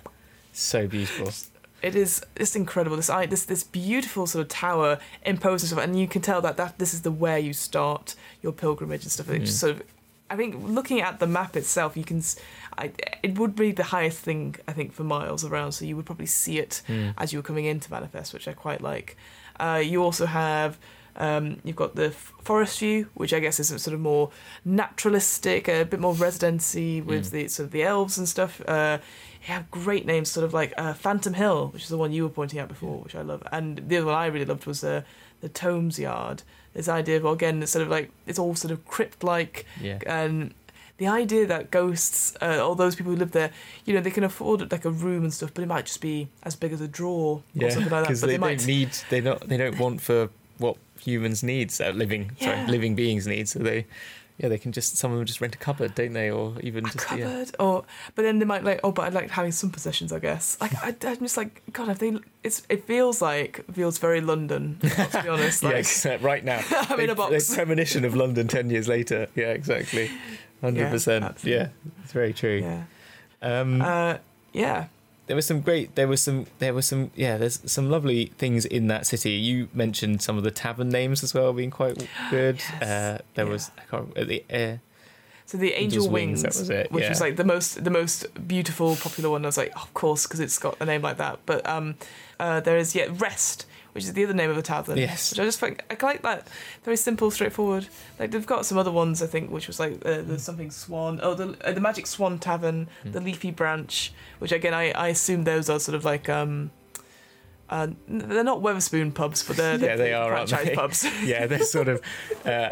so 0.54 0.80
beautiful 0.96 1.30
It 1.90 1.96
is 2.04 2.12
it's 2.42 2.56
incredible. 2.64 2.96
This 3.02 3.12
this 3.34 3.46
this 3.54 3.64
beautiful 3.64 4.24
sort 4.34 4.42
of 4.46 4.50
tower 4.66 4.92
imposed 5.34 5.62
and 5.64 5.70
stuff, 5.70 5.84
and 5.86 5.92
you 6.02 6.08
can 6.14 6.22
tell 6.30 6.42
that, 6.42 6.56
that 6.62 6.72
this 6.82 6.92
is 6.96 7.02
the 7.08 7.12
where 7.24 7.38
you 7.48 7.54
start 7.70 8.06
your 8.44 8.54
pilgrimage 8.64 9.04
and 9.06 9.12
stuff. 9.16 9.30
It 9.30 9.40
just 9.50 9.58
Mm. 9.58 9.64
sort 9.66 9.72
of, 9.76 9.80
I 10.34 10.36
think, 10.40 10.52
looking 10.78 11.00
at 11.08 11.16
the 11.24 11.28
map 11.40 11.54
itself, 11.62 11.90
you 12.00 12.04
can, 12.12 12.20
I, 12.82 12.86
it 13.28 13.38
would 13.40 13.54
be 13.56 13.70
the 13.82 13.88
highest 13.96 14.20
thing 14.28 14.56
I 14.68 14.74
think 14.78 14.90
for 14.98 15.04
miles 15.18 15.42
around. 15.50 15.72
So 15.78 15.86
you 15.86 15.96
would 15.98 16.08
probably 16.12 16.32
see 16.44 16.56
it 16.66 16.74
Mm. 16.90 17.14
as 17.22 17.28
you 17.32 17.38
were 17.40 17.48
coming 17.52 17.66
into 17.74 17.88
Manifest, 17.98 18.34
which 18.36 18.48
I 18.52 18.54
quite 18.66 18.82
like. 18.92 19.10
Uh, 19.66 19.80
you 19.92 19.98
also 20.08 20.26
have. 20.26 20.72
Um, 21.18 21.58
you've 21.64 21.76
got 21.76 21.96
the 21.96 22.12
forest 22.12 22.80
view, 22.80 23.08
which 23.16 23.34
I 23.34 23.40
guess 23.40 23.60
is 23.60 23.72
a 23.72 23.80
sort 23.80 23.94
of 23.96 24.00
more 24.02 24.30
naturalistic, 24.66 25.68
a 25.68 25.84
bit 25.84 26.00
more 26.00 26.14
residency 26.14 27.02
with 27.02 27.28
Mm. 27.28 27.32
the 27.32 27.48
sort 27.48 27.66
of 27.66 27.72
the 27.72 27.84
elves 27.84 28.18
and 28.18 28.28
stuff. 28.30 28.62
Uh, 28.68 29.00
you 29.46 29.54
have 29.54 29.70
great 29.72 30.06
names, 30.06 30.30
sort 30.30 30.44
of 30.46 30.54
like 30.54 30.74
uh, 30.78 30.94
Phantom 30.94 31.34
Hill, 31.34 31.70
which 31.74 31.84
is 31.84 31.90
the 31.90 31.98
one 31.98 32.12
you 32.12 32.24
were 32.24 32.30
pointing 32.30 32.60
out 32.60 32.68
before, 32.70 32.98
which 33.00 33.16
I 33.16 33.22
love. 33.22 33.42
And 33.52 33.78
the 33.90 33.98
other 33.98 34.06
one 34.08 34.16
I 34.16 34.28
really 34.28 34.46
loved 34.46 34.66
was 34.66 34.84
uh, 34.84 35.02
the 35.42 35.50
Tomes 35.50 35.98
Yard. 36.00 36.44
This 36.74 36.88
idea 36.88 37.18
of 37.18 37.26
again, 37.26 37.62
it's 37.64 37.72
sort 37.72 37.84
of 37.84 37.90
like 37.90 38.12
it's 38.28 38.38
all 38.40 38.56
sort 38.56 38.72
of 38.72 38.86
crypt-like, 38.86 39.66
yeah 39.82 40.00
and 40.06 40.54
the 40.98 41.08
idea 41.08 41.46
that 41.46 41.70
ghosts, 41.70 42.36
uh, 42.42 42.60
or 42.68 42.76
those 42.76 42.96
people 42.96 43.12
who 43.12 43.18
live 43.20 43.32
there, 43.32 43.52
you 43.86 43.94
know, 43.94 44.02
they 44.02 44.10
can 44.10 44.24
afford 44.24 44.72
like 44.72 44.84
a 44.84 44.90
room 44.90 45.22
and 45.24 45.32
stuff, 45.32 45.52
but 45.54 45.64
it 45.64 45.68
might 45.68 45.86
just 45.86 46.02
be 46.02 46.28
as 46.42 46.56
big 46.56 46.74
as 46.74 46.82
a 46.82 46.88
drawer 46.88 47.44
or 47.62 47.70
something 47.70 47.92
like 47.92 48.02
that. 48.02 48.08
because 48.08 48.22
But 48.22 48.28
they, 48.28 48.34
they, 48.34 48.38
might 48.40 48.58
don't 48.58 48.68
need 48.68 48.90
they 49.12 49.22
not 49.22 49.48
they 49.48 49.58
don't 49.58 49.78
want 49.78 50.02
for 50.02 50.30
what 50.58 50.76
humans 51.00 51.44
need 51.44 51.72
so 51.72 51.90
living 51.92 52.32
Yeah. 52.40 52.46
sorry 52.56 52.72
living 52.72 52.96
beings 52.96 53.26
need 53.28 53.48
so 53.50 53.60
they 53.60 53.86
yeah 54.38 54.50
they 54.50 54.58
can 54.60 54.72
just 54.72 54.98
some 54.98 55.12
of 55.12 55.18
them 55.18 55.26
just 55.26 55.42
rent 55.42 55.56
a 55.56 55.58
cupboard 55.58 55.96
don't 55.96 56.14
they 56.14 56.30
or 56.30 56.56
even 56.62 56.86
a 56.86 56.90
just 56.90 57.10
yeah 57.12 57.26
cupboard, 57.26 57.52
or 57.60 57.86
but 58.16 58.22
then 58.22 58.38
they 58.40 58.46
might 58.46 58.64
like, 58.64 58.80
oh, 58.84 58.92
but 58.92 59.06
I'd 59.08 59.14
like 59.16 59.32
having 59.32 59.52
some 59.52 59.72
possessions, 59.72 60.12
I 60.14 60.20
guess. 60.20 60.58
Like 60.62 60.76
I, 60.84 60.96
I'm 61.10 61.18
just 61.20 61.38
like, 61.38 61.64
God, 61.74 61.90
if 61.90 61.98
they, 61.98 62.16
it's 62.44 62.62
it 62.70 62.86
feels 62.86 63.20
like 63.20 63.66
feels 63.74 63.98
very 63.98 64.22
London. 64.22 64.78
To 64.82 65.22
be 65.24 65.30
honest, 65.30 65.64
yeah 65.64 65.70
like 66.12 66.22
right 66.22 66.46
now 66.46 66.62
I'm 66.72 67.00
in 67.00 67.10
a 67.10 67.16
box. 67.16 67.48
the 67.48 67.56
premonition 67.56 68.06
of 68.06 68.16
London 68.16 68.48
10 68.48 68.70
years 68.70 68.88
later 68.88 69.28
yeah 69.36 69.50
exactly 69.54 70.12
100% 70.64 71.44
yeah 71.44 71.70
it's 72.04 72.14
very 72.14 72.34
true 72.34 72.60
Yeah. 72.62 72.84
um 73.42 73.82
Uh, 73.82 74.18
yeah. 74.54 74.86
There 75.28 75.36
was 75.36 75.46
some 75.46 75.62
great 75.62 75.94
there 75.96 76.08
was 76.08 76.22
some 76.22 76.48
there 76.60 76.74
was 76.74 76.86
some 76.86 77.12
yeah 77.16 77.38
there's 77.38 77.60
some 77.70 77.90
lovely 77.90 78.32
things 78.38 78.66
in 78.66 78.88
that 78.88 79.06
city 79.06 79.32
you 79.32 79.68
mentioned 79.74 80.22
some 80.22 80.38
of 80.38 80.44
the 80.44 80.52
tavern 80.52 80.90
names 80.90 81.24
as 81.24 81.34
well 81.34 81.54
being 81.54 81.72
quite 81.72 82.08
good 82.30 82.58
Yes, 82.58 82.82
uh 82.82 83.22
there 83.36 83.46
yeah. 83.46 83.52
was 83.52 83.72
I 83.78 83.82
can't, 83.92 84.16
the 84.16 84.44
uh, 84.52 84.78
So 85.46 85.58
the 85.58 85.74
Angel 85.74 85.84
Angel's 85.84 86.08
Wings, 86.10 86.44
Wings, 86.44 86.56
that 86.56 86.60
was 86.60 86.70
it, 86.70 86.92
which 86.92 87.04
yeah. 87.04 87.10
was 87.10 87.22
like 87.22 87.36
the 87.38 87.44
most 87.44 87.84
the 87.84 87.90
most 87.90 88.26
beautiful 88.48 88.96
popular 88.98 89.30
one. 89.30 89.46
I 89.46 89.48
was 89.48 89.58
like, 89.58 89.74
of 89.76 89.94
course, 89.94 90.26
because 90.26 90.42
it's 90.42 90.58
got 90.58 90.76
a 90.82 90.86
name 90.86 91.02
like 91.02 91.18
that. 91.18 91.40
But 91.46 91.68
um, 91.68 91.96
uh, 92.40 92.60
there 92.60 92.78
is 92.78 92.96
yeah 92.96 93.08
Rest, 93.10 93.66
which 93.98 94.04
is 94.06 94.14
the 94.14 94.24
other 94.24 94.34
name 94.36 94.52
of 94.52 94.58
a 94.58 94.62
tavern. 94.62 94.96
Yes. 94.98 95.32
Which 95.32 95.40
I 95.40 95.44
just 95.46 95.60
think 95.60 95.84
I 95.90 96.06
like 96.06 96.22
that. 96.22 96.48
Very 96.84 96.98
simple, 96.98 97.32
straightforward. 97.32 97.88
Like 98.20 98.30
they've 98.30 98.46
got 98.46 98.64
some 98.66 98.78
other 98.78 98.92
ones 98.92 99.24
I 99.24 99.26
think, 99.28 99.50
which 99.50 99.66
was 99.66 99.80
like 99.80 99.94
uh, 100.06 100.22
the 100.22 100.38
something 100.38 100.70
Swan. 100.70 101.20
Oh, 101.24 101.34
the 101.34 101.58
uh, 101.66 101.72
the 101.72 101.82
Magic 101.82 102.06
Swan 102.06 102.38
Tavern, 102.38 102.88
Mm. 103.04 103.14
the 103.14 103.20
Leafy 103.22 103.50
Branch, 103.52 104.14
which 104.38 104.52
again 104.52 104.74
I 104.76 104.92
I 104.92 105.08
assume 105.08 105.44
those 105.46 105.68
are 105.70 105.80
sort 105.80 105.96
of 105.96 106.06
like 106.06 106.30
um. 106.30 106.70
Uh, 107.70 107.88
they're 108.08 108.46
not 108.46 108.60
Wetherspoon 108.62 109.14
pubs, 109.14 109.44
but 109.44 109.58
they're, 109.58 109.74
Yeah, 109.80 109.80
they're 109.80 109.98
they 109.98 110.14
are, 110.14 110.30
franchise 110.30 110.66
they? 110.68 110.76
pubs. 110.76 111.06
yeah, 111.24 111.48
they're 111.48 111.60
sort 111.66 111.90
of, 111.90 112.00
uh, 112.46 112.70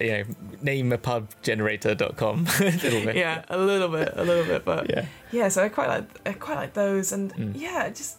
you 0.00 0.08
know, 0.10 0.24
name 0.60 0.90
a 0.92 0.98
pub 0.98 1.28
generator.com 1.42 2.46
a 2.60 2.64
little 2.64 3.04
bit. 3.04 3.14
yeah, 3.14 3.44
a 3.48 3.56
little 3.58 3.88
bit, 3.88 4.12
a 4.16 4.24
little 4.24 4.44
bit, 4.44 4.64
but 4.64 4.90
Yeah. 4.90 5.04
yeah. 5.30 5.48
So 5.48 5.62
I 5.62 5.68
quite 5.68 5.88
like 5.88 6.08
I 6.26 6.32
quite 6.32 6.56
like 6.56 6.74
those, 6.74 7.12
and 7.12 7.32
Mm. 7.34 7.52
yeah, 7.60 7.88
just 7.90 8.16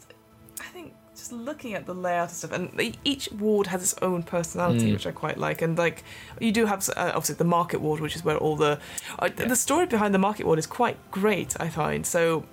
just 1.29 1.41
looking 1.41 1.73
at 1.73 1.85
the 1.85 1.93
layout 1.93 2.29
and 2.29 2.37
stuff, 2.37 2.51
and 2.51 2.93
each 3.03 3.29
ward 3.31 3.67
has 3.67 3.81
its 3.81 3.95
own 4.01 4.23
personality, 4.23 4.89
Mm. 4.89 4.93
which 4.93 5.07
I 5.07 5.11
quite 5.11 5.37
like, 5.37 5.61
and 5.61 5.77
like 5.77 6.03
you 6.39 6.51
do 6.51 6.65
have 6.65 6.87
uh, 6.89 7.11
obviously 7.15 7.35
the 7.35 7.43
market 7.43 7.81
ward, 7.81 7.99
which 7.99 8.15
is 8.15 8.23
where 8.23 8.37
all 8.37 8.55
the 8.55 8.79
uh, 9.19 9.29
Yeah. 9.37 9.45
the 9.47 9.55
story 9.55 9.85
behind 9.85 10.13
the 10.13 10.19
market 10.19 10.45
ward 10.45 10.59
is 10.59 10.67
quite 10.67 10.97
great, 11.11 11.55
I 11.59 11.69
find. 11.69 12.05
So. 12.05 12.43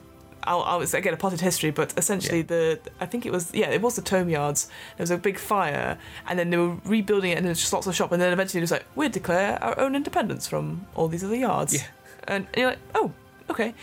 I'll, 0.48 0.62
I'll 0.62 0.80
again 0.80 1.12
a 1.12 1.16
potted 1.16 1.40
history, 1.40 1.72
but 1.72 1.92
essentially 1.96 2.40
the 2.42 2.78
I 3.00 3.06
think 3.06 3.26
it 3.26 3.32
was 3.32 3.52
yeah 3.52 3.68
it 3.70 3.82
was 3.82 3.96
the 3.96 4.02
Tome 4.02 4.28
Yards. 4.28 4.68
There 4.96 5.02
was 5.02 5.10
a 5.10 5.16
big 5.18 5.38
fire, 5.40 5.98
and 6.28 6.38
then 6.38 6.50
they 6.50 6.56
were 6.56 6.76
rebuilding 6.84 7.32
it, 7.32 7.38
and 7.38 7.44
there's 7.44 7.58
just 7.58 7.72
lots 7.72 7.88
of 7.88 7.96
shop, 7.96 8.12
and 8.12 8.22
then 8.22 8.32
eventually 8.32 8.60
it 8.60 8.62
was 8.62 8.70
like 8.70 8.84
we'd 8.94 9.10
declare 9.10 9.58
our 9.60 9.76
own 9.80 9.96
independence 9.96 10.46
from 10.46 10.86
all 10.94 11.08
these 11.08 11.24
other 11.24 11.34
yards. 11.34 11.74
Yeah. 11.74 11.82
And 12.28 12.46
you're 12.56 12.68
like, 12.68 12.78
oh, 12.94 13.10
okay. 13.50 13.74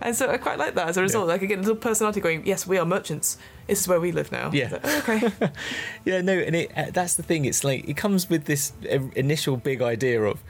And 0.00 0.14
so 0.14 0.30
I 0.30 0.36
quite 0.36 0.58
like 0.58 0.74
that 0.76 0.86
as 0.86 0.96
a 0.96 1.02
result. 1.02 1.26
Like 1.26 1.42
again, 1.42 1.58
a 1.58 1.62
little 1.62 1.74
personality 1.74 2.20
going, 2.20 2.46
yes, 2.46 2.68
we 2.68 2.78
are 2.78 2.84
merchants. 2.86 3.36
This 3.66 3.80
is 3.80 3.88
where 3.88 4.00
we 4.00 4.12
live 4.12 4.30
now. 4.32 4.50
Yeah. 4.52 4.70
Like, 4.72 4.80
oh, 4.84 4.98
okay. 4.98 5.30
Yeah, 6.04 6.20
no, 6.20 6.32
and 6.38 6.54
it, 6.56 6.72
uh, 6.76 6.90
that's 6.92 7.14
the 7.14 7.22
thing. 7.22 7.44
It's 7.44 7.62
like 7.64 7.88
it 7.88 7.96
comes 7.96 8.28
with 8.28 8.44
this 8.46 8.72
uh, 8.90 8.98
initial 9.16 9.56
big 9.56 9.80
idea 9.82 10.20
of 10.22 10.40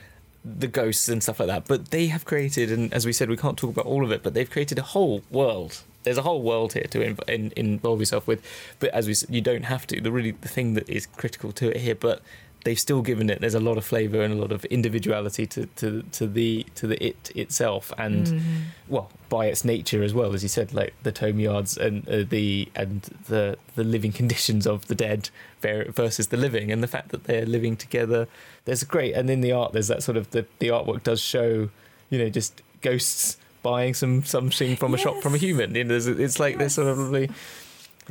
the 0.44 0.66
ghosts 0.66 1.09
and 1.09 1.22
stuff 1.22 1.38
like 1.38 1.46
that, 1.48 1.66
but 1.68 1.90
they 1.90 2.07
have 2.09 2.25
created, 2.25 2.72
and 2.72 2.92
as 2.92 3.07
we 3.07 3.12
said, 3.12 3.29
we 3.29 3.37
can't 3.37 3.57
talk 3.57 3.70
about 3.70 3.87
all 3.87 4.05
of 4.05 4.11
it, 4.11 4.22
but 4.25 4.35
they've 4.35 4.51
created 4.51 4.79
a 4.79 4.83
whole 4.83 5.22
world. 5.31 5.83
There's 6.03 6.18
a 6.18 6.22
whole 6.22 6.42
world 6.42 6.72
here 6.72 6.83
to 6.90 6.98
inv- 6.98 7.29
in, 7.29 7.53
involve 7.57 8.01
yourself 8.01 8.27
with, 8.27 8.44
but 8.81 8.90
as 8.90 9.07
we, 9.07 9.12
s- 9.12 9.25
you 9.29 9.40
don't 9.40 9.62
have 9.66 9.87
to. 9.88 10.01
The 10.01 10.11
really 10.11 10.33
the 10.33 10.48
thing 10.48 10.75
that 10.75 10.88
is 10.88 11.07
critical 11.07 11.53
to 11.53 11.70
it 11.70 11.77
here, 11.77 11.94
but 11.94 12.22
they've 12.64 12.79
still 12.79 13.03
given 13.03 13.29
it. 13.29 13.40
There's 13.40 13.55
a 13.55 13.61
lot 13.61 13.77
of 13.77 13.85
flavour 13.85 14.22
and 14.22 14.33
a 14.33 14.37
lot 14.37 14.53
of 14.53 14.64
individuality 14.66 15.46
to, 15.48 15.66
to, 15.77 16.03
to 16.12 16.27
the 16.27 16.64
to 16.77 16.87
the 16.87 17.03
it 17.05 17.31
itself, 17.35 17.92
and 17.98 18.27
Mhm. 18.27 18.40
well 18.88 19.11
by 19.29 19.46
its 19.46 19.64
nature 19.64 20.03
as 20.03 20.12
well 20.14 20.35
as 20.35 20.42
you 20.42 20.48
said 20.48 20.75
like 20.75 20.92
the 21.03 21.11
tome 21.12 21.40
yards 21.40 21.77
and 21.79 22.07
uh, 22.09 22.22
the 22.29 22.68
and 22.77 23.01
the 23.29 23.57
the 23.77 23.83
living 23.85 24.12
conditions 24.20 24.66
of 24.66 24.87
the 24.88 24.94
dead 24.94 25.31
versus 25.62 26.27
the 26.29 26.37
living 26.37 26.70
and 26.70 26.83
the 26.83 26.87
fact 26.88 27.09
that 27.11 27.25
they're 27.25 27.46
living 27.46 27.77
together 27.77 28.27
there's 28.66 28.83
a 28.83 28.87
great 28.87 29.14
and 29.14 29.31
in 29.31 29.40
the 29.40 29.53
art 29.53 29.72
there's 29.72 29.88
that 29.88 30.03
sort 30.03 30.16
of 30.18 30.31
the, 30.33 30.44
the 30.59 30.68
artwork 30.68 31.03
does 31.03 31.20
show 31.20 31.68
you 32.11 32.18
know 32.18 32.29
just 32.29 32.61
ghosts 32.83 33.38
buying 33.62 33.94
some 33.94 34.22
something 34.25 34.77
from 34.77 34.92
a 34.92 34.98
shop 34.98 35.16
from 35.22 35.35
a 35.35 35.38
human 35.38 35.75
you 35.75 35.85
know, 35.85 35.94
it's 35.96 36.38
like 36.40 36.59
there's 36.59 36.75
sort 36.75 36.88
of 36.88 36.98
lovely 36.98 37.31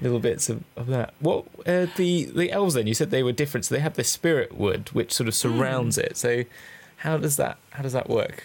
little 0.01 0.19
bits 0.19 0.49
of, 0.49 0.63
of 0.77 0.88
that 0.88 1.13
what 1.19 1.43
uh, 1.67 1.86
the 1.97 2.25
the 2.34 2.51
elves 2.51 2.75
then 2.75 2.88
you 2.88 2.93
said 2.93 3.12
they 3.12 3.23
were 3.23 3.32
different 3.34 3.65
so 3.65 3.75
they 3.75 3.82
have 3.82 3.95
this 3.95 4.10
spirit 4.10 4.58
wood 4.58 4.89
which 4.93 5.12
sort 5.13 5.27
of 5.27 5.36
surrounds 5.36 5.97
it 5.97 6.15
so 6.15 6.43
how 6.97 7.17
does 7.17 7.36
that 7.36 7.58
how 7.71 7.84
does 7.84 7.93
that 7.93 8.10
work 8.10 8.43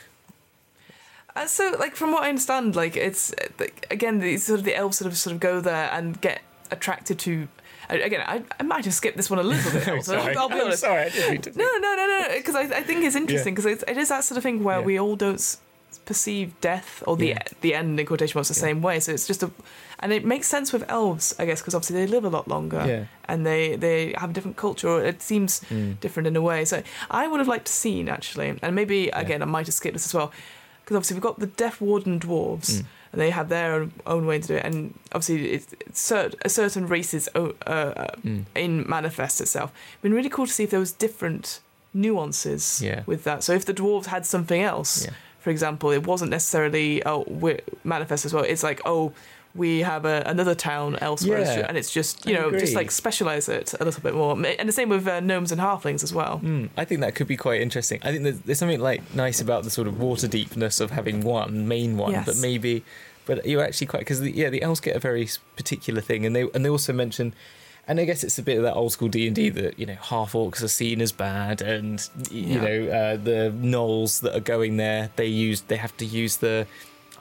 Uh, 1.36 1.46
so, 1.46 1.76
like 1.78 1.94
from 1.94 2.12
what 2.12 2.22
I 2.22 2.30
understand, 2.30 2.74
like 2.76 2.96
it's 2.96 3.34
like, 3.60 3.86
again, 3.90 4.20
these 4.20 4.44
sort 4.46 4.58
of 4.58 4.64
the 4.64 4.74
elves 4.74 4.96
sort 4.96 5.10
of 5.12 5.18
sort 5.18 5.34
of 5.34 5.40
go 5.40 5.60
there 5.60 5.90
and 5.92 6.18
get 6.22 6.40
attracted 6.70 7.18
to. 7.20 7.46
Again, 7.90 8.22
I, 8.26 8.42
I 8.58 8.62
might 8.62 8.86
have 8.86 8.94
skipped 8.94 9.18
this 9.18 9.28
one 9.28 9.38
a 9.38 9.42
little 9.42 9.70
bit. 9.70 9.86
I'm 9.92 10.00
sorry. 10.02 10.34
I'll 10.34 10.48
be 10.48 10.54
I'm 10.54 10.62
honest. 10.62 10.80
sorry 10.80 11.02
I 11.02 11.08
didn't 11.10 11.30
mean 11.32 11.42
to 11.42 11.50
No, 11.58 11.64
no, 11.78 11.94
no, 11.94 12.06
no, 12.06 12.34
because 12.38 12.54
I, 12.56 12.62
I 12.62 12.82
think 12.82 13.04
it's 13.04 13.14
interesting 13.16 13.54
because 13.54 13.66
it's 13.70 13.84
it 13.86 13.98
is 13.98 14.08
that 14.08 14.24
sort 14.24 14.38
of 14.38 14.42
thing 14.42 14.64
where 14.64 14.78
Yeah. 14.80 14.86
we 14.86 14.98
all 14.98 15.14
don't 15.14 15.56
perceive 16.06 16.58
death 16.62 17.02
or 17.06 17.16
the 17.18 17.28
Yeah. 17.28 17.42
the 17.60 17.74
end 17.74 18.00
in 18.00 18.06
quotation 18.06 18.38
marks 18.38 18.48
the 18.48 18.54
Yeah. 18.58 18.68
same 18.72 18.80
way. 18.80 18.98
So 19.00 19.12
it's 19.12 19.26
just 19.26 19.42
a, 19.42 19.50
and 20.00 20.12
it 20.12 20.24
makes 20.24 20.46
sense 20.46 20.72
with 20.72 20.84
elves, 20.90 21.34
I 21.38 21.46
guess, 21.46 21.60
because 21.60 21.74
obviously 21.74 21.96
they 21.96 22.06
live 22.06 22.24
a 22.24 22.28
lot 22.28 22.46
longer 22.48 22.84
yeah 22.86 23.04
and 23.28 23.44
they 23.44 23.76
they 23.76 24.14
have 24.18 24.30
a 24.30 24.32
different 24.32 24.56
culture. 24.56 24.88
Or 24.88 25.04
it 25.04 25.20
seems 25.22 25.60
Mm. 25.70 25.98
different 26.00 26.26
in 26.28 26.36
a 26.36 26.42
way. 26.42 26.64
So 26.64 26.82
I 27.10 27.26
would 27.28 27.40
have 27.40 27.48
liked 27.48 27.66
to 27.66 27.72
seen 27.72 28.08
actually, 28.08 28.58
and 28.62 28.74
maybe 28.74 29.08
again 29.10 29.42
I 29.42 29.46
might 29.46 29.66
have 29.66 29.74
skipped 29.74 29.94
this 29.94 30.06
as 30.06 30.14
well, 30.14 30.30
because 30.82 30.96
obviously 30.96 31.14
we've 31.16 31.22
got 31.30 31.38
the 31.40 31.46
Death 31.64 31.80
Warden 31.80 32.20
dwarves, 32.20 32.70
Mm. 32.70 32.84
and 33.12 33.20
they 33.22 33.30
have 33.30 33.48
their 33.48 33.74
own, 33.74 33.92
own 34.06 34.26
way 34.26 34.38
to 34.38 34.46
do 34.48 34.54
it, 34.54 34.64
and 34.64 34.76
obviously 35.14 35.50
it's, 35.56 35.72
it's 35.80 36.00
cer- 36.00 36.32
a 36.44 36.48
certain 36.48 36.86
races 36.86 37.28
uh, 37.34 37.50
Mm. 38.24 38.44
in 38.54 38.84
manifest 38.88 39.40
itself. 39.40 39.68
It'd 39.94 40.02
been 40.02 40.14
really 40.14 40.28
cool 40.36 40.46
to 40.46 40.52
see 40.52 40.64
if 40.64 40.70
there 40.70 40.80
was 40.86 40.92
different 40.92 41.60
nuances 42.06 42.80
Yeah. 42.82 43.02
with 43.06 43.24
that. 43.24 43.42
So 43.42 43.52
if 43.52 43.64
the 43.64 43.74
dwarves 43.74 44.06
had 44.06 44.24
something 44.26 44.62
else, 44.62 45.04
Yeah. 45.04 45.10
for 45.40 45.50
example, 45.50 45.90
it 45.90 46.06
wasn't 46.06 46.30
necessarily 46.30 47.02
oh 47.04 47.24
manifest 47.84 48.24
as 48.26 48.32
well. 48.34 48.44
It's 48.44 48.62
like 48.62 48.80
oh 48.84 49.12
we 49.56 49.80
have 49.80 50.04
a, 50.04 50.22
another 50.26 50.54
town 50.54 50.96
elsewhere, 51.00 51.40
Yeah. 51.40 51.66
and 51.68 51.76
it's 51.76 51.90
just 51.90 52.26
you 52.26 52.34
know 52.34 52.50
just 52.50 52.74
like 52.74 52.90
specialize 52.90 53.48
it 53.48 53.74
a 53.80 53.84
little 53.84 54.02
bit 54.02 54.14
more. 54.14 54.32
And 54.34 54.68
the 54.68 54.72
same 54.72 54.88
with 54.88 55.06
uh, 55.06 55.20
gnomes 55.20 55.52
and 55.52 55.60
halflings 55.60 56.02
as 56.02 56.12
well. 56.12 56.40
Mm, 56.44 56.68
I 56.76 56.84
think 56.84 57.00
that 57.00 57.14
could 57.14 57.26
be 57.26 57.36
quite 57.36 57.60
interesting. 57.60 58.00
I 58.02 58.10
think 58.12 58.22
there's, 58.24 58.40
there's 58.40 58.58
something 58.58 58.80
like 58.80 59.02
nice 59.14 59.40
about 59.40 59.64
the 59.64 59.70
sort 59.70 59.88
of 59.88 59.98
water 59.98 60.28
deepness 60.28 60.80
of 60.80 60.90
having 60.90 61.22
one 61.22 61.66
main 61.68 61.96
one, 61.96 62.22
but 62.24 62.36
maybe, 62.38 62.84
but 63.24 63.46
you're 63.46 63.62
actually 63.64 63.86
quite 63.88 64.00
because 64.00 64.20
yeah, 64.22 64.50
the 64.50 64.62
elves 64.62 64.80
get 64.80 64.94
a 64.96 65.00
very 65.00 65.28
particular 65.56 66.00
thing, 66.00 66.26
and 66.26 66.34
they 66.36 66.42
and 66.54 66.64
they 66.64 66.68
also 66.70 66.92
mention, 66.92 67.34
and 67.88 67.98
I 68.00 68.04
guess 68.04 68.22
it's 68.24 68.38
a 68.38 68.42
bit 68.42 68.56
of 68.58 68.62
that 68.64 68.74
old 68.74 68.92
school 68.92 69.08
D 69.08 69.26
and 69.26 69.34
D 69.36 69.48
that 69.50 69.78
you 69.78 69.86
know 69.86 69.96
half 70.00 70.32
orcs 70.32 70.62
are 70.62 70.68
seen 70.68 71.00
as 71.00 71.12
bad, 71.12 71.62
and 71.62 72.08
you 72.30 72.42
Yeah. 72.42 72.60
know 72.60 72.88
uh, 72.88 73.16
the 73.16 73.52
gnolls 73.56 74.20
that 74.20 74.34
are 74.36 74.40
going 74.40 74.76
there, 74.76 75.10
they 75.16 75.26
use 75.26 75.62
they 75.62 75.76
have 75.76 75.96
to 75.98 76.04
use 76.04 76.36
the 76.38 76.66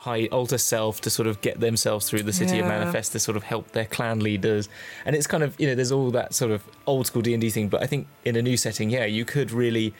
high 0.06 0.28
alter 0.28 0.60
self 0.60 1.02
to 1.02 1.10
sort 1.10 1.28
of 1.28 1.41
get 1.41 1.60
themselves 1.60 2.08
through 2.08 2.22
the 2.22 2.32
city 2.32 2.60
of 2.60 2.68
manifest 2.68 3.12
to 3.12 3.20
sort 3.20 3.36
of 3.36 3.41
help 3.44 3.72
their 3.72 3.86
clan 3.86 4.20
leaders. 4.20 4.70
And 5.04 5.15
it's 5.15 5.26
kind 5.26 5.44
of 5.44 5.60
you 5.60 5.65
know 5.68 5.74
there's 5.74 5.91
all 5.91 6.12
that 6.12 6.36
sort 6.36 6.52
of 6.52 6.63
old 6.86 7.08
school 7.08 7.24
d&d 7.24 7.50
thing 7.50 7.68
but 7.68 7.82
i 7.82 7.88
think 7.88 8.08
in 8.24 8.36
a 8.36 8.41
new 8.41 8.56
setting 8.56 8.91
yeah 8.91 9.06
you 9.06 9.26
could 9.26 9.52
really 9.52 9.94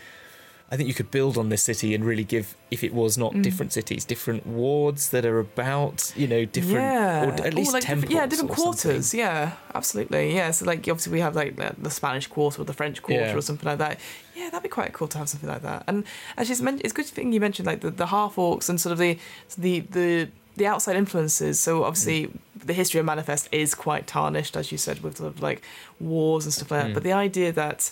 i 0.72 0.76
think 0.76 0.88
you 0.88 0.94
could 0.96 1.12
build 1.12 1.38
on 1.38 1.50
this 1.50 1.62
city 1.64 1.94
and 1.96 2.04
really 2.04 2.24
give 2.24 2.56
if 2.72 2.84
it 2.84 2.94
was 2.94 3.18
not 3.18 3.34
Mm. 3.34 3.44
different 3.44 3.72
cities 3.74 4.04
different 4.06 4.46
wards 4.48 5.10
that 5.10 5.24
are 5.26 5.40
about 5.40 6.12
you 6.16 6.28
know 6.28 6.44
different 6.46 6.76
yeah, 6.76 7.26
or 7.26 7.32
at 7.48 7.54
least 7.54 7.74
like 7.74 7.84
temples 7.84 8.10
different, 8.10 8.12
yeah, 8.12 8.26
different 8.28 8.52
or 8.52 8.56
something. 8.58 8.92
quarters. 8.92 9.14
Yeah, 9.14 9.52
absolutely. 9.74 10.34
Yeah, 10.36 10.52
so 10.52 10.66
like 10.66 10.80
obviously 10.80 11.12
we 11.14 11.20
have 11.22 11.36
like 11.36 11.56
the, 11.56 11.76
the 11.78 11.90
Spanish 11.90 12.28
quarter 12.28 12.62
or 12.62 12.66
the 12.66 12.74
French 12.74 13.02
quarter 13.02 13.26
Yeah. 13.28 13.36
or 13.38 13.42
something 13.42 13.68
like 13.72 13.78
that. 13.86 14.00
Yeah, 14.36 14.50
that'd 14.50 14.64
be 14.64 14.70
quite 14.70 14.92
cool 14.94 15.08
to 15.10 15.18
have 15.20 15.30
something 15.30 15.50
like 15.50 15.62
that. 15.62 15.84
And 15.88 16.04
as 16.38 16.50
you 16.50 16.56
mentioned, 16.64 16.82
it's 16.86 16.94
good 16.94 17.06
thing 17.06 17.32
you 17.34 17.40
mentioned 17.40 17.68
like 17.68 17.82
the, 17.82 17.92
the 17.92 18.08
half 18.08 18.36
orcs 18.36 18.68
and 18.70 18.80
sort 18.82 18.94
of 18.94 19.00
the 19.00 19.18
the 19.58 19.80
the 19.98 20.30
the 20.58 20.66
outside 20.68 20.96
influences. 20.96 21.60
So 21.60 21.84
obviously 21.84 22.20
Mm. 22.28 22.66
the 22.66 22.74
history 22.74 23.00
of 23.00 23.06
Manifest 23.06 23.48
is 23.52 23.76
quite 23.76 24.08
tarnished, 24.08 24.56
as 24.58 24.72
you 24.72 24.78
said, 24.78 24.98
with 25.04 25.18
sort 25.18 25.30
of 25.34 25.42
like 25.42 25.62
wars 26.00 26.46
and 26.46 26.54
stuff 26.54 26.72
like 26.72 26.82
that. 26.84 26.90
Mm. 26.92 26.94
But 26.96 27.04
the 27.04 27.14
idea 27.14 27.52
that 27.52 27.92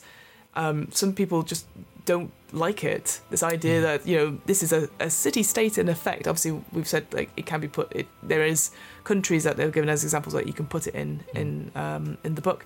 um, 0.56 0.88
some 0.92 1.14
people 1.14 1.44
just 1.44 1.66
don't 2.06 2.32
like 2.54 2.84
it. 2.84 3.20
This 3.32 3.44
idea 3.44 3.80
Mm. 3.80 3.84
that 3.84 4.08
you 4.08 4.16
know 4.18 4.38
this 4.46 4.62
is 4.64 4.72
a, 4.72 4.88
a 5.00 5.10
city 5.10 5.44
state 5.44 5.78
in 5.78 5.90
effect. 5.90 6.28
Obviously, 6.28 6.62
we've 6.72 6.88
said 6.88 7.06
like 7.14 7.30
it 7.36 7.46
can 7.46 7.60
be 7.60 7.68
put. 7.68 7.92
It, 7.96 8.08
there 8.22 8.46
is 8.46 8.72
countries 9.04 9.44
that 9.44 9.58
they're 9.58 9.72
given 9.72 9.90
as 9.90 10.04
examples 10.04 10.34
that 10.34 10.46
you 10.48 10.54
can 10.54 10.66
put 10.68 10.88
it 10.88 10.96
in 10.96 11.10
Mm. 11.34 11.40
in 11.42 11.72
um, 11.76 12.18
in 12.24 12.36
the 12.36 12.42
book. 12.42 12.64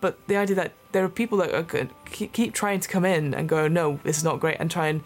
But 0.00 0.14
the 0.28 0.36
idea 0.36 0.54
that 0.56 0.72
there 0.92 1.02
are 1.04 1.08
people 1.08 1.38
that 1.38 1.52
are, 1.52 1.64
keep, 2.10 2.32
keep 2.32 2.52
trying 2.54 2.78
to 2.80 2.88
come 2.88 3.04
in 3.04 3.34
and 3.34 3.48
go, 3.48 3.66
no, 3.66 3.98
this 4.04 4.16
is 4.16 4.22
not 4.24 4.38
great, 4.38 4.56
and 4.60 4.70
try 4.70 4.86
and, 4.86 5.00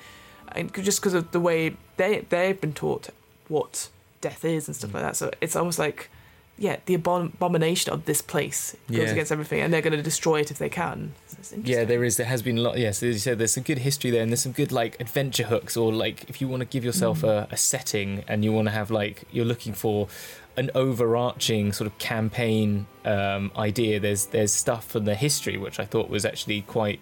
and 0.55 0.71
just 0.85 1.01
because 1.01 1.15
of 1.15 1.31
the 1.31 1.41
way 1.41 1.77
they 1.97 2.27
they've 2.29 2.61
been 2.61 2.75
taught 2.75 3.09
what 3.49 3.89
death 4.21 4.45
is 4.45 4.69
and 4.69 4.77
stuff 4.77 4.91
Mm. 4.91 4.95
like 4.95 5.03
that. 5.05 5.17
So 5.17 5.31
it's 5.41 5.57
almost 5.57 5.79
like, 5.79 6.11
yeah, 6.59 6.77
the 6.87 6.97
abom- 6.97 7.33
abomination 7.35 7.93
of 7.93 8.05
this 8.05 8.23
place 8.23 8.77
goes 8.89 8.99
Yeah. 8.99 9.11
against 9.11 9.33
everything, 9.33 9.61
and 9.61 9.73
they're 9.73 9.81
going 9.83 9.97
to 9.97 10.03
destroy 10.03 10.41
it 10.41 10.51
if 10.51 10.59
they 10.59 10.69
can. 10.69 11.13
So 11.43 11.57
Yeah, 11.65 11.85
there 11.85 12.05
is. 12.05 12.17
There 12.19 12.27
has 12.27 12.43
been 12.43 12.59
a 12.59 12.61
lot. 12.61 12.79
Yes, 12.79 13.03
as 13.03 13.15
you 13.15 13.19
said, 13.19 13.39
there's 13.39 13.53
some 13.53 13.65
good 13.65 13.79
history 13.79 14.11
there, 14.11 14.23
and 14.23 14.31
there's 14.31 14.43
some 14.43 14.53
good 14.53 14.71
like 14.71 15.01
adventure 15.01 15.45
hooks, 15.45 15.77
or 15.77 15.93
like 15.93 16.25
if 16.29 16.41
you 16.41 16.47
want 16.49 16.61
to 16.61 16.67
give 16.67 16.85
yourself 16.85 17.23
Mm. 17.23 17.29
a, 17.29 17.49
a 17.53 17.57
setting 17.57 18.23
and 18.29 18.45
you 18.45 18.53
want 18.53 18.69
to 18.69 18.73
have 18.73 18.91
like 18.91 19.25
you're 19.33 19.45
looking 19.47 19.73
for 19.73 20.09
an 20.57 20.71
overarching 20.75 21.73
sort 21.73 21.87
of 21.87 21.99
campaign 21.99 22.87
um, 23.05 23.51
idea. 23.57 23.99
There's 23.99 24.27
there's 24.27 24.53
stuff 24.53 24.85
from 24.87 25.05
the 25.05 25.15
history 25.15 25.57
which 25.57 25.81
I 25.81 25.85
thought 25.85 26.09
was 26.09 26.25
actually 26.25 26.61
quite 26.63 27.01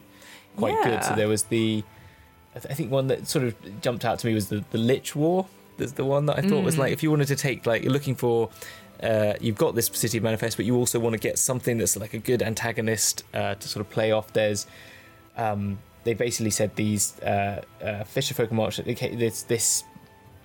quite 0.56 0.82
good. 0.84 1.04
So 1.04 1.14
there 1.14 1.28
was 1.28 1.44
the 1.44 1.82
I, 2.54 2.58
th- 2.60 2.72
I 2.72 2.74
think 2.74 2.90
one 2.90 3.08
that 3.08 3.26
sort 3.28 3.44
of 3.44 3.54
jumped 3.82 4.04
out 4.04 4.18
to 4.20 4.26
me 4.26 4.34
was 4.34 4.48
the 4.48 4.64
the 4.70 4.78
Lich 4.78 5.14
War. 5.14 5.46
There's 5.76 5.92
the 5.94 6.04
one 6.04 6.26
that 6.26 6.38
I 6.38 6.42
thought 6.42 6.62
was 6.64 6.76
Mm. 6.76 6.78
like 6.78 6.92
if 6.92 7.02
you 7.02 7.10
wanted 7.10 7.28
to 7.28 7.36
take 7.36 7.66
like 7.66 7.82
you're 7.82 7.92
looking 7.92 8.14
for 8.14 8.50
uh, 9.02 9.34
you've 9.40 9.56
got 9.58 9.74
this 9.74 9.86
city 9.92 10.20
manifest, 10.20 10.56
but 10.56 10.66
you 10.66 10.76
also 10.76 10.98
want 10.98 11.12
to 11.14 11.18
get 11.18 11.38
something 11.38 11.78
that's 11.78 11.96
like 11.96 12.14
a 12.14 12.18
good 12.18 12.42
antagonist 12.42 13.24
uh, 13.34 13.54
to 13.54 13.68
sort 13.68 13.84
of 13.86 13.90
play 13.90 14.12
off. 14.12 14.32
There's 14.32 14.66
um, 15.36 15.78
they 16.04 16.14
basically 16.14 16.50
said 16.50 16.76
these 16.76 17.18
uh, 17.20 17.62
uh, 17.82 18.04
Fisher 18.04 18.34
folk 18.34 18.52
March. 18.52 18.76
This 18.78 19.42
this 19.42 19.84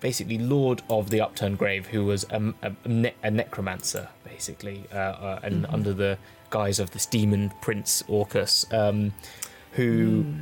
basically 0.00 0.38
Lord 0.38 0.82
of 0.90 1.08
the 1.10 1.20
Upturned 1.20 1.58
Grave, 1.58 1.86
who 1.86 2.04
was 2.04 2.24
a, 2.30 2.52
a, 2.62 2.72
ne- 2.88 3.14
a 3.22 3.30
necromancer, 3.30 4.08
basically, 4.24 4.84
uh, 4.92 4.96
uh, 4.96 5.40
and 5.42 5.64
Mhm. 5.64 5.72
under 5.72 5.94
the 5.94 6.18
guise 6.50 6.78
of 6.78 6.90
this 6.90 7.06
demon 7.06 7.50
prince 7.62 8.04
Orcus, 8.06 8.66
um, 8.72 9.12
who 9.72 10.22
Hmm. 10.24 10.40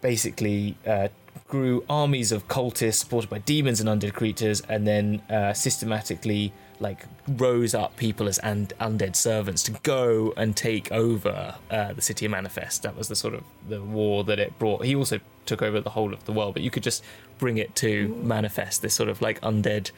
basically 0.00 0.76
uh, 0.86 1.08
grew 1.48 1.84
armies 1.88 2.32
of 2.32 2.48
cultists 2.48 2.94
supported 2.94 3.30
by 3.30 3.38
demons 3.38 3.80
and 3.80 3.88
undead 3.88 4.12
creatures, 4.14 4.60
and 4.68 4.86
then 4.86 5.22
uh, 5.30 5.52
systematically 5.52 6.52
like 6.80 7.04
rose 7.28 7.74
up 7.74 7.96
people 7.96 8.26
as 8.26 8.38
and 8.38 8.72
undead 8.80 9.14
servants 9.14 9.62
to 9.64 9.72
go 9.82 10.32
and 10.36 10.56
take 10.56 10.90
over 10.90 11.54
uh, 11.70 11.92
the 11.92 12.02
city 12.02 12.24
of 12.24 12.30
Manifest. 12.32 12.82
That 12.82 12.96
was 12.96 13.08
the 13.08 13.14
sort 13.16 13.34
of 13.34 13.42
the 13.68 13.82
war 13.82 14.24
that 14.24 14.38
it 14.38 14.58
brought. 14.58 14.84
He 14.86 14.94
also 14.96 15.20
took 15.46 15.60
over 15.62 15.80
the 15.80 15.90
whole 15.90 16.12
of 16.14 16.24
the 16.24 16.32
world, 16.32 16.54
but 16.54 16.62
you 16.62 16.70
could 16.70 16.82
just 16.82 17.04
bring 17.38 17.58
it 17.58 17.76
to 17.76 18.08
Manifest, 18.22 18.80
this 18.82 18.94
sort 18.94 19.08
of 19.10 19.20
like 19.20 19.40
undead 19.42 19.90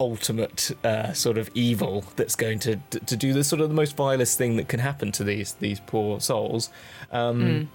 ultimate 0.00 0.72
uh, 0.84 1.12
sort 1.12 1.38
of 1.38 1.48
evil 1.54 2.04
that's 2.16 2.34
going 2.34 2.58
to 2.58 2.76
to 3.06 3.16
do 3.16 3.32
the 3.32 3.44
sort 3.44 3.60
of 3.60 3.68
the 3.68 3.74
most 3.74 3.96
vilest 3.96 4.36
thing 4.36 4.56
that 4.56 4.66
can 4.68 4.80
happen 4.80 5.12
to 5.12 5.22
these 5.24 5.52
these 5.54 5.80
poor 5.80 6.20
souls. 6.20 6.70
Um, 7.12 7.42
Mm. 7.42 7.66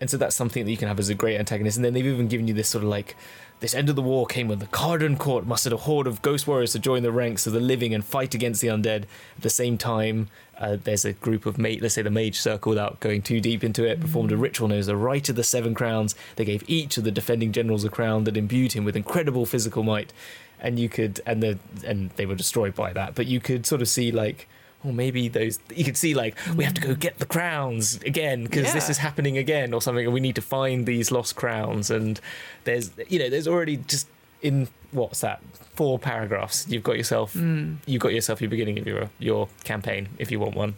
and 0.00 0.10
so 0.10 0.16
that's 0.16 0.34
something 0.34 0.64
that 0.64 0.70
you 0.70 0.76
can 0.76 0.88
have 0.88 0.98
as 0.98 1.08
a 1.08 1.14
great 1.14 1.38
antagonist. 1.38 1.76
And 1.76 1.84
then 1.84 1.94
they've 1.94 2.06
even 2.06 2.28
given 2.28 2.48
you 2.48 2.54
this 2.54 2.68
sort 2.68 2.82
of 2.84 2.90
like 2.90 3.14
this 3.60 3.74
end 3.74 3.88
of 3.88 3.96
the 3.96 4.02
war 4.02 4.26
came 4.26 4.48
when 4.48 4.58
the 4.58 4.66
Carden 4.66 5.16
court 5.16 5.46
mustered 5.46 5.72
a 5.72 5.78
horde 5.78 6.06
of 6.06 6.20
ghost 6.20 6.46
warriors 6.46 6.72
to 6.72 6.78
join 6.78 7.02
the 7.02 7.12
ranks 7.12 7.46
of 7.46 7.52
the 7.52 7.60
living 7.60 7.94
and 7.94 8.04
fight 8.04 8.34
against 8.34 8.60
the 8.60 8.68
undead. 8.68 9.04
At 9.36 9.42
the 9.42 9.50
same 9.50 9.78
time, 9.78 10.28
uh, 10.58 10.76
there's 10.82 11.04
a 11.04 11.14
group 11.14 11.46
of 11.46 11.56
mate, 11.56 11.80
let's 11.80 11.94
say 11.94 12.02
the 12.02 12.10
mage 12.10 12.38
circle, 12.38 12.70
without 12.70 13.00
going 13.00 13.22
too 13.22 13.40
deep 13.40 13.64
into 13.64 13.84
it, 13.84 14.00
performed 14.00 14.32
a 14.32 14.36
ritual 14.36 14.68
known 14.68 14.78
as 14.78 14.86
the 14.86 14.96
Rite 14.96 15.30
of 15.30 15.36
the 15.36 15.44
Seven 15.44 15.74
Crowns. 15.74 16.14
They 16.36 16.44
gave 16.44 16.68
each 16.68 16.98
of 16.98 17.04
the 17.04 17.10
defending 17.10 17.52
generals 17.52 17.84
a 17.84 17.88
crown 17.88 18.24
that 18.24 18.36
imbued 18.36 18.72
him 18.72 18.84
with 18.84 18.96
incredible 18.96 19.46
physical 19.46 19.82
might. 19.82 20.12
And 20.60 20.78
you 20.78 20.88
could, 20.88 21.20
and 21.26 21.42
the 21.42 21.58
and 21.84 22.10
they 22.16 22.24
were 22.24 22.34
destroyed 22.34 22.74
by 22.74 22.92
that. 22.94 23.14
But 23.14 23.26
you 23.26 23.40
could 23.40 23.66
sort 23.66 23.82
of 23.82 23.88
see 23.88 24.10
like, 24.10 24.48
or 24.86 24.92
maybe 24.92 25.28
those 25.28 25.58
you 25.74 25.84
could 25.84 25.96
see 25.96 26.14
like 26.14 26.36
we 26.56 26.62
have 26.64 26.74
to 26.74 26.80
go 26.80 26.94
get 26.94 27.18
the 27.18 27.26
crowns 27.26 27.96
again 28.02 28.44
because 28.44 28.72
this 28.72 28.88
is 28.88 28.98
happening 28.98 29.36
again 29.36 29.74
or 29.74 29.82
something 29.82 30.04
and 30.04 30.14
we 30.14 30.20
need 30.20 30.34
to 30.36 30.42
find 30.42 30.86
these 30.86 31.10
lost 31.10 31.34
crowns 31.36 31.90
and 31.90 32.20
there's 32.64 32.90
you 33.08 33.18
know 33.18 33.28
there's 33.28 33.48
already 33.48 33.76
just 33.78 34.06
in 34.42 34.68
what's 34.92 35.20
that 35.20 35.40
four 35.74 35.98
paragraphs 35.98 36.66
you've 36.68 36.82
got 36.84 36.96
yourself 36.96 37.34
Mm. 37.34 37.76
you've 37.86 38.00
got 38.02 38.12
yourself 38.14 38.40
your 38.40 38.50
beginning 38.50 38.78
of 38.78 38.86
your 38.86 39.10
your 39.18 39.48
campaign 39.64 40.08
if 40.18 40.30
you 40.30 40.38
want 40.40 40.54
one 40.54 40.74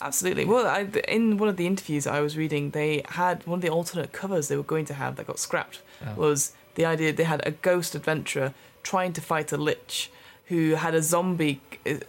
Absolutely. 0.00 0.44
Well, 0.44 0.66
I, 0.66 0.80
in 1.06 1.38
one 1.38 1.48
of 1.48 1.56
the 1.56 1.66
interviews 1.66 2.08
I 2.08 2.20
was 2.20 2.36
reading, 2.36 2.70
they 2.70 3.02
had 3.10 3.46
one 3.46 3.58
of 3.58 3.62
the 3.62 3.68
alternate 3.68 4.10
covers 4.12 4.48
they 4.48 4.56
were 4.56 4.62
going 4.64 4.84
to 4.86 4.94
have 4.94 5.14
that 5.16 5.26
got 5.28 5.38
scrapped 5.38 5.80
Oh. 6.04 6.14
was 6.16 6.52
the 6.74 6.84
idea 6.84 7.12
they 7.12 7.22
had 7.22 7.46
a 7.46 7.52
ghost 7.52 7.94
adventurer 7.94 8.52
trying 8.82 9.12
to 9.12 9.20
fight 9.20 9.52
a 9.52 9.56
lich 9.56 10.10
who 10.46 10.74
had 10.74 10.94
a 10.94 11.02
zombie 11.02 11.60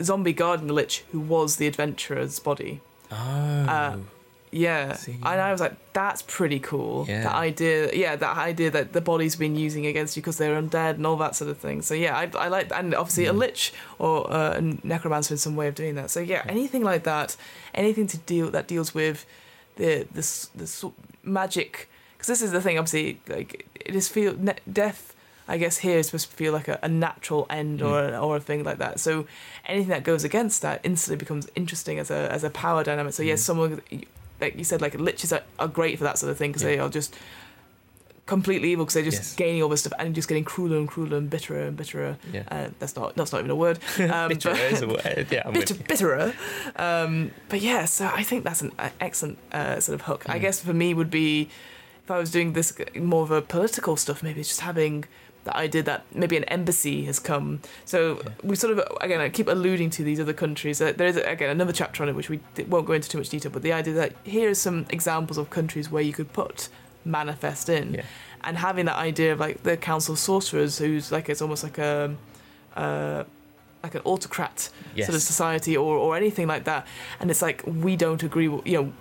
zombie 0.02 0.34
the 0.34 0.74
lich 0.74 1.04
who 1.12 1.20
was 1.20 1.56
the 1.58 1.68
adventurer's 1.68 2.40
body. 2.40 2.82
oh 3.12 3.16
Uh, 3.16 3.98
Yeah, 4.56 4.94
See. 4.94 5.14
and 5.14 5.42
I 5.42 5.52
was 5.52 5.60
like, 5.60 5.74
"That's 5.94 6.22
pretty 6.22 6.60
cool." 6.60 7.06
Yeah. 7.10 7.24
That 7.24 7.34
idea, 7.34 7.90
yeah, 7.92 8.16
that 8.16 8.38
idea 8.38 8.70
that 8.70 8.94
the 8.94 9.02
body's 9.02 9.36
been 9.36 9.56
using 9.56 9.88
against 9.88 10.16
you 10.16 10.22
because 10.22 10.38
they're 10.38 10.62
undead 10.62 10.94
and 10.98 11.08
all 11.08 11.18
that 11.18 11.36
sort 11.36 11.50
of 11.50 11.58
thing. 11.58 11.82
So 11.82 11.96
yeah, 11.96 12.16
I, 12.16 12.30
I 12.38 12.48
like, 12.50 12.72
and 12.72 12.94
obviously 12.94 13.26
a 13.26 13.34
Mm. 13.34 13.40
lich 13.40 13.74
or 13.98 14.32
uh, 14.32 14.60
a 14.60 14.62
necromancer 14.84 15.34
in 15.34 15.40
some 15.40 15.56
way 15.56 15.68
of 15.70 15.74
doing 15.74 15.96
that. 15.96 16.12
So 16.12 16.20
yeah, 16.20 16.44
anything 16.48 16.84
like 16.84 17.04
that, 17.04 17.36
anything 17.74 18.06
to 18.14 18.18
deal 18.18 18.52
that 18.52 18.68
deals 18.68 18.94
with 18.94 19.26
the 19.78 20.06
this 20.14 20.50
this 20.54 20.86
magic. 21.24 21.90
Because 22.16 22.28
this 22.28 22.42
is 22.44 22.52
the 22.52 22.62
thing, 22.62 22.78
obviously, 22.78 23.20
like 23.28 23.66
it 23.74 23.96
is 23.96 24.08
feel 24.08 24.36
ne- 24.38 24.62
death. 24.72 25.16
I 25.48 25.58
guess 25.58 25.78
here 25.80 25.98
is 25.98 26.06
supposed 26.08 26.30
to 26.30 26.36
feel 26.36 26.54
like 26.54 26.68
a, 26.70 26.80
a 26.82 26.88
natural 26.88 27.46
end 27.50 27.82
or 27.82 28.02
Mm. 28.02 28.14
a, 28.14 28.20
or 28.20 28.36
a 28.38 28.40
thing 28.40 28.64
like 28.64 28.78
that. 28.78 29.00
So 29.00 29.28
anything 29.66 29.90
that 29.90 30.04
goes 30.04 30.24
against 30.24 30.62
that 30.62 30.80
instantly 30.84 31.18
becomes 31.18 31.48
interesting 31.56 32.00
as 32.00 32.10
a 32.12 32.32
as 32.32 32.44
a 32.44 32.50
power 32.50 32.84
dynamic. 32.84 33.14
So 33.14 33.24
yes, 33.24 33.42
Mm. 33.42 33.46
someone 33.46 33.82
like 34.42 34.58
you 34.58 34.64
said, 34.64 34.82
like 34.82 34.94
liches 34.94 35.32
are, 35.36 35.44
are 35.60 35.68
great 35.68 35.98
for 35.98 36.04
that 36.06 36.18
sort 36.18 36.32
of 36.32 36.38
thing 36.38 36.52
because 36.52 36.64
Yeah. 36.64 36.70
they 36.70 36.80
are 36.80 36.90
just 36.90 37.16
completely 38.26 38.72
evil 38.72 38.86
because 38.86 38.94
they're 38.94 39.04
just 39.04 39.18
Yes. 39.18 39.36
gaining 39.36 39.62
all 39.62 39.68
this 39.70 39.82
stuff 39.82 39.92
and 40.00 40.16
just 40.16 40.30
getting 40.30 40.46
crueler 40.46 40.78
and 40.78 40.88
crueler 40.88 41.18
and 41.18 41.30
bitterer 41.30 41.64
and 41.68 41.76
bitterer. 41.76 42.16
yeah 42.32 42.44
Uh, 42.50 42.68
that's 42.80 42.96
not 42.96 43.16
that's 43.18 43.34
not 43.34 43.40
even 43.40 43.52
a 43.52 43.56
word. 43.56 43.80
Um, 44.00 44.30
Bitter 44.30 44.52
but- 44.52 44.60
is 44.72 44.82
a 44.82 44.88
word. 44.88 45.28
yeah 45.30 45.42
I'm 45.46 45.54
bitter, 45.60 45.74
bitterer. 45.76 46.34
Um, 46.78 47.32
but 47.50 47.60
yeah, 47.60 47.84
so 47.84 48.06
I 48.06 48.24
think 48.24 48.46
that's 48.46 48.62
an 48.62 48.72
excellent 49.02 49.40
uh, 49.52 49.80
sort 49.82 49.96
of 49.96 50.02
hook. 50.08 50.24
I 50.30 50.38
Mm. 50.38 50.42
guess 50.42 50.62
for 50.62 50.74
me 50.74 50.94
would 50.94 51.12
be 51.12 51.50
if 52.06 52.12
I 52.12 52.18
was 52.18 52.32
doing 52.32 52.54
this 52.54 52.74
more 52.96 53.24
of 53.24 53.32
a 53.32 53.42
political 53.42 53.96
stuff, 53.98 54.24
maybe 54.24 54.40
it's 54.40 54.50
just 54.50 54.62
having 54.62 55.04
the 55.46 55.56
idea 55.58 55.84
that 55.84 56.06
maybe 56.14 56.38
an 56.38 56.44
embassy 56.46 57.04
has 57.06 57.20
come. 57.20 57.60
So 57.86 58.22
Yeah. 58.24 58.30
we 58.44 58.56
sort 58.56 58.78
of 58.78 58.86
again 59.02 59.20
I 59.22 59.30
keep 59.30 59.48
alluding 59.48 59.90
to 59.92 60.04
these 60.04 60.20
other 60.20 60.34
countries. 60.34 60.82
Uh, 60.82 60.94
there 60.96 61.08
is 61.08 61.18
again 61.18 61.50
another 61.50 61.74
chapter 61.74 62.02
on 62.04 62.10
it 62.10 62.16
which 62.16 62.30
we 62.30 62.40
won't 62.68 62.86
go 62.86 62.94
into 62.94 63.10
too 63.10 63.18
much 63.18 63.30
detail, 63.30 63.52
but 63.52 63.62
the 63.62 63.74
idea 63.74 63.94
that 63.94 64.14
here 64.24 64.50
are 64.50 64.56
some 64.56 64.86
examples 64.90 65.38
of 65.38 65.50
countries 65.50 65.92
where 65.92 66.02
you 66.04 66.14
could 66.14 66.32
put 66.34 66.70
manifest 67.06 67.68
in 67.70 67.96
Yeah. 67.96 68.04
and 68.46 68.58
having 68.58 68.86
that 68.86 68.96
idea 68.98 69.34
of 69.34 69.40
like 69.40 69.64
the 69.64 69.76
council 69.76 70.14
of 70.14 70.20
sorcerers 70.20 70.78
who's 70.78 71.12
like 71.12 71.28
it's 71.30 71.42
almost 71.42 71.64
like 71.64 71.78
a 71.78 72.16
uh, 72.76 73.24
like 73.84 73.96
an 73.96 74.02
autocrat 74.06 74.70
yes 74.96 75.08
sort 75.08 75.16
of 75.16 75.22
society 75.22 75.76
or, 75.76 75.98
or 75.98 76.16
anything 76.16 76.48
like 76.48 76.64
that 76.64 76.88
and 77.20 77.30
it's 77.30 77.42
like 77.42 77.62
we 77.68 77.98
don't 77.98 78.24
agree 78.24 78.48
with 78.48 78.66
you 78.66 78.78
know 78.82 78.94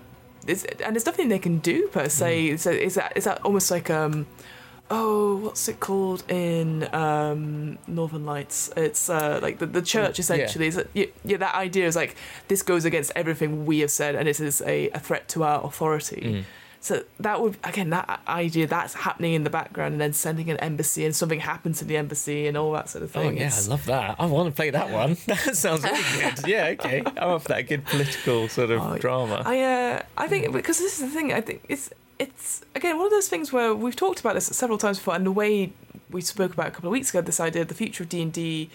it's, 0.48 0.64
and 0.84 0.96
there's 0.96 1.06
nothing 1.06 1.28
they 1.28 1.38
can 1.38 1.58
do 1.58 1.86
per 1.88 2.08
se 2.08 2.56
so 2.56 2.70
is 2.72 2.94
that 2.96 3.16
is 3.16 3.22
that 3.24 3.40
almost 3.44 3.70
like 3.70 3.88
um 3.90 4.26
oh 4.94 5.36
what's 5.44 5.66
it 5.72 5.78
called 5.80 6.22
in 6.30 6.86
um 6.94 7.78
northern 7.86 8.24
lights 8.26 8.70
it's 8.76 9.08
uh 9.08 9.38
like 9.42 9.56
the, 9.58 9.66
the 9.78 9.80
church 9.94 10.18
essentially 10.18 10.66
is 10.66 10.76
yeah. 10.92 11.06
yeah 11.24 11.38
that 11.38 11.54
idea 11.54 11.86
is 11.86 11.96
like 11.96 12.14
this 12.48 12.62
goes 12.62 12.84
against 12.84 13.10
everything 13.16 13.64
we 13.64 13.76
have 13.80 13.90
said 13.90 14.14
and 14.14 14.28
it 14.28 14.38
is 14.38 14.60
a, 14.66 14.90
a 14.90 14.98
threat 14.98 15.24
to 15.28 15.42
our 15.44 15.58
authority 15.64 16.20
Mm. 16.22 16.44
so 16.88 16.94
that 17.26 17.40
would 17.40 17.56
again 17.64 17.88
that 17.90 18.20
idea 18.28 18.66
that's 18.66 18.94
happening 19.06 19.32
in 19.38 19.42
the 19.48 19.50
background 19.50 19.92
and 19.94 20.00
then 20.04 20.12
sending 20.12 20.50
an 20.50 20.58
embassy 20.58 21.02
and 21.06 21.14
something 21.16 21.40
happens 21.40 21.78
to 21.78 21.84
the 21.90 21.96
embassy 21.96 22.46
and 22.48 22.54
all 22.60 22.72
that 22.78 22.88
sort 22.92 23.02
of 23.04 23.10
thing. 23.10 23.22
Oh 23.26 23.28
thing 23.30 23.38
yeah, 23.38 23.46
It's- 23.46 23.66
I 23.68 23.70
love 23.70 23.84
that. 23.86 24.16
I 24.18 24.26
want 24.26 24.46
to 24.50 24.54
play 24.60 24.70
that 24.78 24.88
one. 24.90 25.16
That 25.26 25.56
sounds 25.64 25.82
really 25.84 26.02
good. 26.22 26.36
Yeah, 26.54 26.74
okay. 26.76 26.98
I'm 27.22 27.30
up 27.36 27.42
for 27.42 27.48
that 27.54 27.64
good 27.70 27.84
political 27.94 28.48
sort 28.48 28.70
of 28.74 28.80
Oh, 28.82 28.98
drama. 28.98 29.38
I 29.54 29.56
uh, 29.74 30.02
I 30.24 30.26
think 30.30 30.52
because 30.52 30.78
this 30.84 30.92
is 30.98 31.00
the 31.06 31.12
thing. 31.16 31.32
I 31.32 31.40
think 31.40 31.58
it's 31.68 31.86
it's 32.22 32.62
again 32.74 32.96
one 32.98 33.06
of 33.06 33.12
those 33.12 33.28
things 33.28 33.52
where 33.52 33.74
we've 33.74 33.96
talked 34.04 34.20
about 34.20 34.34
this 34.34 34.46
several 34.46 34.78
times 34.78 34.98
before, 34.98 35.14
and 35.14 35.24
the 35.26 35.32
way 35.42 35.72
we 36.10 36.20
spoke 36.20 36.52
about 36.56 36.68
a 36.68 36.70
couple 36.70 36.88
of 36.88 36.92
weeks 36.92 37.10
ago, 37.10 37.20
this 37.20 37.40
idea 37.40 37.62
of 37.62 37.68
the 37.68 37.74
future 37.82 38.02
of 38.04 38.08
D 38.08 38.22
and 38.22 38.32
D, 38.32 38.70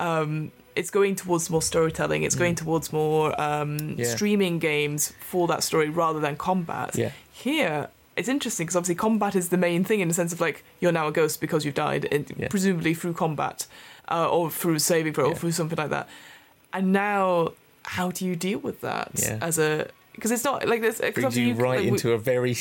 um, 0.00 0.50
it's 0.74 0.90
going 0.90 1.14
towards 1.14 1.50
more 1.50 1.62
storytelling. 1.62 2.22
It's 2.22 2.34
going 2.34 2.54
Mm. 2.54 2.58
towards 2.64 2.92
more 2.92 3.38
um, 3.40 3.94
Yeah. 3.98 4.06
streaming 4.14 4.58
games 4.58 5.12
for 5.20 5.46
that 5.48 5.62
story 5.62 5.88
rather 5.88 6.20
than 6.20 6.36
combat. 6.36 6.90
yeah, 6.96 7.12
Here. 7.32 7.88
It's 8.14 8.28
interesting 8.28 8.66
because 8.66 8.76
obviously 8.76 8.96
combat 8.96 9.34
is 9.34 9.48
the 9.48 9.56
main 9.56 9.84
thing 9.84 10.00
in 10.00 10.08
the 10.08 10.14
sense 10.14 10.32
of 10.34 10.40
like 10.40 10.64
you're 10.80 10.92
now 10.92 11.06
a 11.08 11.12
ghost 11.12 11.40
because 11.40 11.64
you've 11.64 11.74
died, 11.74 12.06
and 12.12 12.30
Yeah. 12.36 12.48
presumably 12.48 12.92
through 12.94 13.14
combat, 13.14 13.66
uh, 14.10 14.28
or 14.28 14.50
through 14.50 14.80
saving 14.80 15.14
throw, 15.14 15.30
or 15.30 15.34
through 15.34 15.52
something 15.52 15.78
like 15.78 15.88
that. 15.90 16.06
And 16.74 16.92
now, 16.92 17.52
how 17.96 18.10
do 18.10 18.26
you 18.26 18.36
deal 18.36 18.58
with 18.58 18.80
that 18.82 19.08
as 19.40 19.58
a 19.58 19.88
because 20.14 20.30
it's 20.30 20.44
not 20.44 20.68
like 20.68 20.82
this. 20.82 20.98
brings 21.14 21.38
you 21.38 21.54
right 21.54 21.76
like, 21.78 21.80
we- 21.84 21.88
into 21.88 22.12
a 22.12 22.18
very 22.18 22.54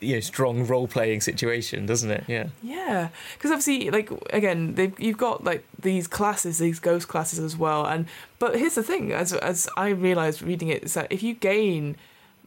you 0.00 0.14
know 0.14 0.20
strong 0.20 0.66
role 0.66 0.88
playing 0.88 1.20
situation, 1.20 1.86
doesn't 1.86 2.10
it? 2.10 2.24
Yeah. 2.26 2.48
Yeah, 2.62 3.08
because 3.34 3.50
obviously, 3.50 3.90
like 3.90 4.10
again, 4.30 4.74
they've 4.74 4.98
you've 4.98 5.18
got 5.18 5.44
like 5.44 5.64
these 5.80 6.06
classes, 6.06 6.58
these 6.58 6.80
ghost 6.80 7.08
classes 7.08 7.38
as 7.38 7.56
well, 7.56 7.86
and 7.86 8.06
but 8.38 8.56
here's 8.58 8.74
the 8.74 8.82
thing: 8.82 9.12
as 9.12 9.32
as 9.34 9.68
I 9.76 9.88
realized 9.90 10.42
reading 10.42 10.68
it, 10.68 10.82
is 10.84 10.94
that 10.94 11.06
if 11.10 11.22
you 11.22 11.34
gain 11.34 11.96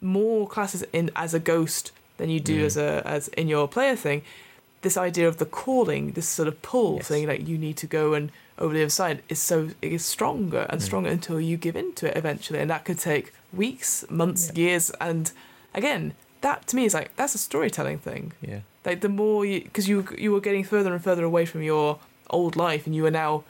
more 0.02 0.48
classes 0.48 0.84
in 0.94 1.12
as 1.16 1.34
a 1.34 1.40
ghost 1.40 1.92
than 2.18 2.30
you 2.30 2.40
do 2.40 2.62
Mm. 2.62 2.66
as 2.66 2.78
a 2.78 3.02
as 3.06 3.28
in 3.30 3.48
your 3.48 3.68
player 3.68 3.96
thing, 3.96 4.22
this 4.82 4.98
idea 4.98 5.28
of 5.28 5.38
the 5.38 5.46
calling, 5.46 6.12
this 6.14 6.28
sort 6.28 6.48
of 6.48 6.62
pull 6.62 6.96
Yes. 6.98 7.08
thing, 7.08 7.28
like 7.28 7.48
you 7.48 7.58
need 7.58 7.78
to 7.78 7.88
go 7.88 8.14
and 8.14 8.32
over 8.58 8.74
the 8.74 8.82
other 8.82 8.90
side, 8.90 9.22
is 9.30 9.40
so 9.40 9.70
it 9.82 9.94
is 9.94 10.04
stronger 10.04 10.66
and 10.70 10.82
Mm. 10.82 10.84
stronger 10.84 11.10
until 11.10 11.40
you 11.40 11.56
give 11.58 11.76
in 11.78 11.94
to 11.94 12.08
it 12.08 12.18
eventually, 12.18 12.60
and 12.60 12.70
that 12.70 12.84
could 12.86 13.00
take 13.00 13.32
weeks, 13.54 14.04
months, 14.10 14.52
Yeah. 14.54 14.62
years, 14.64 14.90
and 15.00 15.32
again, 15.74 16.14
that 16.42 16.68
to 16.68 16.76
me 16.76 16.86
is 16.86 16.94
like 16.94 17.16
that's 17.16 17.36
a 17.36 17.38
storytelling 17.38 17.98
thing 18.00 18.34
Yeah. 18.42 18.60
like 18.86 19.02
the 19.02 19.10
more 19.10 19.46
you 19.46 19.62
because 19.62 19.88
you 19.90 20.06
you 20.18 20.32
were 20.32 20.42
getting 20.42 20.64
further 20.64 20.94
and 20.94 21.04
further 21.04 21.24
away 21.24 21.46
from 21.46 21.62
your 21.64 22.00
old 22.30 22.56
life 22.56 22.86
and 22.86 22.96
you 22.96 23.06
are 23.06 23.12
now 23.12 23.44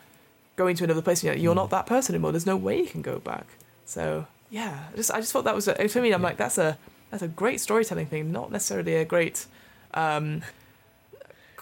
going 0.56 0.76
to 0.76 0.84
another 0.84 1.02
place 1.02 1.20
and 1.20 1.26
you're, 1.28 1.34
like, 1.36 1.44
you're 1.44 1.54
Mm. 1.54 1.64
not 1.64 1.70
that 1.70 1.86
person 1.86 2.16
anymore 2.16 2.32
there's 2.32 2.46
no 2.46 2.58
way 2.58 2.80
you 2.80 2.88
can 2.88 3.02
go 3.02 3.20
back 3.20 3.46
so 3.86 4.26
yeah 4.50 4.88
I 4.94 4.96
just 4.96 5.12
i 5.12 5.20
just 5.20 5.32
thought 5.34 5.44
that 5.46 5.56
was 5.56 5.68
a, 5.68 5.88
for 5.88 6.02
me 6.02 6.12
i'm 6.14 6.22
Yeah. 6.22 6.28
like 6.28 6.38
that's 6.38 6.58
a 6.58 6.78
that's 7.12 7.24
a 7.24 7.28
great 7.28 7.60
storytelling 7.62 8.08
thing 8.08 8.32
not 8.32 8.52
necessarily 8.52 8.96
a 8.96 9.06
great 9.06 9.46
um 9.94 10.42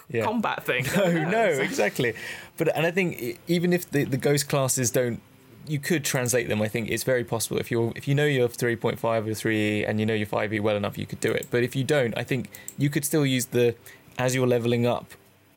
Yeah. 0.10 0.24
combat 0.24 0.64
thing 0.66 0.86
No, 0.96 1.30
no, 1.30 1.44
exactly. 1.70 2.14
But 2.58 2.76
and 2.76 2.86
I 2.86 2.92
think 2.92 3.40
even 3.48 3.74
if 3.74 3.90
the, 3.92 4.06
the 4.06 4.18
ghost 4.18 4.48
classes 4.48 4.90
don't, 4.92 5.20
you 5.68 5.80
could 5.80 6.04
translate 6.04 6.48
them. 6.50 6.62
I 6.62 6.68
think 6.68 6.90
it's 6.90 7.04
very 7.04 7.24
possible 7.24 7.58
if 7.58 7.70
you're 7.72 7.92
if 7.96 8.08
you 8.08 8.16
know 8.16 8.26
your 8.26 8.48
three 8.48 8.76
point 8.76 9.00
five 9.00 9.28
or 9.28 9.34
three 9.34 9.84
and 9.86 10.00
you 10.00 10.06
know 10.06 10.14
your 10.14 10.28
five 10.28 10.54
E 10.54 10.60
well 10.60 10.76
enough, 10.78 10.98
you 10.98 11.06
could 11.06 11.20
do 11.20 11.32
it. 11.32 11.48
But 11.52 11.64
if 11.64 11.76
you 11.76 11.84
don't, 11.84 12.18
I 12.18 12.24
think 12.24 12.50
you 12.78 12.90
could 12.90 13.06
still 13.06 13.26
use 13.26 13.48
the 13.48 13.76
as 14.18 14.34
you're 14.36 14.48
leveling 14.48 14.86
up 14.86 15.14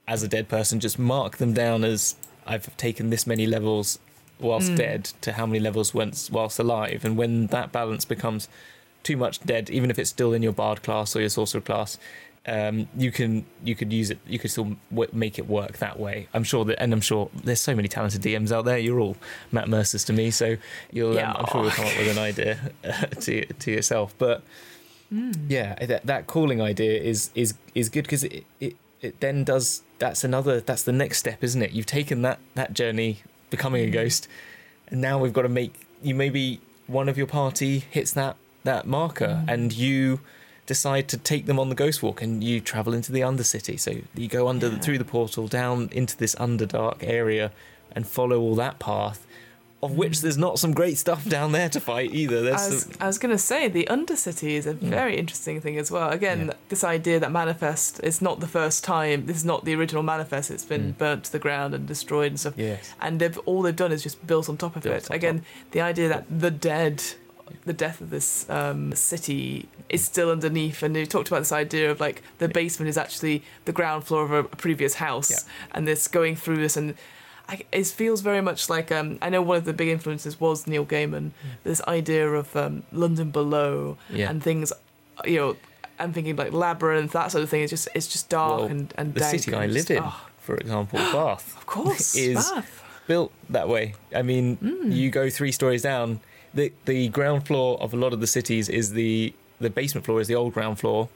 as 0.08 0.22
a 0.22 0.28
dead 0.28 0.48
person, 0.48 0.80
just 0.80 0.98
mark 0.98 1.36
them 1.36 1.52
down 1.54 1.84
as 1.84 2.16
I've 2.46 2.76
taken 2.76 3.10
this 3.10 3.26
many 3.26 3.46
levels 3.46 3.98
whilst 4.40 4.72
Mm. 4.72 4.76
dead 4.76 5.04
to 5.20 5.32
how 5.32 5.46
many 5.46 5.60
levels 5.60 5.94
went 5.94 6.28
whilst 6.32 6.58
alive. 6.58 7.04
And 7.04 7.16
when 7.16 7.46
that 7.48 7.70
balance 7.72 8.04
becomes 8.04 8.48
too 9.02 9.16
much 9.16 9.40
dead, 9.40 9.70
even 9.70 9.90
if 9.90 9.98
it's 9.98 10.10
still 10.10 10.32
in 10.32 10.42
your 10.42 10.52
bard 10.52 10.82
class 10.82 11.14
or 11.14 11.20
your 11.20 11.28
sorcerer 11.30 11.60
class, 11.60 11.96
um, 12.46 12.88
you 12.96 13.12
can 13.12 13.44
you 13.62 13.74
could 13.74 13.92
use 13.92 14.10
it. 14.10 14.18
You 14.26 14.38
could 14.38 14.50
still 14.50 14.76
w- 14.90 15.10
make 15.12 15.38
it 15.38 15.46
work 15.48 15.78
that 15.78 15.98
way. 16.00 16.26
I'm 16.34 16.44
sure 16.44 16.64
that, 16.64 16.82
and 16.82 16.92
I'm 16.92 17.00
sure 17.02 17.30
there's 17.44 17.60
so 17.60 17.74
many 17.74 17.88
talented 17.88 18.22
DMs 18.22 18.50
out 18.50 18.64
there. 18.64 18.78
You're 18.78 18.98
all 19.00 19.16
Matt 19.52 19.68
Mercers 19.68 20.04
to 20.06 20.12
me, 20.12 20.30
so 20.30 20.56
you'll. 20.90 21.14
Yeah. 21.14 21.30
Um, 21.32 21.36
I'm 21.38 21.46
sure 21.52 21.62
you'll 21.62 21.70
come 21.72 21.86
up 21.86 21.96
with 21.98 22.16
an 22.16 22.22
idea 22.22 22.58
uh, 22.84 23.06
to 23.20 23.44
to 23.46 23.70
yourself. 23.70 24.14
But 24.18 24.42
Mm. 25.12 25.34
yeah, 25.48 25.74
that 25.86 26.06
that 26.06 26.26
calling 26.28 26.62
idea 26.62 27.00
is 27.00 27.30
is 27.34 27.54
is 27.74 27.88
good 27.88 28.04
because 28.04 28.22
it, 28.24 28.44
it 28.60 28.76
it 29.00 29.18
then 29.20 29.42
does. 29.44 29.82
That's 29.98 30.22
another. 30.24 30.60
That's 30.60 30.84
the 30.84 30.92
next 30.92 31.18
step, 31.18 31.42
isn't 31.42 31.60
it? 31.60 31.72
You've 31.72 31.86
taken 31.86 32.22
that 32.22 32.38
that 32.54 32.74
journey, 32.74 33.18
becoming 33.50 33.82
a 33.84 33.88
Mm. 33.88 33.92
ghost, 33.92 34.28
and 34.88 35.00
now 35.00 35.18
we've 35.18 35.32
got 35.32 35.42
to 35.42 35.48
make 35.48 35.74
you. 36.00 36.14
Maybe 36.14 36.60
one 36.86 37.08
of 37.08 37.18
your 37.18 37.26
party 37.26 37.80
hits 37.90 38.12
that 38.12 38.36
that 38.62 38.86
marker, 38.86 39.42
Mm. 39.44 39.52
and 39.52 39.72
you 39.72 40.20
decide 40.74 41.04
to 41.12 41.16
take 41.32 41.44
them 41.46 41.58
on 41.62 41.68
the 41.72 41.78
Ghostwalk 41.82 42.18
and 42.24 42.32
you 42.48 42.56
travel 42.72 42.92
into 42.98 43.10
the 43.16 43.22
undercity 43.30 43.76
so 43.84 43.90
you 44.22 44.28
go 44.28 44.42
under 44.52 44.68
Yeah. 44.68 44.78
through 44.84 44.98
the 44.98 45.10
portal 45.16 45.44
down 45.60 45.88
into 46.00 46.14
this 46.22 46.34
underdark 46.46 46.98
area 47.20 47.46
and 47.94 48.02
follow 48.06 48.38
all 48.44 48.54
that 48.64 48.76
path 48.78 49.20
of 49.82 49.92
which 50.00 50.16
Mm. 50.18 50.20
there's 50.24 50.36
not 50.46 50.58
some 50.58 50.72
great 50.80 50.96
stuff 51.04 51.22
down 51.36 51.48
there 51.52 51.70
to 51.76 51.80
fight 51.80 52.10
either 52.22 52.38
I 52.38 52.50
was, 52.52 52.82
some, 52.82 52.92
was 53.10 53.18
going 53.22 53.34
to 53.40 53.44
say 53.52 53.60
the 53.66 53.86
Undercity 53.96 54.50
is 54.60 54.66
a 54.66 54.74
Yeah. 54.78 54.90
very 55.00 55.14
interesting 55.22 55.56
thing 55.64 55.78
as 55.78 55.90
well. 55.90 56.10
Again, 56.10 56.40
Yeah. 56.48 56.52
this 56.68 56.84
idea 56.84 57.18
that 57.22 57.32
Manifest 57.32 57.98
is 58.10 58.20
not 58.20 58.36
the 58.40 58.46
first 58.58 58.78
time. 58.84 59.18
This 59.24 59.38
is 59.42 59.44
not 59.52 59.64
the 59.64 59.74
original 59.74 60.02
Manifest. 60.02 60.50
It's 60.50 60.66
been 60.74 60.86
Mm. 60.92 60.98
burnt 60.98 61.24
to 61.28 61.32
the 61.32 61.38
ground 61.46 61.70
and 61.76 61.86
destroyed 61.94 62.30
and 62.32 62.38
stuff. 62.38 62.54
yes 62.58 62.92
And 63.00 63.12
they've 63.20 63.38
all 63.48 63.62
they've 63.62 63.82
done 63.84 63.90
is 63.96 64.02
just 64.02 64.18
built 64.30 64.46
on 64.50 64.56
top 64.58 64.76
of 64.76 64.82
Built 64.82 65.04
it. 65.10 65.10
Again, 65.20 65.36
the 65.72 65.80
idea 65.80 66.08
that 66.14 66.24
the 66.44 66.50
dead, 66.50 66.96
the 67.64 67.72
death 67.72 68.00
of 68.00 68.10
this 68.10 68.48
um, 68.50 68.92
city 68.94 69.68
is 69.88 70.04
still 70.04 70.30
underneath, 70.30 70.82
and 70.82 70.94
they 70.94 71.04
talked 71.06 71.28
about 71.28 71.40
this 71.40 71.52
idea 71.52 71.90
of 71.90 72.00
like 72.00 72.22
the 72.38 72.48
basement 72.48 72.88
is 72.88 72.96
actually 72.98 73.42
the 73.64 73.72
ground 73.72 74.04
floor 74.04 74.24
of 74.24 74.32
a 74.32 74.44
previous 74.44 74.94
house, 74.94 75.30
Yeah. 75.30 75.38
and 75.72 75.86
this 75.88 76.08
going 76.08 76.36
through 76.36 76.58
this 76.58 76.76
and. 76.76 76.94
I, 77.48 77.64
it 77.72 77.84
feels 77.88 78.20
very 78.20 78.40
much 78.40 78.70
like 78.70 78.92
um, 78.92 79.18
I 79.20 79.28
know 79.28 79.42
one 79.42 79.56
of 79.56 79.64
the 79.64 79.72
big 79.72 79.88
influences 79.88 80.38
was 80.38 80.68
Neil 80.68 80.86
Gaiman. 80.86 81.32
This 81.64 81.82
idea 81.88 82.30
of 82.30 82.54
um, 82.54 82.84
London 82.92 83.32
below 83.32 83.96
yeah 84.08 84.30
and 84.30 84.40
things, 84.40 84.72
you 85.24 85.36
know, 85.40 85.56
I'm 85.98 86.12
thinking 86.12 86.36
like 86.36 86.52
labyrinth, 86.52 87.10
that 87.10 87.32
sort 87.32 87.42
of 87.42 87.50
thing. 87.50 87.62
It's 87.62 87.70
just 87.70 87.88
it's 87.92 88.06
just 88.06 88.28
dark 88.28 88.60
Well, 88.60 88.68
and 88.68 88.94
and 88.96 89.14
the 89.14 89.24
city 89.24 89.52
I 89.52 89.66
just- 89.66 89.88
live 89.90 89.98
in 89.98 90.04
oh, 90.06 90.20
for 90.38 90.54
example 90.58 91.00
bath 91.00 91.56
of 91.60 91.66
course, 91.66 92.14
is- 92.28 92.36
Bath. 92.52 92.84
built 93.08 93.32
that 93.48 93.68
way. 93.68 93.94
I 94.14 94.22
mean, 94.22 94.56
Mm. 94.58 94.94
you 94.94 95.10
go 95.10 95.28
three 95.28 95.50
stories 95.50 95.82
down. 95.82 96.20
The 96.54 96.72
The 96.84 97.08
ground 97.08 97.46
floor 97.46 97.80
of 97.80 97.92
a 97.92 97.96
lot 97.96 98.12
of 98.12 98.20
the 98.20 98.26
cities 98.26 98.68
is 98.68 98.92
the 98.92 99.32
the 99.60 99.70
basement 99.70 100.06
floor 100.06 100.20
is 100.20 100.28
the 100.28 100.34
old 100.34 100.54
ground 100.54 100.78
floor, 100.78 101.08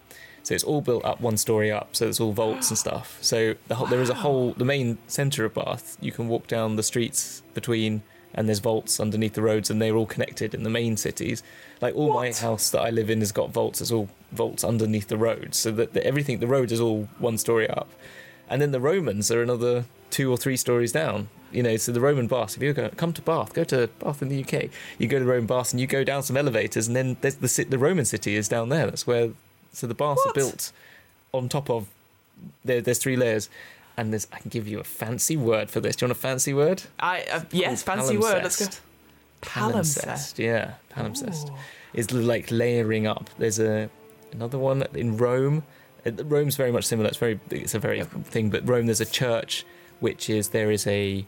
so 0.42 0.54
it's 0.54 0.64
all 0.64 0.82
built 0.82 1.04
up 1.04 1.20
one 1.20 1.38
story 1.38 1.70
up. 1.72 1.96
So 1.96 2.06
it's 2.08 2.20
all 2.20 2.32
vaults 2.32 2.70
and 2.70 2.78
stuff. 2.78 3.18
So 3.22 3.54
the 3.68 3.76
whole, 3.76 3.86
there 3.86 4.02
is 4.02 4.10
a 4.10 4.14
whole 4.14 4.52
the 4.52 4.64
main 4.64 4.98
center 5.06 5.44
of 5.44 5.54
Bath. 5.54 5.96
You 6.00 6.12
can 6.12 6.28
walk 6.28 6.46
down 6.46 6.76
the 6.76 6.82
streets 6.82 7.42
between, 7.54 8.02
and 8.34 8.46
there's 8.48 8.58
vaults 8.58 9.00
underneath 9.00 9.32
the 9.34 9.42
roads, 9.42 9.70
and 9.70 9.80
they're 9.80 9.96
all 9.96 10.06
connected 10.06 10.54
in 10.54 10.62
the 10.62 10.70
main 10.70 10.96
cities. 10.96 11.42
Like 11.80 11.94
all 11.94 12.12
my 12.12 12.32
house 12.32 12.70
that 12.70 12.82
I 12.82 12.90
live 12.90 13.08
in 13.10 13.20
has 13.20 13.32
got 13.32 13.50
vaults. 13.50 13.80
It's 13.80 13.90
all 13.90 14.08
vaults 14.32 14.62
underneath 14.62 15.08
the 15.08 15.16
roads, 15.16 15.56
so 15.56 15.70
that 15.72 15.94
the, 15.94 16.06
everything 16.06 16.38
the 16.38 16.46
road 16.46 16.70
is 16.70 16.80
all 16.80 17.08
one 17.18 17.38
story 17.38 17.68
up, 17.68 17.88
and 18.48 18.60
then 18.60 18.72
the 18.72 18.80
Romans 18.80 19.30
are 19.30 19.42
another 19.42 19.84
two 20.10 20.30
or 20.30 20.36
three 20.36 20.56
stories 20.56 20.92
down. 20.92 21.28
You 21.52 21.62
know, 21.62 21.76
so 21.76 21.92
the 21.92 22.00
Roman 22.00 22.26
baths. 22.26 22.56
If 22.56 22.62
you 22.62 22.72
go, 22.72 22.88
come 22.96 23.12
to 23.12 23.22
Bath, 23.22 23.52
go 23.54 23.62
to 23.64 23.88
Bath 24.00 24.22
in 24.22 24.28
the 24.28 24.42
UK. 24.42 24.70
You 24.98 25.06
go 25.06 25.20
to 25.20 25.24
Roman 25.24 25.46
baths 25.46 25.72
and 25.72 25.80
you 25.80 25.86
go 25.86 26.02
down 26.02 26.24
some 26.24 26.36
elevators, 26.36 26.88
and 26.88 26.96
then 26.96 27.16
there's 27.20 27.36
the 27.36 27.64
the 27.64 27.78
Roman 27.78 28.04
city 28.04 28.34
is 28.34 28.48
down 28.48 28.70
there. 28.70 28.86
That's 28.86 29.06
where. 29.06 29.30
So 29.72 29.86
the 29.86 29.94
baths 29.94 30.20
What? 30.24 30.30
are 30.30 30.34
built 30.34 30.72
on 31.32 31.48
top 31.48 31.70
of. 31.70 31.86
There, 32.64 32.80
there's 32.80 32.98
three 32.98 33.14
layers, 33.16 33.48
and 33.96 34.12
there's. 34.12 34.26
I 34.32 34.38
can 34.38 34.48
give 34.48 34.66
you 34.66 34.80
a 34.80 34.84
fancy 34.84 35.36
word 35.36 35.70
for 35.70 35.78
this. 35.80 35.94
Do 35.94 36.04
you 36.04 36.08
want 36.08 36.18
a 36.18 36.20
fancy 36.20 36.52
word? 36.52 36.82
I 36.98 37.22
uh, 37.32 37.42
yes, 37.52 37.82
fancy 37.84 38.16
word. 38.18 38.42
Let's 38.42 38.58
go. 38.66 38.74
palimpsest. 39.42 40.04
Palimpsest. 40.04 40.38
Yeah, 40.38 40.74
palimpsest 40.90 41.50
Ooh. 41.50 41.54
is 41.92 42.10
like 42.12 42.50
layering 42.50 43.06
up. 43.06 43.30
There's 43.38 43.60
a 43.60 43.88
another 44.32 44.58
one 44.58 44.82
in 44.94 45.16
Rome. 45.16 45.62
Rome's 46.24 46.56
very 46.56 46.72
much 46.72 46.84
similar. 46.84 47.08
It's 47.08 47.18
very 47.18 47.40
it's 47.50 47.74
a 47.74 47.78
very 47.78 47.98
Yeah. 47.98 48.04
thing. 48.24 48.50
But 48.50 48.68
Rome, 48.68 48.86
there's 48.86 49.00
a 49.00 49.06
church 49.06 49.64
which 50.00 50.28
is 50.28 50.50
there 50.50 50.70
is 50.70 50.86
a 50.86 51.24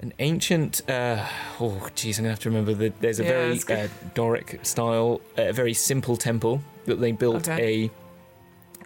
an 0.00 0.12
ancient. 0.18 0.88
Uh, 0.88 1.26
oh, 1.60 1.88
geez, 1.94 2.18
I'm 2.18 2.24
gonna 2.24 2.32
have 2.32 2.40
to 2.40 2.48
remember 2.50 2.72
that. 2.74 3.00
There's 3.00 3.20
a 3.20 3.24
Yeah, 3.24 3.54
very 3.66 3.82
uh, 3.84 3.88
Doric 4.14 4.60
style, 4.62 5.20
uh, 5.36 5.52
very 5.52 5.74
simple 5.74 6.16
temple 6.16 6.62
that 6.86 7.00
they 7.00 7.12
built 7.12 7.48
Okay. 7.48 7.84
a. 7.84 7.90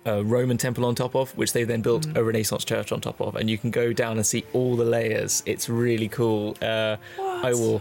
A 0.07 0.23
Roman 0.23 0.59
temple 0.59 0.85
on 0.85 0.95
top 0.95 1.17
of, 1.17 1.31
which 1.35 1.55
they 1.55 1.65
then 1.65 1.81
built 1.81 2.07
Mm. 2.07 2.17
a 2.19 2.23
Renaissance 2.23 2.63
church 2.67 2.93
on 2.93 3.01
top 3.01 3.23
of, 3.23 3.37
and 3.37 3.49
you 3.49 3.57
can 3.57 3.71
go 3.71 3.95
down 3.95 4.19
and 4.19 4.27
see 4.27 4.45
all 4.53 4.77
the 4.77 4.85
layers. 4.85 5.43
It's 5.47 5.67
really 5.71 6.09
cool. 6.09 6.59
Uh, 6.61 6.97
I 7.43 7.55
will 7.55 7.81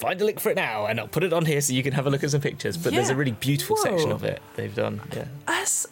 find 0.00 0.20
a 0.20 0.24
link 0.24 0.40
for 0.40 0.50
it 0.50 0.56
now 0.56 0.86
and 0.86 0.98
I'll 0.98 1.06
put 1.06 1.22
it 1.22 1.32
on 1.32 1.46
here 1.46 1.60
so 1.60 1.72
you 1.72 1.84
can 1.84 1.92
have 1.92 2.04
a 2.04 2.10
look 2.10 2.24
at 2.24 2.32
some 2.32 2.40
pictures. 2.40 2.76
But 2.76 2.94
there's 2.94 3.10
a 3.10 3.14
really 3.14 3.30
beautiful 3.30 3.76
section 3.76 4.10
of 4.10 4.24
it 4.24 4.42
they've 4.56 4.74
done. 4.74 5.00
Yeah. 5.14 5.26
That 5.46 5.86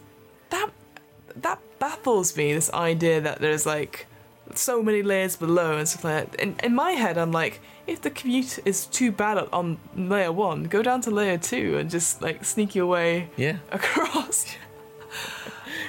that 1.43 1.59
baffles 1.79 2.37
me. 2.37 2.53
This 2.55 2.71
idea 2.73 3.21
that 3.21 3.41
there's 3.41 3.67
like 3.67 4.07
so 4.55 4.83
many 4.83 5.03
layers 5.03 5.37
below 5.37 5.77
and 5.79 5.89
stuff 5.89 6.05
like 6.05 6.31
that. 6.33 6.41
In, 6.41 6.57
in 6.63 6.75
my 6.75 6.93
head, 6.93 7.17
I'm 7.19 7.33
like, 7.33 7.61
if 7.87 8.01
the 8.03 8.11
commute 8.11 8.59
is 8.65 8.87
too 8.87 9.11
bad 9.13 9.39
on 9.53 9.79
layer 9.97 10.33
one, 10.33 10.65
go 10.65 10.83
down 10.83 11.01
to 11.03 11.11
layer 11.11 11.39
two 11.39 11.77
and 11.79 11.91
just 11.91 12.23
like 12.23 12.45
sneak 12.45 12.75
your 12.75 12.87
way 12.87 13.29
Yeah. 13.37 13.57
across. 13.73 14.47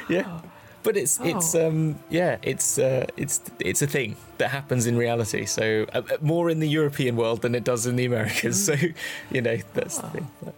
Yeah. 0.10 0.42
But 0.84 0.98
it's 0.98 1.20
it's 1.24 1.56
Oh. 1.56 1.68
um 1.68 1.98
yeah 2.12 2.38
it's 2.44 2.78
uh 2.78 3.08
it's 3.18 3.42
it's 3.60 3.82
a 3.82 3.88
thing 3.88 4.16
that 4.38 4.50
happens 4.52 4.86
in 4.86 4.96
reality. 4.98 5.46
So 5.46 5.86
uh, 5.94 6.02
uh, 6.12 6.18
more 6.22 6.50
in 6.52 6.60
the 6.60 6.70
European 6.70 7.16
world 7.16 7.42
than 7.42 7.56
it 7.56 7.64
does 7.64 7.88
in 7.88 7.96
the 7.96 8.06
Americas. 8.06 8.64
So 8.68 8.76
you 9.32 9.42
know 9.42 9.58
that's 9.74 9.98
the 9.98 10.06
Oh. 10.06 10.10
thing. 10.10 10.28
But, 10.44 10.54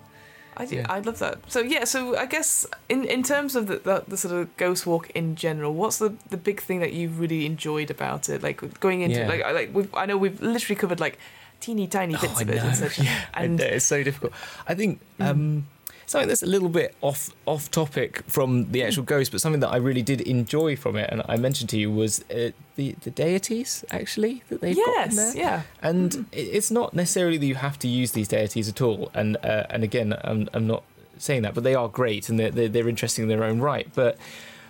I 0.57 0.65
do, 0.65 0.75
Yeah. 0.77 0.85
I 0.89 0.99
love 0.99 1.19
that. 1.19 1.37
So 1.47 1.59
yeah, 1.61 1.83
so 1.85 2.17
I 2.17 2.25
guess 2.25 2.65
in 2.89 3.05
in 3.05 3.23
terms 3.23 3.55
of 3.55 3.67
the, 3.67 3.77
the 3.77 4.03
the 4.07 4.17
sort 4.17 4.33
of 4.33 4.57
Ghostwalk 4.57 5.09
in 5.11 5.35
general, 5.35 5.73
what's 5.73 5.97
the 5.99 6.13
the 6.29 6.37
big 6.37 6.59
thing 6.61 6.79
that 6.81 6.93
you've 6.93 7.19
really 7.19 7.45
enjoyed 7.45 7.89
about 7.91 8.27
it? 8.29 8.41
Like 8.43 8.79
going 8.79 9.01
into 9.01 9.19
Yeah. 9.19 9.27
like 9.29 9.43
I- 9.43 9.51
like 9.51 9.69
we've, 9.73 9.93
I 9.93 10.05
know 10.05 10.17
we've 10.17 10.41
literally 10.41 10.75
covered 10.79 10.99
like 10.99 11.17
teeny 11.59 11.87
tiny 11.87 12.15
Oh, 12.15 12.21
bits 12.21 12.39
I 12.39 12.41
of 12.41 12.49
it 12.49 12.57
and 12.63 12.75
such. 12.75 12.99
Yeah, 12.99 13.25
and 13.33 13.59
it's 13.61 13.85
so 13.85 14.03
difficult. 14.03 14.33
I 14.67 14.73
think 14.75 14.99
Mm. 15.19 15.25
um, 15.29 15.65
something 16.07 16.27
that's 16.27 16.41
a 16.41 16.47
little 16.47 16.69
bit 16.69 16.95
off 17.01 17.29
off 17.45 17.69
topic 17.69 18.23
from 18.27 18.71
the 18.71 18.81
actual 18.83 19.03
ghost, 19.03 19.31
but 19.31 19.39
something 19.41 19.59
that 19.61 19.69
I 19.69 19.77
really 19.77 20.01
did 20.01 20.21
enjoy 20.21 20.75
from 20.75 20.95
it, 20.95 21.09
and 21.11 21.21
I 21.29 21.35
mentioned 21.37 21.69
to 21.71 21.77
you 21.77 21.91
was 21.91 22.23
uh, 22.31 22.51
the 22.77 22.95
the 23.03 23.11
deities 23.11 23.85
actually 23.91 24.41
that 24.49 24.61
they've 24.61 24.75
got 24.75 25.09
in 25.09 25.15
there. 25.15 25.25
yes, 25.27 25.35
yeah. 25.35 25.61
And 25.81 26.11
Mhm. 26.11 26.25
it's 26.31 26.71
not 26.71 26.93
necessarily 26.93 27.37
that 27.37 27.45
you 27.45 27.55
have 27.55 27.77
to 27.79 27.87
use 27.87 28.11
these 28.13 28.27
deities 28.27 28.67
at 28.69 28.81
all. 28.81 29.11
And 29.13 29.37
uh, 29.43 29.65
and 29.69 29.83
again, 29.83 30.15
I'm, 30.23 30.49
I'm 30.53 30.65
not 30.65 30.83
saying 31.19 31.41
that, 31.43 31.53
but 31.53 31.63
they 31.63 31.75
are 31.75 31.87
great 31.89 32.29
and 32.29 32.39
they're, 32.39 32.51
they're, 32.51 32.69
they're 32.69 32.89
interesting 32.89 33.23
in 33.23 33.29
their 33.29 33.43
own 33.43 33.59
right. 33.59 33.87
But 33.95 34.17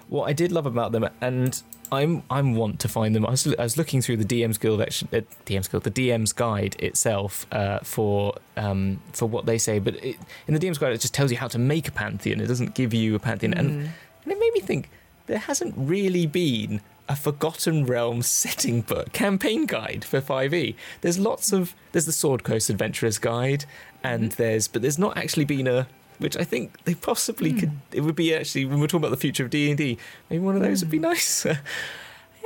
what 0.09 0.25
I 0.29 0.33
did 0.33 0.51
love 0.51 0.65
about 0.65 0.91
them, 0.93 1.07
and 1.21 1.61
I'm 1.91 2.23
I'm 2.29 2.55
want 2.55 2.79
to 2.81 2.87
find 2.87 3.15
them. 3.15 3.25
I 3.25 3.31
was, 3.31 3.47
I 3.57 3.63
was 3.63 3.77
looking 3.77 4.01
through 4.01 4.17
the 4.17 4.25
DM's 4.25 4.57
Guild, 4.57 4.81
actually, 4.81 5.19
uh, 5.19 5.21
DM's 5.45 5.67
Guild, 5.67 5.83
the 5.83 5.91
DM's 5.91 6.33
Guide 6.33 6.75
itself 6.79 7.45
uh, 7.51 7.79
for 7.79 8.35
um, 8.57 8.99
for 9.13 9.25
what 9.27 9.45
they 9.45 9.57
say. 9.57 9.79
But 9.79 9.95
it, 10.03 10.17
in 10.47 10.53
the 10.53 10.59
DM's 10.59 10.77
Guide, 10.77 10.93
it 10.93 11.01
just 11.01 11.13
tells 11.13 11.31
you 11.31 11.37
how 11.37 11.47
to 11.49 11.57
make 11.59 11.87
a 11.87 11.91
pantheon. 11.91 12.39
It 12.41 12.47
doesn't 12.47 12.73
give 12.75 12.93
you 12.93 13.15
a 13.15 13.19
pantheon, 13.19 13.53
and 13.53 13.69
Mm. 13.69 13.89
and 14.23 14.31
it 14.33 14.39
made 14.39 14.53
me 14.53 14.59
think 14.59 14.89
there 15.27 15.37
hasn't 15.39 15.73
really 15.77 16.25
been 16.25 16.81
a 17.09 17.15
Forgotten 17.15 17.85
Realms 17.85 18.27
setting 18.43 18.81
book 18.81 19.13
campaign 19.13 19.65
guide 19.65 20.03
for 20.03 20.19
5e. 20.21 20.75
There's 21.01 21.17
lots 21.19 21.53
of 21.53 21.73
there's 21.93 22.05
the 22.05 22.11
Sword 22.11 22.43
Coast 22.43 22.69
Adventurers 22.69 23.17
Guide, 23.17 23.65
and 24.03 24.31
Mhm. 24.31 24.35
there's 24.35 24.67
but 24.67 24.81
there's 24.81 24.99
not 24.99 25.17
actually 25.17 25.45
been 25.45 25.67
a 25.67 25.87
which 26.19 26.35
I 26.37 26.43
think 26.43 26.83
they 26.85 26.95
possibly 26.95 27.53
could. 27.53 27.69
Hmm. 27.69 27.75
It 27.97 28.01
would 28.01 28.15
be 28.15 28.33
actually 28.35 28.65
when 28.65 28.79
we're 28.79 28.87
talking 28.87 29.01
about 29.05 29.11
the 29.11 29.17
future 29.21 29.43
of 29.43 29.49
D 29.49 29.69
and 29.69 29.77
D, 29.77 29.97
maybe 30.29 30.43
one 30.43 30.55
of 30.55 30.61
those 30.61 30.81
would 30.81 30.91
be 30.91 30.97
Hmm. 30.97 31.03
nice. 31.03 31.45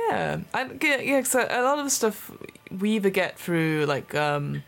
Yeah, 0.08 0.40
I, 0.52 0.68
yeah, 0.82 0.96
yeah. 1.00 1.22
So 1.22 1.46
a 1.48 1.62
lot 1.62 1.78
of 1.78 1.84
the 1.84 1.90
stuff 1.90 2.30
we 2.76 2.90
either 2.96 3.08
get 3.08 3.38
through 3.38 3.86
like 3.86 4.14
um, 4.14 4.62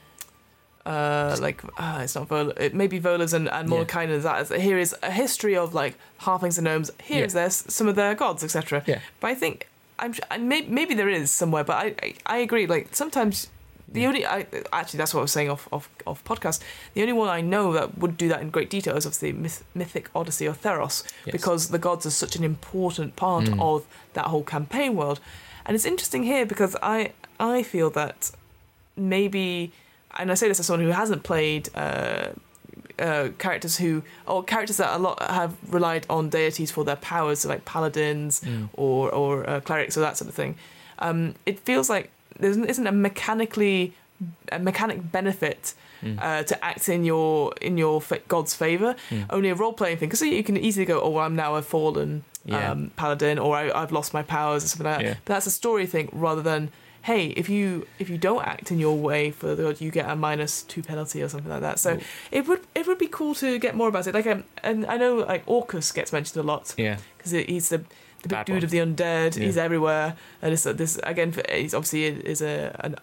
uh, 0.86 1.36
like 1.40 1.62
uh, 1.76 2.00
it's 2.02 2.14
not 2.14 2.28
Vola, 2.28 2.52
it 2.56 2.72
may 2.72 2.86
be 2.86 2.98
Volo's 2.98 3.32
and 3.34 3.48
and 3.50 3.68
Yeah. 3.68 3.74
Mordecai 3.74 4.04
and 4.04 4.22
that. 4.22 4.52
Here 4.60 4.78
is 4.78 4.94
a 5.02 5.10
history 5.10 5.56
of 5.56 5.74
like 5.74 5.98
halflings 6.20 6.56
and 6.56 6.64
gnomes. 6.66 6.90
Here's 7.02 7.32
their 7.32 7.50
some 7.50 7.88
of 7.88 7.96
their 7.96 8.14
gods, 8.14 8.44
etc. 8.44 8.84
Yeah. 8.86 9.00
But 9.20 9.28
I 9.32 9.34
think 9.34 9.68
I'm 9.98 10.14
and 10.30 10.48
maybe, 10.48 10.68
maybe 10.68 10.94
there 10.94 11.08
is 11.08 11.30
somewhere, 11.32 11.64
but 11.64 11.76
I, 11.76 11.94
I 12.02 12.14
I 12.26 12.36
agree. 12.38 12.66
Like 12.66 12.88
sometimes 12.94 13.48
the 13.88 14.00
Yeah. 14.00 14.08
only 14.08 14.26
I 14.26 14.46
actually 14.72 14.98
that's 14.98 15.12
what 15.14 15.20
I 15.20 15.22
was 15.22 15.32
saying 15.32 15.50
off 15.50 15.68
off 15.72 15.88
off 16.06 16.22
podcast. 16.24 16.60
The 16.94 17.00
only 17.02 17.12
one 17.12 17.28
I 17.28 17.40
know 17.40 17.72
that 17.72 17.98
would 17.98 18.16
do 18.16 18.28
that 18.28 18.40
in 18.40 18.50
great 18.50 18.70
detail 18.70 18.96
is 18.96 19.06
obviously 19.06 19.32
Myth, 19.32 19.62
Mythic 19.74 20.08
Odyssey 20.14 20.46
or 20.48 20.54
Theros 20.54 21.04
Yes. 21.24 21.32
because 21.32 21.68
the 21.68 21.78
gods 21.78 22.04
are 22.06 22.10
such 22.10 22.34
an 22.36 22.44
important 22.44 23.16
part 23.16 23.44
Mm. 23.44 23.60
of 23.62 23.84
that 24.14 24.26
whole 24.26 24.42
campaign 24.44 24.94
world. 24.96 25.20
And 25.66 25.74
it's 25.74 25.84
interesting 25.84 26.22
here 26.24 26.44
because 26.46 26.76
I 26.82 27.12
I 27.40 27.62
feel 27.62 27.90
that 27.90 28.30
maybe, 28.96 29.72
and 30.18 30.30
I 30.30 30.34
say 30.34 30.48
this 30.48 30.60
as 30.60 30.66
someone 30.66 30.86
who 30.86 30.92
hasn't 30.92 31.22
played. 31.22 31.68
Uh, 31.74 32.28
uh, 32.96 33.28
characters 33.38 33.78
who, 33.78 34.02
or 34.24 34.44
characters 34.44 34.76
that 34.76 34.94
a 34.94 34.98
lot 34.98 35.20
have 35.20 35.52
relied 35.68 36.06
on 36.08 36.28
deities 36.28 36.70
for 36.70 36.84
their 36.84 36.94
powers, 36.96 37.40
so 37.40 37.48
like 37.48 37.64
paladins 37.64 38.40
Mm. 38.40 38.68
or 38.74 39.10
or 39.12 39.48
uh, 39.50 39.60
clerics 39.60 39.96
or 39.96 40.00
that 40.00 40.16
sort 40.16 40.28
of 40.28 40.34
thing. 40.34 40.54
Um, 41.00 41.34
it 41.44 41.58
feels 41.58 41.90
like 41.90 42.10
there 42.38 42.50
isn't- 42.50 42.86
a 42.86 42.92
mechanically 42.92 43.92
a 44.52 44.58
mechanic 44.58 45.10
benefit 45.12 45.74
Mm. 46.02 46.18
uh, 46.22 46.42
to 46.42 46.64
act 46.64 46.88
in 46.88 47.04
your 47.04 47.52
in 47.62 47.78
your 47.78 48.00
fa- 48.00 48.20
god's 48.28 48.54
favor. 48.54 48.94
Mm. 49.10 49.26
Only 49.30 49.48
a 49.48 49.54
role 49.54 49.72
playing 49.72 49.96
thing 49.98 50.08
because 50.08 50.20
you 50.22 50.42
can 50.44 50.56
easily 50.56 50.84
go, 50.84 51.00
oh, 51.00 51.10
well, 51.10 51.24
I'm 51.24 51.34
now 51.36 51.54
a 51.54 51.62
fallen 51.62 52.24
Yeah. 52.44 52.72
um, 52.72 52.90
paladin, 52.96 53.38
or 53.38 53.56
I, 53.56 53.70
I've 53.82 53.90
lost 53.92 54.12
my 54.12 54.22
powers 54.22 54.64
or 54.64 54.68
something 54.68 54.86
like 54.86 54.98
that. 54.98 55.04
Yeah. 55.04 55.14
But 55.24 55.32
that's 55.34 55.46
a 55.46 55.50
story 55.50 55.86
thing 55.86 56.08
rather 56.12 56.42
than 56.42 56.70
hey, 57.02 57.28
if 57.36 57.48
you 57.50 57.86
if 57.98 58.08
you 58.10 58.16
don't 58.18 58.44
act 58.46 58.70
in 58.70 58.78
your 58.78 58.96
way 58.96 59.30
for 59.30 59.54
the 59.54 59.62
god, 59.62 59.80
you 59.80 59.90
get 59.90 60.08
a 60.08 60.16
minus 60.16 60.62
two 60.62 60.82
penalty 60.82 61.22
or 61.22 61.28
something 61.28 61.50
like 61.50 61.60
that. 61.62 61.78
So 61.78 61.94
Ooh. 61.94 62.00
it 62.30 62.46
would 62.48 62.60
it 62.74 62.86
would 62.86 62.98
be 62.98 63.08
cool 63.08 63.34
to 63.36 63.58
get 63.58 63.74
more 63.74 63.88
about 63.88 64.06
it. 64.06 64.14
Like 64.14 64.26
um, 64.26 64.44
and 64.62 64.84
I 64.86 64.96
know 64.98 65.16
like 65.16 65.42
Orcus 65.46 65.90
gets 65.92 66.12
mentioned 66.12 66.38
a 66.44 66.46
lot 66.46 66.74
yeah. 66.76 66.96
because 67.16 67.32
he's 67.32 67.68
the 67.70 67.82
the 68.24 68.28
big 68.28 68.36
Bad 68.38 68.46
dude 68.46 68.56
one. 68.56 68.64
of 68.64 68.70
the 68.70 68.78
undead. 68.78 69.36
Yeah. 69.36 69.44
He's 69.46 69.56
everywhere, 69.56 70.16
and 70.42 70.52
it's 70.52 70.64
this 70.64 70.98
again. 71.04 71.30
for- 71.32 71.44
He's 71.50 71.72
obviously 71.74 72.04
is 72.06 72.42
a 72.42 72.74
an 72.84 72.96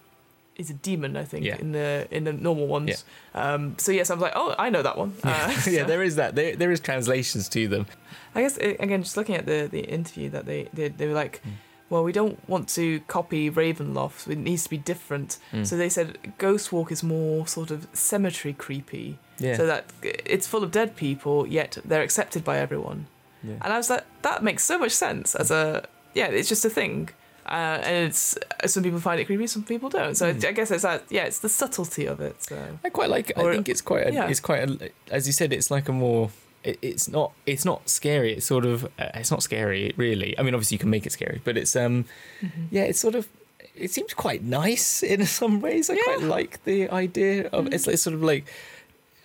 he's 0.54 0.68
a 0.70 0.74
demon. 0.74 1.16
I 1.16 1.24
think 1.24 1.44
Yeah. 1.46 1.56
in 1.58 1.72
the 1.72 2.06
in 2.10 2.24
the 2.24 2.32
normal 2.32 2.66
ones. 2.66 3.04
Um, 3.34 3.76
so 3.78 3.90
yes, 3.92 4.10
I 4.10 4.14
was 4.14 4.22
like, 4.22 4.34
oh, 4.36 4.54
I 4.58 4.68
know 4.70 4.82
that 4.82 4.98
one. 4.98 5.14
Uh, 5.24 5.48
yeah, 5.48 5.82
so- 5.82 5.84
there 5.92 6.02
is 6.02 6.16
that. 6.16 6.34
There, 6.34 6.54
there 6.56 6.70
is 6.70 6.80
translations 6.80 7.48
to 7.50 7.66
them. 7.68 7.86
I 8.34 8.42
guess 8.42 8.58
uh, 8.58 8.74
again, 8.78 9.02
just 9.02 9.16
looking 9.16 9.36
at 9.36 9.46
the 9.46 9.68
the 9.70 9.80
interview 9.80 10.28
that 10.30 10.44
they 10.46 10.68
did, 10.74 10.98
they 10.98 11.06
were 11.06 11.14
like, 11.24 11.40
Mm. 11.42 11.50
well, 11.90 12.04
we 12.04 12.12
don't 12.12 12.38
want 12.48 12.68
to 12.78 13.00
copy 13.16 13.50
Ravenloft. 13.50 14.26
It 14.28 14.38
needs 14.38 14.64
to 14.64 14.70
be 14.70 14.78
different. 14.78 15.38
Mm. 15.52 15.66
So 15.66 15.76
they 15.76 15.88
said 15.90 16.18
Ghostwalk 16.38 16.90
is 16.90 17.02
more 17.02 17.46
sort 17.46 17.70
of 17.70 17.86
cemetery 17.92 18.54
creepy. 18.54 19.18
yeah. 19.38 19.56
So 19.58 19.66
that 19.66 19.84
it's 20.02 20.46
full 20.46 20.62
of 20.64 20.70
dead 20.70 20.96
people, 20.96 21.46
yet 21.46 21.78
they're 21.84 22.02
accepted 22.08 22.42
by 22.44 22.56
everyone. 22.58 23.06
Yeah. 23.42 23.54
And 23.62 23.72
I 23.72 23.76
was 23.76 23.90
like, 23.90 24.04
that 24.22 24.42
makes 24.42 24.64
so 24.64 24.78
much 24.78 24.92
sense 24.92 25.34
as 25.34 25.50
a 25.50 25.86
yeah, 26.14 26.26
it's 26.26 26.48
just 26.48 26.64
a 26.64 26.70
thing. 26.70 27.08
Uh, 27.44 27.80
and 27.82 28.06
it's 28.08 28.38
some 28.66 28.82
people 28.84 29.00
find 29.00 29.20
it 29.20 29.24
creepy, 29.24 29.46
some 29.48 29.64
people 29.64 29.88
don't. 29.88 30.14
So 30.16 30.32
Mm. 30.32 30.44
I 30.46 30.52
guess 30.52 30.70
it's 30.70 30.82
that 30.84 31.02
yeah, 31.10 31.24
it's 31.24 31.40
the 31.40 31.48
subtlety 31.48 32.06
of 32.06 32.20
it. 32.20 32.40
So 32.42 32.56
I 32.84 32.88
quite 32.90 33.10
like. 33.10 33.30
it. 33.30 33.38
I 33.38 33.42
Or- 33.42 33.52
think 33.54 33.68
it's 33.68 33.80
quite. 33.80 34.06
A, 34.06 34.12
yeah. 34.12 34.28
It's 34.28 34.40
quite. 34.40 34.68
A, 34.68 34.90
as 35.10 35.26
you 35.26 35.32
said, 35.32 35.52
it's 35.52 35.70
like 35.70 35.88
a 35.88 35.92
more. 35.92 36.30
It, 36.62 36.78
it's 36.82 37.08
not. 37.08 37.32
It's 37.44 37.64
not 37.64 37.88
scary. 37.88 38.34
It's 38.34 38.46
sort 38.46 38.64
of. 38.64 38.84
Uh, 38.84 39.10
it's 39.14 39.32
not 39.32 39.42
scary, 39.42 39.92
really. 39.96 40.38
I 40.38 40.42
mean, 40.42 40.54
obviously 40.54 40.76
you 40.76 40.78
can 40.78 40.90
make 40.90 41.04
it 41.04 41.10
scary, 41.12 41.40
but 41.42 41.56
it's. 41.56 41.74
Um. 41.74 42.04
Mm-hmm. 42.40 42.62
Yeah, 42.70 42.82
it's 42.84 43.00
sort 43.00 43.16
of. 43.16 43.28
It 43.74 43.90
seems 43.90 44.14
quite 44.14 44.44
nice 44.44 45.02
in 45.12 45.26
some 45.26 45.60
ways. 45.60 45.90
I 45.90 45.96
quite 45.96 46.22
like 46.22 46.62
the 46.62 46.88
idea 46.90 47.48
of. 47.48 47.72
It's 47.74 47.86
like 47.88 47.98
sort 47.98 48.14
of 48.14 48.22
like. 48.22 48.44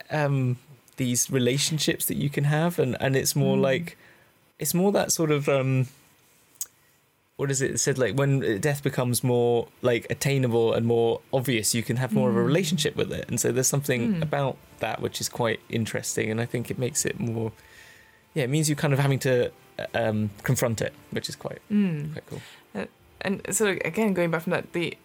Um. 0.10 0.58
These 0.96 1.30
relationships 1.30 2.06
that 2.08 2.18
you 2.18 2.30
can 2.32 2.46
have, 2.46 2.80
and 2.80 2.98
and 3.00 3.16
it's 3.16 3.36
more 3.36 3.56
Mm. 3.58 3.62
like. 3.62 3.98
It's 4.60 4.74
more 4.74 4.92
that 4.92 5.12
sort 5.12 5.32
of 5.32 5.48
um. 5.50 5.88
What 7.36 7.52
is 7.52 7.62
it 7.62 7.72
It 7.72 7.78
said? 7.80 7.98
Like 8.00 8.16
when 8.16 8.60
death 8.62 8.82
becomes 8.82 9.24
more 9.24 9.68
like 9.84 10.08
attainable 10.10 10.74
and 10.74 10.86
more 10.88 11.22
obvious, 11.32 11.76
you 11.76 11.84
can 11.84 11.98
have 11.98 12.12
more 12.12 12.30
of 12.30 12.36
a 12.36 12.40
Mm. 12.40 12.46
relationship 12.48 12.96
with 12.96 13.12
it, 13.14 13.26
and 13.30 13.40
so 13.40 13.52
there's 13.52 13.68
something 13.68 14.16
Mm. 14.16 14.22
about 14.24 14.58
that 14.80 15.02
which 15.02 15.22
is 15.22 15.30
quite 15.30 15.60
interesting, 15.70 16.32
and 16.32 16.42
I 16.42 16.46
think 16.46 16.72
it 16.72 16.80
makes 16.80 17.06
it 17.06 17.20
more. 17.20 17.52
Yeah, 18.34 18.44
it 18.46 18.50
means 18.50 18.68
you're 18.70 18.76
kind 18.76 18.94
of 18.94 19.00
having 19.00 19.20
to 19.20 19.52
um, 19.94 20.32
confront 20.42 20.82
it, 20.82 20.92
which 21.12 21.30
is 21.30 21.36
quite 21.36 21.62
Mm. 21.72 22.14
quite 22.14 22.26
cool. 22.26 22.42
And 23.22 23.42
so 23.52 23.68
again, 23.86 24.14
going 24.14 24.32
back 24.32 24.42
from 24.44 24.52
that, 24.52 24.74
the, 24.74 24.98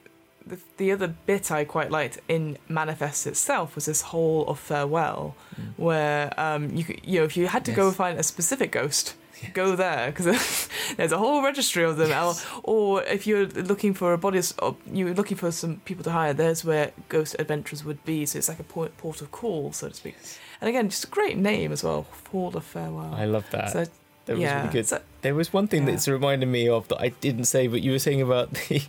the 0.47 0.59
the 0.79 0.91
other 0.93 1.09
bit 1.27 1.51
I 1.51 1.65
quite 1.65 1.91
liked 1.91 2.19
in 2.29 2.57
Manifest 2.69 3.27
itself 3.27 3.75
was 3.75 3.85
this 3.85 4.01
whole 4.03 4.47
of 4.47 4.59
farewell, 4.59 5.35
Mm. 5.61 5.73
where 5.77 6.41
um 6.41 6.75
you 6.75 6.85
you 7.05 7.19
know 7.19 7.25
if 7.27 7.37
you 7.37 7.49
had 7.49 7.65
to 7.67 7.73
go 7.73 7.91
find 7.91 8.19
a 8.19 8.23
specific 8.23 8.73
ghost. 8.73 9.15
go 9.55 9.77
there 9.77 10.11
because 10.11 10.69
there's 10.97 11.13
a 11.13 11.19
whole 11.19 11.43
registry 11.43 11.85
of 11.85 11.97
them. 11.97 12.09
Yes. 12.11 12.45
Or, 12.63 12.99
or 12.99 13.03
if 13.05 13.27
you're 13.27 13.47
looking 13.47 13.95
for 13.95 14.13
a 14.13 14.19
body, 14.19 14.41
or 14.61 14.77
you're 14.91 15.15
looking 15.15 15.37
for 15.37 15.51
some 15.53 15.77
people 15.85 16.05
to 16.05 16.11
hire, 16.11 16.33
there's 16.33 16.65
where 16.65 16.93
Ghost 17.09 17.37
Adventurers 17.39 17.85
would 17.85 18.05
be. 18.05 18.27
So 18.27 18.39
it's 18.39 18.49
like 18.49 18.61
a 18.61 18.65
port, 18.65 18.97
port 18.99 19.21
of 19.21 19.31
call, 19.31 19.73
so 19.73 19.89
to 19.89 19.95
speak. 19.95 20.17
And 20.61 20.69
again, 20.69 20.89
just 20.89 21.05
a 21.05 21.09
great 21.09 21.37
name 21.37 21.73
as 21.73 21.83
well, 21.83 22.07
Hall 22.31 22.57
of 22.57 22.65
Farewell. 22.65 23.15
I 23.15 23.25
love 23.25 23.45
that. 23.51 23.71
so 23.71 23.85
that 24.27 24.33
was 24.35 24.41
yeah, 24.41 24.61
really 24.61 24.73
good. 24.73 24.87
so- 24.87 25.01
There 25.23 25.35
was 25.35 25.53
one 25.53 25.67
thing 25.67 25.85
Yeah. 25.87 25.91
that's 25.93 26.07
reminded 26.09 26.47
me 26.49 26.69
of 26.69 26.87
that 26.89 27.01
I 27.01 27.09
didn't 27.09 27.45
say, 27.47 27.67
but 27.67 27.83
you 27.83 27.91
were 27.93 27.99
saying 27.99 28.23
about 28.23 28.53
the, 28.69 28.83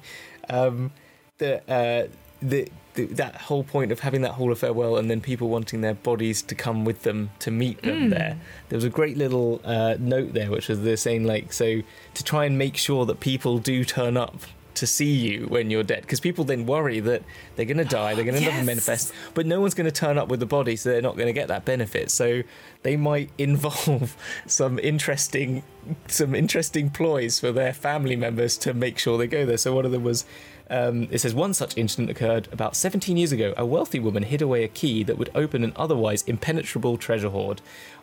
um, 0.49 0.91
the, 1.39 1.61
uh, 1.71 2.07
the, 2.41 2.69
the 2.95 3.05
that 3.05 3.35
whole 3.35 3.63
point 3.63 3.91
of 3.91 3.99
having 4.01 4.21
that 4.21 4.33
hall 4.33 4.51
of 4.51 4.59
farewell 4.59 4.97
and 4.97 5.09
then 5.09 5.19
people 5.21 5.49
wanting 5.49 5.81
their 5.81 5.95
bodies 5.95 6.41
to 6.43 6.55
come 6.55 6.85
with 6.85 7.03
them 7.03 7.29
to 7.39 7.49
meet 7.51 7.81
them 7.81 8.03
Mm. 8.03 8.09
there. 8.11 8.39
There 8.69 8.77
was 8.77 8.83
a 8.85 8.89
great 8.89 9.17
little 9.17 9.61
uh, 9.63 9.95
note 9.99 10.33
there, 10.33 10.49
which 10.51 10.67
was 10.69 10.81
they're 10.83 10.97
saying 10.97 11.23
like 11.25 11.53
so 11.53 11.81
to 12.13 12.23
try 12.23 12.45
and 12.45 12.57
make 12.57 12.77
sure 12.77 13.05
that 13.05 13.19
people 13.19 13.57
do 13.59 13.83
turn 13.83 14.17
up 14.17 14.41
to 14.75 14.87
see 14.87 15.11
you 15.13 15.45
when 15.49 15.69
you're 15.69 15.83
dead 15.83 16.01
because 16.01 16.19
people 16.19 16.43
then 16.43 16.65
worry 16.65 16.99
that 16.99 17.21
they're 17.55 17.63
going 17.65 17.77
to 17.77 17.85
die 17.85 18.15
they're 18.15 18.25
going 18.25 18.33
to 18.41 18.43
end 18.43 18.57
Yes. 18.57 18.65
manifest 18.65 19.13
but 19.35 19.45
no 19.45 19.61
one's 19.61 19.75
going 19.75 19.85
to 19.85 19.91
turn 19.91 20.17
up 20.17 20.29
with 20.29 20.39
the 20.39 20.47
body 20.47 20.75
so 20.75 20.89
they're 20.89 20.99
not 20.99 21.15
going 21.15 21.27
to 21.27 21.33
get 21.33 21.47
that 21.49 21.63
benefit 21.63 22.09
so 22.09 22.41
they 22.81 22.97
might 22.97 23.29
involve 23.37 24.17
some 24.47 24.79
interesting 24.79 25.61
some 26.07 26.33
interesting 26.33 26.89
ploys 26.89 27.39
for 27.39 27.51
their 27.51 27.71
family 27.71 28.15
members 28.15 28.57
to 28.57 28.73
make 28.73 28.97
sure 28.97 29.15
they 29.19 29.27
go 29.27 29.45
there 29.45 29.57
so 29.57 29.75
one 29.75 29.85
of 29.85 29.91
them 29.91 30.03
was 30.03 30.25
um, 30.69 31.07
it 31.11 31.19
says 31.19 31.33
one 31.33 31.53
such 31.53 31.77
incident 31.77 32.09
occurred 32.09 32.47
about 32.51 32.75
17 32.75 33.17
years 33.17 33.31
ago. 33.31 33.53
A 33.57 33.65
wealthy 33.65 33.99
woman 33.99 34.23
hid 34.23 34.41
away 34.41 34.63
a 34.63 34.67
key 34.67 35.03
that 35.03 35.17
would 35.17 35.29
open 35.35 35.63
an 35.63 35.73
otherwise 35.75 36.23
impenetrable 36.23 36.97
treasure 36.97 37.29
hoard. 37.29 37.61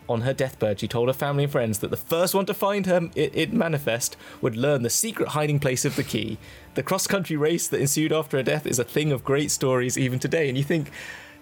On 0.08 0.22
her 0.22 0.34
deathbed, 0.34 0.80
she 0.80 0.88
told 0.88 1.08
her 1.08 1.14
family 1.14 1.44
and 1.44 1.52
friends 1.52 1.78
that 1.78 1.90
the 1.90 1.96
first 1.96 2.34
one 2.34 2.46
to 2.46 2.54
find 2.54 2.86
her 2.86 3.08
it, 3.14 3.30
it 3.34 3.52
manifest 3.52 4.16
would 4.40 4.56
learn 4.56 4.82
the 4.82 4.90
secret 4.90 5.30
hiding 5.30 5.60
place 5.60 5.84
of 5.84 5.96
the 5.96 6.02
key. 6.02 6.36
The 6.74 6.82
cross-country 6.82 7.36
race 7.36 7.68
that 7.68 7.80
ensued 7.80 8.12
after 8.12 8.36
her 8.36 8.42
death 8.42 8.66
is 8.66 8.78
a 8.78 8.84
thing 8.84 9.12
of 9.12 9.24
great 9.24 9.50
stories 9.50 9.96
even 9.96 10.18
today. 10.18 10.48
And 10.48 10.58
you 10.58 10.64
think 10.64 10.90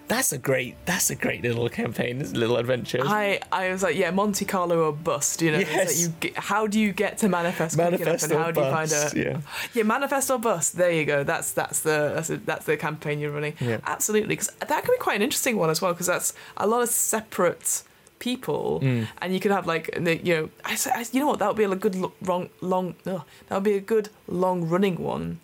that's 0.09 0.33
a 0.33 0.37
great 0.37 0.75
that's 0.85 1.09
a 1.09 1.15
great 1.15 1.41
little 1.43 1.69
campaign, 1.69 2.19
this 2.19 2.33
little 2.33 2.57
adventure. 2.57 2.99
I, 3.03 3.39
I 3.51 3.69
was 3.71 3.81
like, 3.83 3.95
yeah, 3.95 4.11
Monte 4.11 4.43
Carlo 4.45 4.87
or 4.87 4.91
bust. 4.91 5.41
You 5.41 5.51
know, 5.53 5.59
It's 5.59 5.69
like 5.69 5.77
Yes. 5.87 6.09
you 6.23 6.31
how 6.35 6.67
do 6.67 6.77
you 6.79 6.91
get 6.91 7.17
to 7.19 7.29
manifest? 7.29 7.77
Manifest 7.77 8.23
and 8.25 8.33
or 8.33 8.39
how 8.39 8.51
do 8.51 8.59
you 8.59 8.65
find 8.71 8.89
bust, 8.89 9.15
a 9.15 9.19
yeah. 9.19 9.41
yeah 9.73 9.83
manifest 9.83 10.29
or 10.31 10.39
bust? 10.39 10.75
There 10.75 10.91
you 10.91 11.05
go. 11.05 11.23
That's 11.23 11.51
that's 11.53 11.79
the 11.87 12.11
that's, 12.15 12.29
a, 12.29 12.37
that's 12.37 12.65
the 12.65 12.75
campaign 12.75 13.19
you're 13.19 13.31
running. 13.31 13.53
Yeah. 13.61 13.79
Absolutely, 13.85 14.29
because 14.35 14.51
that 14.67 14.83
could 14.83 14.91
be 14.91 14.97
quite 14.97 15.15
an 15.15 15.21
interesting 15.21 15.55
one 15.57 15.69
as 15.69 15.81
well. 15.81 15.93
Because 15.93 16.07
that's 16.07 16.33
a 16.57 16.67
lot 16.67 16.81
of 16.81 16.89
separate 16.89 17.83
people, 18.19 18.81
Mm. 18.83 19.07
and 19.21 19.33
you 19.33 19.39
could 19.39 19.51
have 19.51 19.65
like 19.65 19.89
you 19.95 20.35
know, 20.35 20.49
I, 20.65 20.77
I- 20.93 21.05
you 21.13 21.19
know 21.21 21.27
what 21.27 21.39
that 21.39 21.47
would 21.47 21.57
be 21.57 21.63
a 21.63 21.75
good 21.75 21.95
long 22.21 22.49
long 22.59 22.95
ugh, 23.05 23.21
that 23.47 23.55
would 23.55 23.63
be 23.63 23.75
a 23.75 23.79
good 23.79 24.09
long 24.27 24.67
running 24.67 24.97
one. 25.01 25.39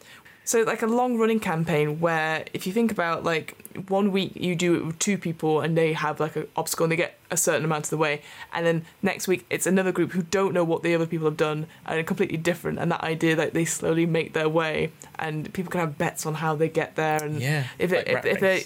So 0.45 0.61
like 0.61 0.83
a 0.83 0.87
long 0.87 1.17
running 1.17 1.39
campaign 1.39 1.99
where 1.99 2.45
if 2.53 2.67
you 2.67 2.71
think 2.71 2.91
about 2.91 3.23
like 3.23 3.55
one 3.89 4.11
week 4.11 4.33
you 4.35 4.55
do 4.55 4.75
it 4.75 4.85
with 4.85 4.99
two 4.99 5.17
people 5.17 5.59
and 5.59 5.75
they 5.75 5.93
have 5.93 6.19
like 6.19 6.35
an 6.35 6.47
obstacle 6.55 6.85
and 6.85 6.91
they 6.91 6.95
get 6.95 7.17
a 7.31 7.35
certain 7.35 7.65
amount 7.65 7.85
of 7.85 7.89
the 7.89 7.97
way 7.97 8.21
and 8.53 8.65
then 8.65 8.85
next 9.01 9.27
week 9.27 9.43
it's 9.49 9.65
another 9.65 9.91
group 9.91 10.11
who 10.11 10.21
don't 10.21 10.53
know 10.53 10.63
what 10.63 10.83
the 10.83 10.93
other 10.93 11.07
people 11.07 11.25
have 11.25 11.35
done 11.35 11.65
and 11.87 11.99
are 11.99 12.03
completely 12.03 12.37
different 12.37 12.77
and 12.77 12.91
that 12.91 13.01
idea 13.03 13.35
that 13.35 13.55
they 13.55 13.65
slowly 13.65 14.05
make 14.05 14.33
their 14.33 14.47
way 14.47 14.91
and 15.17 15.51
people 15.53 15.71
can 15.71 15.81
have 15.81 15.97
bets 15.97 16.25
on 16.27 16.35
how 16.35 16.55
they 16.55 16.69
get 16.69 16.95
there 16.95 17.21
and 17.23 17.41
yeah, 17.41 17.65
if 17.79 17.91
like 17.91 18.07
it, 18.07 18.25
if, 18.25 18.25
if 18.25 18.39
they 18.39 18.65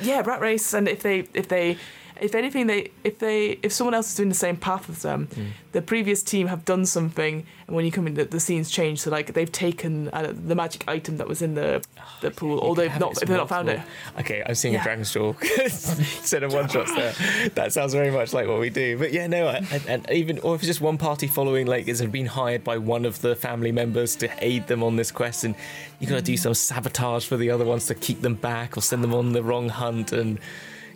yeah 0.04 0.20
rat 0.26 0.40
race 0.40 0.74
and 0.74 0.88
if 0.88 1.02
they 1.02 1.20
if 1.34 1.46
they 1.46 1.78
if 2.22 2.34
anything 2.34 2.66
they 2.68 2.90
if 3.04 3.18
they 3.18 3.58
if 3.62 3.72
someone 3.72 3.94
else 3.94 4.08
is 4.10 4.14
doing 4.14 4.28
the 4.28 4.34
same 4.46 4.56
path 4.56 4.88
as 4.88 5.02
them 5.02 5.28
Mm. 5.32 5.46
the 5.72 5.82
previous 5.82 6.22
team 6.22 6.46
have 6.46 6.64
done 6.64 6.84
something 6.86 7.34
and 7.66 7.76
when 7.76 7.84
you 7.84 7.92
come 7.92 8.06
in 8.06 8.14
the, 8.14 8.24
the 8.24 8.40
scenes 8.40 8.70
change 8.70 9.00
so 9.02 9.10
like 9.10 9.32
they've 9.34 9.50
taken 9.52 10.08
uh, 10.12 10.32
the 10.50 10.54
magic 10.54 10.84
item 10.86 11.16
that 11.18 11.28
was 11.28 11.40
in 11.42 11.54
the 11.54 11.82
the 12.20 12.30
pool 12.30 12.56
You 12.56 12.58
or 12.60 12.74
they've 12.76 12.98
not 13.00 13.12
if 13.20 13.28
they've 13.28 13.36
not 13.44 13.48
found 13.48 13.68
it 13.68 13.80
Okay, 14.20 14.42
I'm 14.46 14.54
seeing 14.54 14.74
Yeah. 14.74 14.80
a 14.80 14.84
Dragon's 14.84 15.12
Jaw 15.14 15.32
instead 15.80 16.42
of 16.42 16.52
one 16.52 16.68
shots 16.68 16.94
there. 16.94 17.12
That 17.54 17.72
sounds 17.72 17.92
very 17.94 18.10
much 18.10 18.32
like 18.32 18.46
what 18.46 18.60
we 18.60 18.70
do. 18.70 18.98
But 18.98 19.12
yeah, 19.12 19.26
no, 19.26 19.48
I- 19.48 19.66
and, 19.72 19.82
and 19.88 20.10
even 20.10 20.38
or 20.40 20.54
if 20.54 20.60
it's 20.60 20.66
just 20.68 20.80
one 20.80 20.98
party 20.98 21.26
following, 21.26 21.66
like, 21.66 21.86
has 21.86 22.02
been 22.02 22.26
hired 22.26 22.62
by 22.64 22.76
one 22.78 23.04
of 23.04 23.20
the 23.20 23.34
family 23.34 23.72
members 23.72 24.14
to 24.16 24.28
aid 24.44 24.66
them 24.66 24.82
on 24.82 24.96
this 24.96 25.10
quest, 25.10 25.44
and 25.44 25.54
you 25.98 26.06
got 26.06 26.16
to 26.16 26.22
do 26.22 26.36
some 26.36 26.54
sabotage 26.54 27.24
for 27.26 27.36
the 27.36 27.50
other 27.50 27.64
ones 27.64 27.86
to 27.86 27.94
keep 27.94 28.20
them 28.20 28.34
back 28.34 28.76
or 28.76 28.82
send 28.82 29.02
them 29.02 29.14
on 29.14 29.32
the 29.32 29.42
wrong 29.42 29.68
hunt 29.70 30.12
and 30.12 30.38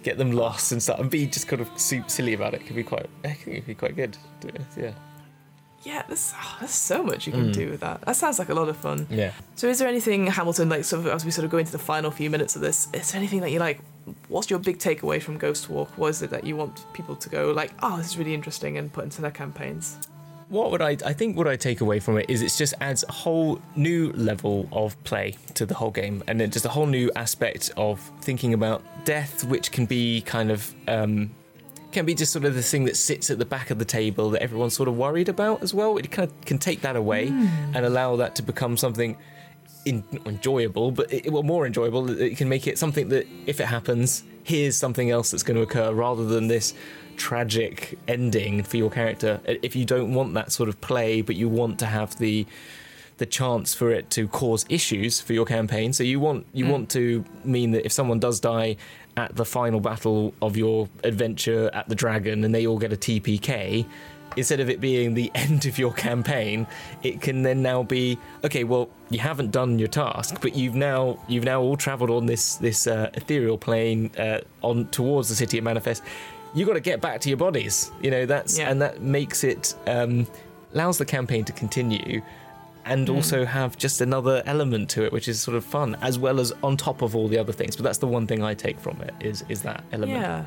get 0.06 0.18
them 0.18 0.30
lost 0.32 0.70
and 0.72 0.80
stuff, 0.82 0.98
and 1.00 1.10
be 1.10 1.26
just 1.26 1.48
kind 1.48 1.60
of 1.60 1.68
silly 1.76 2.32
about 2.38 2.54
it. 2.54 2.64
Could 2.64 2.76
be 2.76 2.84
quite, 2.84 3.06
I 3.24 3.32
think 3.32 3.56
it 3.56 3.60
could 3.60 3.66
be 3.66 3.74
quite 3.74 3.96
good. 3.96 4.16
Yeah, 4.76 4.92
yeah 5.82 6.02
there's, 6.08 6.32
oh, 6.36 6.56
there's 6.60 6.70
so 6.92 7.02
much 7.02 7.26
you 7.26 7.32
can 7.32 7.50
Mm. 7.50 7.52
do 7.52 7.70
with 7.70 7.80
that 7.80 8.00
that 8.06 8.16
sounds 8.16 8.38
like 8.40 8.48
a 8.48 8.54
lot 8.54 8.68
of 8.68 8.76
fun 8.76 9.06
yeah. 9.08 9.32
so 9.54 9.68
is 9.68 9.78
there 9.78 9.86
anything 9.86 10.26
hamilton 10.26 10.68
like 10.68 10.84
sort 10.84 10.98
of 11.06 11.12
as 11.16 11.24
we 11.24 11.30
sort 11.30 11.44
of 11.44 11.50
go 11.50 11.58
into 11.58 11.70
the 11.70 11.78
final 11.92 12.10
few 12.10 12.28
minutes 12.28 12.56
of 12.56 12.62
this 12.62 12.88
is 12.92 13.12
there 13.12 13.18
anything 13.20 13.40
that 13.40 13.52
you 13.52 13.60
like 13.60 13.78
what's 14.28 14.50
your 14.50 14.58
big 14.58 14.78
takeaway 14.78 15.22
from 15.22 15.38
Ghostwalk 15.38 15.88
what 16.00 16.08
is 16.08 16.22
it 16.22 16.30
that 16.30 16.44
you 16.44 16.56
want 16.56 16.74
people 16.92 17.14
to 17.14 17.28
go 17.28 17.52
like 17.52 17.70
oh 17.84 17.96
this 17.98 18.06
is 18.06 18.18
really 18.18 18.34
interesting 18.34 18.78
and 18.78 18.92
put 18.92 19.04
into 19.04 19.20
their 19.22 19.30
campaigns 19.42 19.96
what 20.48 20.70
would 20.70 20.80
I? 20.80 20.96
I 21.04 21.12
think 21.12 21.36
what 21.36 21.48
I 21.48 21.56
take 21.56 21.80
away 21.80 21.98
from 21.98 22.18
it 22.18 22.26
is 22.28 22.42
it 22.42 22.52
just 22.56 22.74
adds 22.80 23.04
a 23.08 23.12
whole 23.12 23.60
new 23.74 24.12
level 24.12 24.68
of 24.72 25.02
play 25.04 25.36
to 25.54 25.66
the 25.66 25.74
whole 25.74 25.90
game, 25.90 26.22
and 26.28 26.40
then 26.40 26.50
just 26.50 26.64
a 26.64 26.68
whole 26.68 26.86
new 26.86 27.10
aspect 27.16 27.70
of 27.76 28.00
thinking 28.20 28.54
about 28.54 28.82
death, 29.04 29.44
which 29.44 29.72
can 29.72 29.86
be 29.86 30.20
kind 30.22 30.50
of 30.50 30.72
um, 30.86 31.30
can 31.90 32.06
be 32.06 32.14
just 32.14 32.32
sort 32.32 32.44
of 32.44 32.54
the 32.54 32.62
thing 32.62 32.84
that 32.84 32.96
sits 32.96 33.30
at 33.30 33.38
the 33.38 33.44
back 33.44 33.70
of 33.70 33.78
the 33.78 33.84
table 33.84 34.30
that 34.30 34.42
everyone's 34.42 34.74
sort 34.74 34.88
of 34.88 34.96
worried 34.96 35.28
about 35.28 35.62
as 35.62 35.74
well. 35.74 35.96
It 35.96 36.10
kind 36.10 36.30
of 36.30 36.40
can 36.44 36.58
take 36.58 36.82
that 36.82 36.94
away 36.94 37.28
and 37.28 37.78
allow 37.78 38.16
that 38.16 38.36
to 38.36 38.42
become 38.42 38.76
something 38.76 39.16
in, 39.84 40.04
enjoyable, 40.26 40.90
but 40.90 41.12
it, 41.12 41.32
well, 41.32 41.42
more 41.42 41.66
enjoyable. 41.66 42.10
It 42.10 42.36
can 42.36 42.48
make 42.48 42.66
it 42.66 42.78
something 42.78 43.08
that 43.08 43.26
if 43.46 43.60
it 43.60 43.66
happens, 43.66 44.24
here's 44.46 44.76
something 44.76 45.10
else 45.10 45.30
that's 45.32 45.42
going 45.42 45.56
to 45.56 45.62
occur 45.62 45.92
rather 45.92 46.24
than 46.24 46.46
this 46.48 46.72
tragic 47.16 47.98
ending 48.06 48.62
for 48.62 48.76
your 48.76 48.90
character. 48.90 49.40
If 49.44 49.74
you 49.74 49.84
don't 49.84 50.14
want 50.14 50.34
that 50.34 50.52
sort 50.52 50.68
of 50.68 50.80
play, 50.80 51.20
but 51.22 51.34
you 51.36 51.48
want 51.48 51.78
to 51.80 51.86
have 51.86 52.16
the 52.18 52.46
the 53.18 53.24
chance 53.24 53.72
for 53.72 53.90
it 53.90 54.10
to 54.10 54.28
cause 54.28 54.66
issues 54.68 55.22
for 55.22 55.32
your 55.32 55.46
campaign. 55.46 55.90
So 55.94 56.04
you 56.04 56.20
want 56.20 56.46
you 56.52 56.66
Mm. 56.66 56.70
want 56.70 56.90
to 56.90 57.24
mean 57.44 57.70
that 57.72 57.86
if 57.86 57.92
someone 57.92 58.20
does 58.20 58.40
die 58.40 58.76
at 59.16 59.34
the 59.34 59.44
final 59.46 59.80
battle 59.80 60.34
of 60.42 60.54
your 60.58 60.88
adventure 61.02 61.70
at 61.72 61.88
the 61.88 61.94
dragon 61.94 62.44
and 62.44 62.54
they 62.54 62.66
all 62.66 62.78
get 62.78 62.92
a 62.92 62.96
TPK, 62.96 63.86
instead 64.36 64.60
of 64.60 64.68
it 64.70 64.80
being 64.80 65.14
the 65.14 65.30
end 65.34 65.66
of 65.66 65.78
your 65.78 65.92
campaign, 65.92 66.66
it 67.02 67.20
can 67.20 67.42
then 67.42 67.62
now 67.62 67.82
be 67.82 68.18
okay. 68.44 68.64
Well, 68.64 68.88
you 69.10 69.18
haven't 69.18 69.50
done 69.50 69.78
your 69.78 69.88
task, 69.88 70.38
but 70.40 70.54
you've 70.54 70.74
now 70.74 71.18
you've 71.28 71.44
now 71.44 71.60
all 71.62 71.76
travelled 71.76 72.10
on 72.10 72.26
this 72.26 72.56
this 72.56 72.86
uh, 72.86 73.10
ethereal 73.14 73.58
plane 73.58 74.10
uh, 74.18 74.40
on 74.62 74.86
towards 74.88 75.28
the 75.28 75.34
city 75.34 75.58
of 75.58 75.64
Manifest. 75.64 76.02
You've 76.54 76.68
got 76.68 76.74
to 76.74 76.80
get 76.80 77.00
back 77.00 77.20
to 77.22 77.28
your 77.28 77.38
bodies. 77.38 77.90
You 78.02 78.10
know 78.10 78.26
that's 78.26 78.58
Yeah. 78.58 78.70
and 78.70 78.80
that 78.82 79.02
makes 79.02 79.44
it 79.44 79.74
um, 79.86 80.26
allows 80.74 80.98
the 80.98 81.04
campaign 81.04 81.44
to 81.44 81.52
continue. 81.52 82.22
And 82.88 83.08
Mm. 83.08 83.16
also 83.16 83.44
have 83.44 83.76
just 83.76 84.00
another 84.00 84.44
element 84.46 84.88
to 84.90 85.04
it, 85.04 85.12
which 85.12 85.26
is 85.26 85.40
sort 85.40 85.56
of 85.56 85.64
fun, 85.64 85.96
as 86.02 86.20
well 86.20 86.38
as 86.38 86.52
on 86.62 86.76
top 86.76 87.02
of 87.02 87.16
all 87.16 87.26
the 87.26 87.36
other 87.36 87.52
things. 87.52 87.74
But 87.74 87.82
that's 87.82 87.98
the 87.98 88.06
one 88.06 88.28
thing 88.28 88.44
I 88.44 88.54
take 88.54 88.78
from 88.78 89.00
it 89.02 89.12
is 89.18 89.42
is 89.48 89.62
that 89.62 89.82
element. 89.92 90.20
Yeah, 90.20 90.44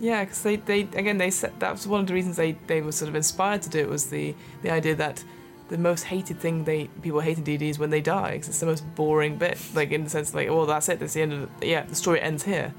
yeah, 0.00 0.24
because 0.24 0.42
they, 0.42 0.56
they 0.56 0.80
again 0.80 1.18
they 1.18 1.30
said 1.30 1.52
that 1.60 1.72
was 1.72 1.86
one 1.86 2.00
of 2.00 2.06
the 2.06 2.14
reasons 2.14 2.36
they, 2.36 2.52
they 2.66 2.80
were 2.80 2.92
sort 2.92 3.08
of 3.08 3.14
inspired 3.14 3.62
to 3.62 3.70
do 3.70 3.78
it 3.78 3.88
was 3.88 4.06
the 4.06 4.34
the 4.62 4.70
idea 4.70 4.94
that 4.96 5.22
the 5.68 5.78
most 5.78 6.04
hated 6.04 6.38
thing 6.38 6.64
they 6.64 6.88
people 7.02 7.20
hate 7.20 7.38
in 7.38 7.44
D&D 7.44 7.68
is 7.68 7.78
when 7.78 7.90
they 7.90 8.00
die 8.00 8.32
because 8.32 8.48
it's 8.48 8.60
the 8.60 8.66
most 8.66 8.84
boring 8.94 9.36
bit 9.36 9.58
like 9.74 9.92
in 9.92 10.04
the 10.04 10.10
sense 10.10 10.34
like 10.34 10.48
well 10.48 10.66
that's 10.66 10.88
it 10.88 11.00
that's 11.00 11.14
the 11.14 11.22
end 11.22 11.32
of 11.32 11.60
the, 11.60 11.66
yeah 11.66 11.82
the 11.82 11.94
story 11.94 12.20
ends 12.20 12.42
here. 12.44 12.74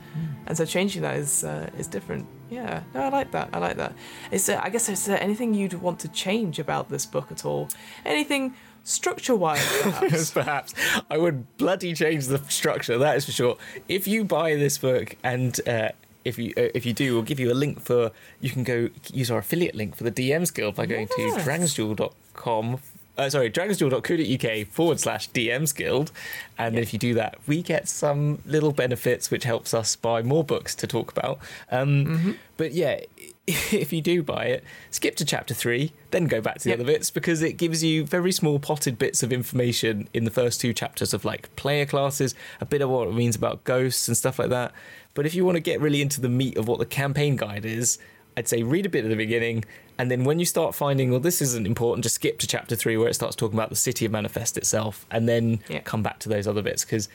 And 0.47 0.55
so 0.55 0.65
changing 0.65 1.01
that 1.01 1.15
is 1.15 1.43
uh, 1.43 1.69
is 1.79 1.87
different. 1.87 2.27
Yeah 2.49 2.83
no 2.93 3.01
I 3.01 3.09
like 3.09 3.31
that 3.31 3.49
I 3.53 3.57
like 3.57 3.77
that. 3.77 3.93
Is 4.31 4.45
there, 4.45 4.63
I 4.63 4.69
guess 4.69 4.87
is 4.89 5.05
there 5.05 5.21
anything 5.21 5.53
you'd 5.53 5.73
want 5.73 5.99
to 6.01 6.07
change 6.09 6.59
about 6.59 6.89
this 6.89 7.05
book 7.05 7.31
at 7.31 7.43
all? 7.43 7.69
Anything 8.05 8.53
structure 8.83 9.35
wise 9.35 9.65
perhaps? 9.81 10.31
Perhaps. 10.31 10.73
I 11.09 11.17
would 11.17 11.57
bloody 11.57 11.93
change 11.93 12.27
the 12.27 12.37
structure. 12.49 12.99
That 12.99 13.17
is 13.17 13.25
for 13.25 13.31
sure. 13.31 13.57
If 13.87 14.07
you 14.07 14.23
buy 14.23 14.55
this 14.55 14.77
book 14.77 15.15
and 15.23 15.59
uh, 15.67 15.89
if 16.25 16.37
you 16.37 16.53
uh, 16.57 16.69
if 16.73 16.85
you 16.85 16.91
do, 16.93 17.13
we'll 17.13 17.23
give 17.23 17.39
you 17.39 17.51
a 17.51 17.53
link 17.55 17.79
for. 17.79 18.11
You 18.41 18.49
can 18.49 18.63
go 18.63 18.89
use 19.13 19.31
our 19.31 19.37
affiliate 19.39 19.75
link 19.75 19.95
for 19.95 20.03
the 20.03 20.11
DMs 20.11 20.53
Guild 20.53 20.75
by 20.75 20.85
going 20.85 21.07
Yes. 21.17 21.35
to 21.35 21.49
dragonsduel.com. 21.49 22.79
Uh, 23.17 23.29
sorry, 23.29 23.49
dragonsduel.co.uk 23.49 24.67
forward 24.67 24.99
slash 24.99 25.29
DMs 25.29 25.73
Guild. 25.73 26.11
And 26.57 26.75
Yeah. 26.75 26.81
if 26.81 26.91
you 26.91 26.99
do 26.99 27.13
that, 27.13 27.37
we 27.47 27.61
get 27.61 27.87
some 27.87 28.39
little 28.45 28.73
benefits 28.73 29.31
which 29.31 29.45
helps 29.45 29.73
us 29.73 29.95
buy 29.95 30.21
more 30.21 30.43
books 30.43 30.75
to 30.75 30.85
talk 30.87 31.11
about. 31.11 31.39
Um, 31.71 32.05
Mm-hmm. 32.05 32.31
But 32.57 32.73
yeah, 32.73 32.99
if 33.47 33.93
you 33.93 34.01
do 34.01 34.21
buy 34.23 34.45
it, 34.45 34.63
skip 34.91 35.15
to 35.17 35.25
chapter 35.25 35.53
three, 35.53 35.93
then 36.11 36.25
go 36.25 36.41
back 36.41 36.57
to 36.57 36.63
the 36.65 36.69
Yep. 36.71 36.79
other 36.79 36.85
bits 36.91 37.09
because 37.09 37.41
it 37.41 37.53
gives 37.53 37.83
you 37.85 38.05
very 38.05 38.33
small 38.33 38.59
potted 38.59 38.97
bits 38.97 39.23
of 39.23 39.31
information 39.31 40.09
in 40.13 40.25
the 40.25 40.31
first 40.31 40.59
two 40.59 40.73
chapters 40.73 41.13
of 41.13 41.23
like 41.23 41.53
player 41.55 41.85
classes, 41.85 42.35
a 42.59 42.65
bit 42.65 42.81
of 42.81 42.89
what 42.89 43.07
it 43.07 43.13
means 43.13 43.35
about 43.37 43.63
ghosts 43.63 44.07
and 44.09 44.17
stuff 44.17 44.39
like 44.39 44.49
that. 44.49 44.73
But 45.15 45.25
if 45.25 45.33
you 45.33 45.43
want 45.45 45.55
to 45.55 45.61
get 45.61 45.81
really 45.81 46.01
into 46.01 46.21
the 46.21 46.29
meat 46.29 46.57
of 46.57 46.67
what 46.67 46.77
the 46.77 46.85
campaign 46.85 47.35
guide 47.37 47.65
is, 47.65 47.97
I'd 48.37 48.47
say 48.47 48.61
read 48.63 48.85
a 48.85 48.89
bit 48.89 49.03
at 49.05 49.09
the 49.09 49.15
beginning, 49.15 49.63
and 49.97 50.11
then 50.11 50.25
when 50.25 50.39
you 50.39 50.45
start 50.45 50.75
finding, 50.75 51.09
well, 51.09 51.21
this 51.21 51.41
isn't 51.41 51.65
important, 51.65 52.03
just 52.03 52.15
skip 52.15 52.37
to 52.39 52.47
chapter 52.47 52.75
three 52.75 52.97
where 52.97 53.07
it 53.07 53.13
starts 53.15 53.35
talking 53.35 53.57
about 53.57 53.69
the 53.69 53.75
city 53.77 54.05
of 54.05 54.11
Manifest 54.11 54.57
itself, 54.57 55.05
and 55.09 55.27
then 55.27 55.59
Yeah. 55.69 55.79
come 55.79 56.03
back 56.03 56.19
to 56.19 56.29
those 56.29 56.45
other 56.47 56.61
bits 56.61 56.83
because 56.83 57.07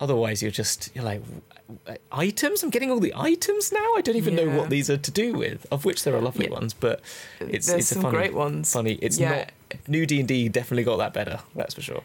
otherwise 0.00 0.42
you're 0.42 0.50
just 0.50 0.90
you're 0.94 1.04
like 1.04 1.22
uh, 1.86 1.94
items. 2.10 2.64
I'm 2.64 2.70
getting 2.70 2.90
all 2.90 2.98
the 2.98 3.14
items 3.16 3.70
now. 3.70 3.94
I 3.96 4.00
don't 4.02 4.16
even 4.16 4.34
know 4.34 4.48
what 4.50 4.68
these 4.68 4.90
are 4.90 4.96
to 4.96 5.10
do 5.12 5.32
with. 5.34 5.64
Of 5.70 5.84
which 5.84 6.02
there 6.02 6.14
are 6.16 6.20
lovely 6.20 6.46
Yeah. 6.46 6.54
ones, 6.54 6.74
but 6.74 7.00
it's 7.38 7.68
there's 7.68 7.82
it's 7.82 7.90
a 7.92 7.94
some 7.94 8.02
funny, 8.02 8.16
great 8.16 8.34
ones 8.34 8.72
funny. 8.72 8.98
It's 9.00 9.16
Yeah. 9.18 9.30
not 9.30 9.52
new 9.86 10.04
D 10.06 10.18
and 10.18 10.26
D. 10.28 10.48
Definitely 10.48 10.82
got 10.82 10.96
that 10.96 11.12
better. 11.14 11.38
That's 11.54 11.74
for 11.74 11.82
sure. 11.82 12.02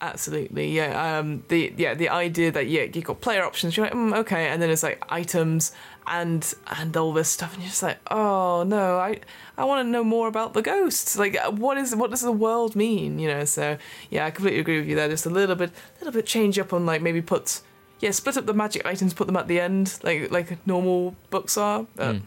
Absolutely, 0.00 0.70
yeah. 0.70 1.18
Um, 1.18 1.42
the 1.48 1.72
yeah 1.76 1.94
the 1.94 2.08
idea 2.08 2.52
that 2.52 2.68
yeah 2.68 2.82
you 2.84 3.02
got 3.02 3.20
player 3.20 3.42
options, 3.44 3.76
you're 3.76 3.86
like 3.86 3.94
mm, 3.94 4.16
okay, 4.18 4.46
and 4.48 4.62
then 4.62 4.70
it's 4.70 4.84
like 4.84 5.02
items 5.08 5.72
and 6.06 6.54
and 6.78 6.96
all 6.96 7.12
this 7.12 7.28
stuff, 7.28 7.54
and 7.54 7.62
you're 7.62 7.68
just 7.70 7.82
like 7.82 7.98
oh 8.10 8.62
no, 8.62 8.98
I 8.98 9.18
I 9.56 9.64
want 9.64 9.84
to 9.84 9.90
know 9.90 10.04
more 10.04 10.28
about 10.28 10.54
the 10.54 10.62
ghosts. 10.62 11.18
Like 11.18 11.36
uh, 11.36 11.50
what 11.50 11.76
is 11.78 11.96
what 11.96 12.10
does 12.10 12.20
the 12.20 12.30
world 12.30 12.76
mean? 12.76 13.18
You 13.18 13.26
know. 13.28 13.44
So 13.44 13.76
yeah, 14.08 14.26
I 14.26 14.30
completely 14.30 14.60
agree 14.60 14.78
with 14.78 14.88
you 14.88 14.94
there. 14.94 15.08
Just 15.08 15.26
a 15.26 15.30
little 15.30 15.56
bit, 15.56 15.72
little 15.98 16.12
bit 16.12 16.26
change 16.26 16.58
up 16.60 16.72
on 16.72 16.86
like 16.86 17.02
maybe 17.02 17.20
put 17.20 17.60
yeah 17.98 18.12
split 18.12 18.36
up 18.36 18.46
the 18.46 18.54
magic 18.54 18.86
items, 18.86 19.12
put 19.14 19.26
them 19.26 19.36
at 19.36 19.48
the 19.48 19.58
end 19.58 19.98
like 20.04 20.30
like 20.30 20.64
normal 20.64 21.16
books 21.30 21.56
are. 21.56 21.86
But 21.96 22.14
Mm. 22.16 22.22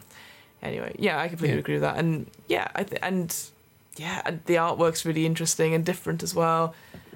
anyway, 0.62 0.94
yeah, 0.98 1.18
I 1.18 1.28
completely 1.28 1.56
Yeah. 1.56 1.60
agree 1.60 1.74
with 1.76 1.82
that. 1.82 1.96
And 1.96 2.26
yeah, 2.48 2.68
I 2.74 2.82
th- 2.84 3.00
and 3.02 3.34
yeah, 3.96 4.20
and 4.26 4.40
the 4.44 4.56
artwork's 4.56 5.06
really 5.06 5.24
interesting 5.24 5.72
and 5.74 5.86
different 5.86 6.22
as 6.22 6.34
well. 6.34 6.74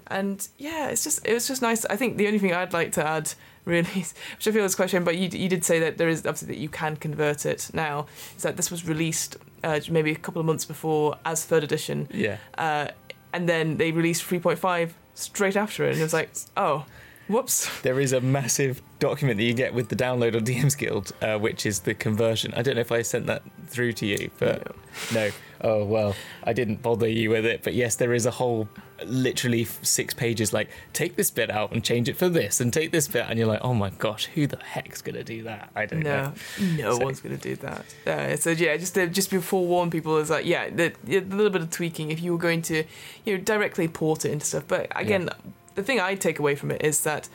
And 0.09 0.47
yeah, 0.59 0.89
it's 0.89 1.05
just 1.05 1.27
it 1.27 1.35
was 1.35 1.49
just 1.49 1.63
nice. 1.63 1.85
I 1.87 1.97
think 1.97 2.17
the 2.17 2.27
only 2.27 2.39
thing 2.39 2.53
I'd 2.53 2.73
like 2.73 2.93
to 2.93 3.07
add 3.07 3.33
really, 3.65 3.89
is- 3.97 4.15
which 4.37 4.47
I 4.49 4.53
feel 4.53 4.65
is 4.65 4.75
quite 4.75 4.87
a 4.87 4.89
shame, 4.89 5.05
but 5.05 5.17
you 5.17 5.29
you 5.33 5.49
did 5.49 5.65
say 5.65 5.79
that 5.81 5.99
there 5.99 6.09
is 6.09 6.21
obviously 6.21 6.49
that 6.49 6.59
you 6.59 6.69
can 6.69 6.97
convert 6.97 7.45
it 7.47 7.71
now. 7.75 8.07
Is 8.37 8.43
that 8.43 8.57
this 8.57 8.71
was 8.71 8.87
released 8.87 9.37
uh, 9.65 9.81
maybe 9.91 10.13
a 10.13 10.17
couple 10.17 10.41
of 10.41 10.47
months 10.47 10.65
before 10.65 11.17
as 11.25 11.45
third 11.45 11.65
edition, 11.65 12.09
Yeah. 12.13 12.37
uh, 12.57 12.89
and 13.33 13.49
then 13.49 13.77
they 13.79 13.91
released 13.93 14.23
three 14.25 14.39
point 14.39 14.59
five 14.59 14.95
straight 15.15 15.57
after 15.57 15.85
it, 15.85 15.93
and 15.93 15.99
it 16.01 16.03
was 16.05 16.13
like, 16.13 16.31
oh, 16.57 16.85
whoops. 17.29 17.69
There 17.83 17.99
is 17.99 18.13
a 18.13 18.21
massive 18.21 18.81
document 19.01 19.39
that 19.39 19.45
you 19.45 19.55
get 19.55 19.75
with 19.75 19.89
the 19.89 19.97
download 19.97 20.37
on 20.37 20.45
DM's 20.51 20.77
Guild, 20.77 21.13
uh, 21.21 21.37
which 21.39 21.67
is 21.67 21.81
the 21.81 21.95
conversion. 21.95 22.55
I 22.55 22.63
don't 22.63 22.77
know 22.77 22.81
if 22.83 22.93
I 22.93 23.03
sent 23.03 23.27
that 23.27 23.43
through 23.67 23.95
to 23.95 24.07
you, 24.07 24.31
but 24.39 24.77
no. 25.13 25.31
Oh 25.69 25.85
well, 25.85 26.15
I 26.45 26.53
didn't 26.53 26.81
bother 26.83 27.09
you 27.09 27.31
with 27.31 27.45
it. 27.45 27.63
But 27.65 27.75
yes, 27.75 27.97
there 27.97 28.13
is 28.15 28.25
a 28.27 28.31
whole, 28.31 28.69
literally 29.05 29.65
six 29.83 30.15
pages. 30.15 30.53
Like 30.53 30.69
take 30.93 31.17
this 31.17 31.31
bit 31.31 31.51
out 31.51 31.73
and 31.73 31.83
change 31.83 32.09
it 32.09 32.17
for 32.17 32.29
this, 32.29 32.61
and 32.61 32.73
take 32.73 32.93
this 32.93 33.09
bit, 33.09 33.27
and 33.29 33.39
you're 33.39 33.49
like, 33.49 33.61
oh 33.63 33.75
my 33.75 33.91
gosh, 33.91 34.27
who 34.27 34.47
the 34.47 34.59
heck's 34.59 35.03
gonna 35.03 35.25
do 35.25 35.43
that? 35.43 35.71
I 35.75 35.87
don't 35.87 36.01
know. 36.05 36.33
No, 36.61 36.77
no 36.77 36.99
So- 36.99 37.05
one's 37.05 37.21
gonna 37.21 37.37
do 37.37 37.57
that. 37.57 37.85
Uh, 38.07 38.37
so 38.37 38.51
yeah, 38.51 38.77
just 38.77 38.95
to, 38.95 39.09
just 39.09 39.31
to 39.31 39.41
forewarn 39.41 39.91
people 39.91 40.17
is 40.19 40.31
like 40.31 40.47
yeah, 40.47 40.71
the, 40.71 40.93
yeah, 41.07 41.21
a 41.21 41.35
little 41.41 41.51
bit 41.51 41.63
of 41.63 41.71
tweaking 41.71 42.11
if 42.11 42.21
you 42.23 42.33
were 42.33 42.39
going 42.49 42.63
to 42.63 42.85
you 43.25 43.37
know 43.37 43.43
directly 43.43 43.89
port 43.89 44.25
it 44.25 44.31
into 44.31 44.47
stuff. 44.47 44.65
But 44.69 44.87
again, 44.95 45.31
the 45.75 45.83
thing 45.83 45.99
I 46.01 46.15
take 46.15 46.39
away 46.39 46.55
from 46.55 46.71
it 46.71 46.83
is 46.85 47.01
that 47.03 47.29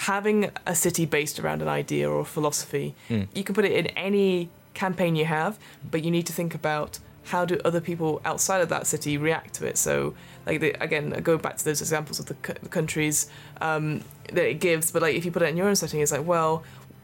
having 0.00 0.50
a 0.66 0.74
city 0.74 1.06
based 1.06 1.38
around 1.40 1.62
an 1.62 1.68
idea 1.68 2.08
or 2.10 2.20
a 2.20 2.24
philosophy, 2.24 2.94
Mm. 3.08 3.28
you 3.34 3.44
can 3.44 3.54
put 3.54 3.64
it 3.64 3.72
in 3.72 3.86
any 3.88 4.48
campaign 4.74 5.16
you 5.16 5.24
have, 5.24 5.58
but 5.90 6.04
you 6.04 6.10
need 6.10 6.26
to 6.26 6.32
think 6.32 6.54
about 6.54 6.98
how 7.26 7.44
do 7.44 7.58
other 7.64 7.80
people 7.80 8.20
outside 8.24 8.60
of 8.60 8.68
that 8.68 8.86
city 8.86 9.18
react 9.18 9.54
to 9.54 9.66
it. 9.66 9.76
So 9.78 10.14
like 10.46 10.60
the, 10.60 10.70
again, 10.82 11.10
go 11.22 11.36
back 11.38 11.56
to 11.58 11.64
those 11.64 11.80
examples 11.80 12.20
of 12.20 12.26
the, 12.26 12.36
c- 12.46 12.58
the 12.62 12.68
countries 12.68 13.28
um, 13.60 14.02
that 14.32 14.48
it 14.48 14.60
gives, 14.60 14.90
but 14.92 15.02
like 15.02 15.14
if 15.16 15.24
you 15.24 15.30
put 15.32 15.42
it 15.42 15.48
in 15.48 15.56
your 15.56 15.68
own 15.68 15.76
setting, 15.76 16.00
it's 16.00 16.12
like 16.12 16.26
well. 16.26 16.62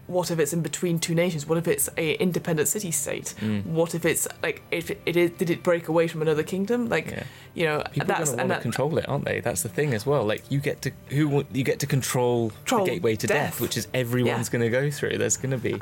What 0.08 0.32
if 0.32 0.40
it's 0.40 0.52
in 0.52 0.62
between 0.62 0.98
two 0.98 1.14
nations? 1.14 1.46
What 1.46 1.58
if 1.58 1.68
it's 1.68 1.88
a 1.96 2.14
independent 2.14 2.66
city 2.68 2.90
state? 2.90 3.34
Mm. 3.40 3.64
What 3.66 3.94
if 3.94 4.04
it's 4.04 4.26
like 4.42 4.60
if 4.72 4.90
it, 4.90 5.00
it 5.06 5.16
is 5.16 5.30
did 5.30 5.48
it 5.48 5.62
break 5.62 5.86
away 5.86 6.08
from 6.08 6.22
another 6.22 6.42
kingdom? 6.42 6.88
Like 6.88 7.06
Yeah. 7.12 7.22
you 7.54 7.64
know 7.66 7.82
People 7.92 8.08
that's 8.08 8.32
are 8.32 8.36
going 8.36 8.38
to 8.38 8.42
want 8.42 8.48
that, 8.48 8.56
to 8.56 8.62
control 8.62 8.98
it, 8.98 9.08
aren't 9.08 9.24
they? 9.24 9.38
That's 9.40 9.62
the 9.62 9.68
thing 9.68 9.94
as 9.94 10.04
well. 10.04 10.24
Like 10.24 10.42
you 10.50 10.58
get 10.58 10.82
to 10.82 10.90
who 11.10 11.44
you 11.52 11.62
get 11.62 11.78
to 11.80 11.86
control, 11.86 12.50
Control 12.50 12.84
the 12.84 12.90
gateway 12.90 13.14
to 13.14 13.26
death, 13.28 13.52
death. 13.52 13.60
which 13.60 13.76
is 13.76 13.86
everyone's 13.94 14.48
going 14.48 14.62
to 14.62 14.70
go 14.70 14.90
through. 14.90 15.18
There's 15.18 15.36
going 15.36 15.52
to 15.52 15.56
be 15.58 15.80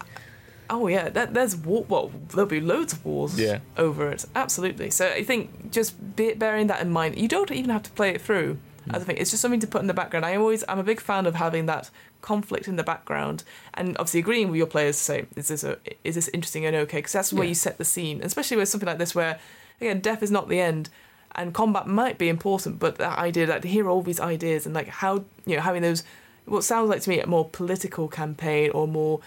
Oh 0.72 0.86
yeah, 0.86 1.08
that, 1.10 1.34
there's 1.34 1.56
war. 1.56 1.84
Well, 1.88 2.12
there'll 2.30 2.46
be 2.48 2.60
loads 2.60 2.92
of 2.92 3.04
wars 3.04 3.38
Yeah. 3.38 3.58
over 3.76 4.08
it. 4.10 4.24
Absolutely. 4.36 4.90
So 4.90 5.06
I 5.08 5.24
think 5.24 5.72
just 5.72 6.16
be, 6.16 6.32
bearing 6.34 6.68
that 6.68 6.80
in 6.80 6.90
mind, 6.90 7.18
you 7.18 7.26
don't 7.28 7.50
even 7.50 7.70
have 7.70 7.82
to 7.82 7.90
play 7.90 8.10
it 8.10 8.20
through. 8.20 8.56
Hmm. 8.84 8.94
As 8.94 9.02
I 9.02 9.04
think 9.04 9.18
it's 9.20 9.30
just 9.30 9.42
something 9.42 9.60
to 9.60 9.66
put 9.66 9.80
in 9.82 9.88
the 9.88 9.94
background. 9.94 10.24
I 10.24 10.36
always, 10.36 10.62
I'm 10.68 10.78
a 10.78 10.84
big 10.84 11.00
fan 11.00 11.26
of 11.26 11.34
having 11.34 11.66
that 11.66 11.90
conflict 12.22 12.68
in 12.68 12.76
the 12.76 12.82
background, 12.84 13.42
and 13.74 13.96
obviously 13.98 14.20
agreeing 14.20 14.48
with 14.48 14.56
your 14.58 14.66
players 14.66 14.96
to 14.98 15.02
say, 15.04 15.24
is 15.36 15.48
this 15.48 15.64
a, 15.64 15.76
is 16.04 16.14
this 16.14 16.28
interesting 16.28 16.64
and 16.66 16.76
okay? 16.76 16.98
Because 16.98 17.12
that's 17.12 17.32
where 17.32 17.44
Yeah. 17.44 17.48
you 17.50 17.54
set 17.56 17.76
the 17.78 17.84
scene, 17.84 18.20
especially 18.22 18.56
with 18.56 18.68
something 18.68 18.86
like 18.86 18.98
this, 18.98 19.14
where 19.14 19.38
again, 19.80 20.00
death 20.00 20.22
is 20.22 20.30
not 20.30 20.48
the 20.48 20.60
end. 20.60 20.88
And 21.34 21.54
combat 21.54 21.86
might 21.86 22.18
be 22.18 22.28
important, 22.28 22.78
but 22.78 22.96
that 22.98 23.18
idea, 23.18 23.46
like 23.46 23.62
to 23.62 23.68
hear 23.68 23.88
all 23.88 24.02
these 24.02 24.20
ideas 24.20 24.66
and 24.66 24.74
like 24.74 24.88
how 24.88 25.24
you 25.46 25.56
know 25.56 25.62
having 25.62 25.82
those, 25.82 26.02
what 26.44 26.62
sounds 26.64 26.90
like 26.90 27.00
to 27.02 27.10
me 27.10 27.20
a 27.20 27.26
more 27.26 27.48
political 27.48 28.08
campaign 28.08 28.70
or 28.72 28.88
more 28.88 29.20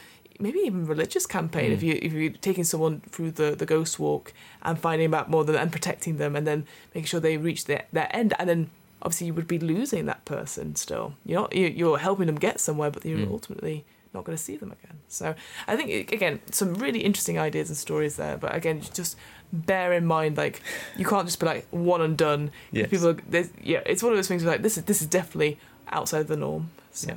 maybe 0.44 0.60
even 0.70 0.86
religious 0.96 1.26
campaign 1.38 1.72
if 1.72 1.80
Mm. 1.82 1.88
you 1.88 2.00
if 2.08 2.12
you're 2.14 2.32
taking 2.50 2.66
someone 2.72 2.96
through 3.14 3.32
the, 3.39 3.50
the 3.62 3.66
ghost 3.76 3.94
walk 4.06 4.26
and 4.66 4.74
finding 4.88 5.14
out 5.18 5.30
more 5.34 5.44
them 5.48 5.56
and 5.64 5.72
protecting 5.78 6.18
them 6.18 6.36
and 6.38 6.46
then 6.50 6.60
making 6.94 7.08
sure 7.12 7.20
they 7.20 7.38
reach 7.50 7.62
their, 7.70 7.84
their 7.98 8.10
end 8.20 8.34
and 8.39 8.48
then 8.50 8.62
obviously 9.02 9.28
you 9.28 9.34
would 9.34 9.48
be 9.48 9.60
losing 9.60 10.06
that 10.12 10.22
person 10.26 10.76
still 10.76 11.06
you're 11.26 11.41
not 11.41 11.56
you- 11.56 11.68
you're 11.80 11.98
helping 12.08 12.28
them 12.28 12.36
get 12.48 12.60
somewhere 12.68 12.91
but 12.91 13.06
you're 13.06 13.18
Mm. 13.28 13.32
ultimately 13.38 13.78
not 14.14 14.24
going 14.26 14.38
to 14.38 14.44
see 14.44 14.56
them 14.62 14.72
again 14.78 14.98
so 15.08 15.34
i 15.68 15.76
think 15.78 16.12
again 16.18 16.39
some 16.52 16.70
really 16.76 17.00
interesting 17.10 17.38
ideas 17.39 17.68
and 17.72 17.78
stories 17.88 18.16
there 18.18 18.38
but 18.44 18.54
again 18.60 18.78
just 19.00 19.16
bear 19.52 19.91
in 20.00 20.06
mind 20.06 20.38
like 20.38 20.62
you 21.00 21.06
can't 21.12 21.26
just 21.28 21.39
be 21.39 21.46
like 21.54 21.66
one 21.72 22.02
and 22.08 22.16
done 22.18 22.52
Yes. 22.72 22.89
people 22.91 23.08
are, 23.10 23.18
yeah 23.64 23.82
it's 23.91 24.04
one 24.04 24.12
of 24.14 24.18
those 24.20 24.28
things 24.28 24.44
where 24.44 24.54
like 24.54 24.62
this 24.62 24.78
is 24.78 24.84
this 24.84 25.02
is 25.02 25.08
definitely 25.08 25.58
outside 25.98 26.22
of 26.22 26.28
the 26.28 26.38
norm 26.38 26.64
so 26.91 27.08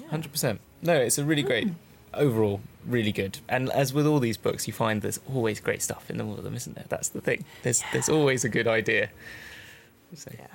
Yeah. 0.00 0.08
Hundred 0.14 0.32
percent. 0.32 0.58
No, 0.80 0.94
it's 1.06 1.18
a 1.18 1.24
really 1.30 1.42
great 1.50 1.68
overall, 2.14 2.60
really 2.86 3.12
good. 3.12 3.38
And 3.48 3.70
as 3.70 3.92
with 3.92 4.06
all 4.06 4.20
these 4.20 4.36
books, 4.36 4.66
you 4.66 4.72
find 4.72 5.02
there's 5.02 5.20
always 5.32 5.60
great 5.60 5.82
stuff 5.82 6.10
in 6.10 6.20
all 6.20 6.34
of 6.34 6.44
them, 6.44 6.54
isn't 6.54 6.74
there? 6.74 6.86
That's 6.88 7.08
the 7.08 7.20
thing. 7.20 7.44
There's 7.62 7.82
there's 7.92 8.08
always 8.08 8.44
a 8.44 8.48
good 8.48 8.66
idea. 8.68 9.10
So 10.14 10.30
yeah 10.38 10.46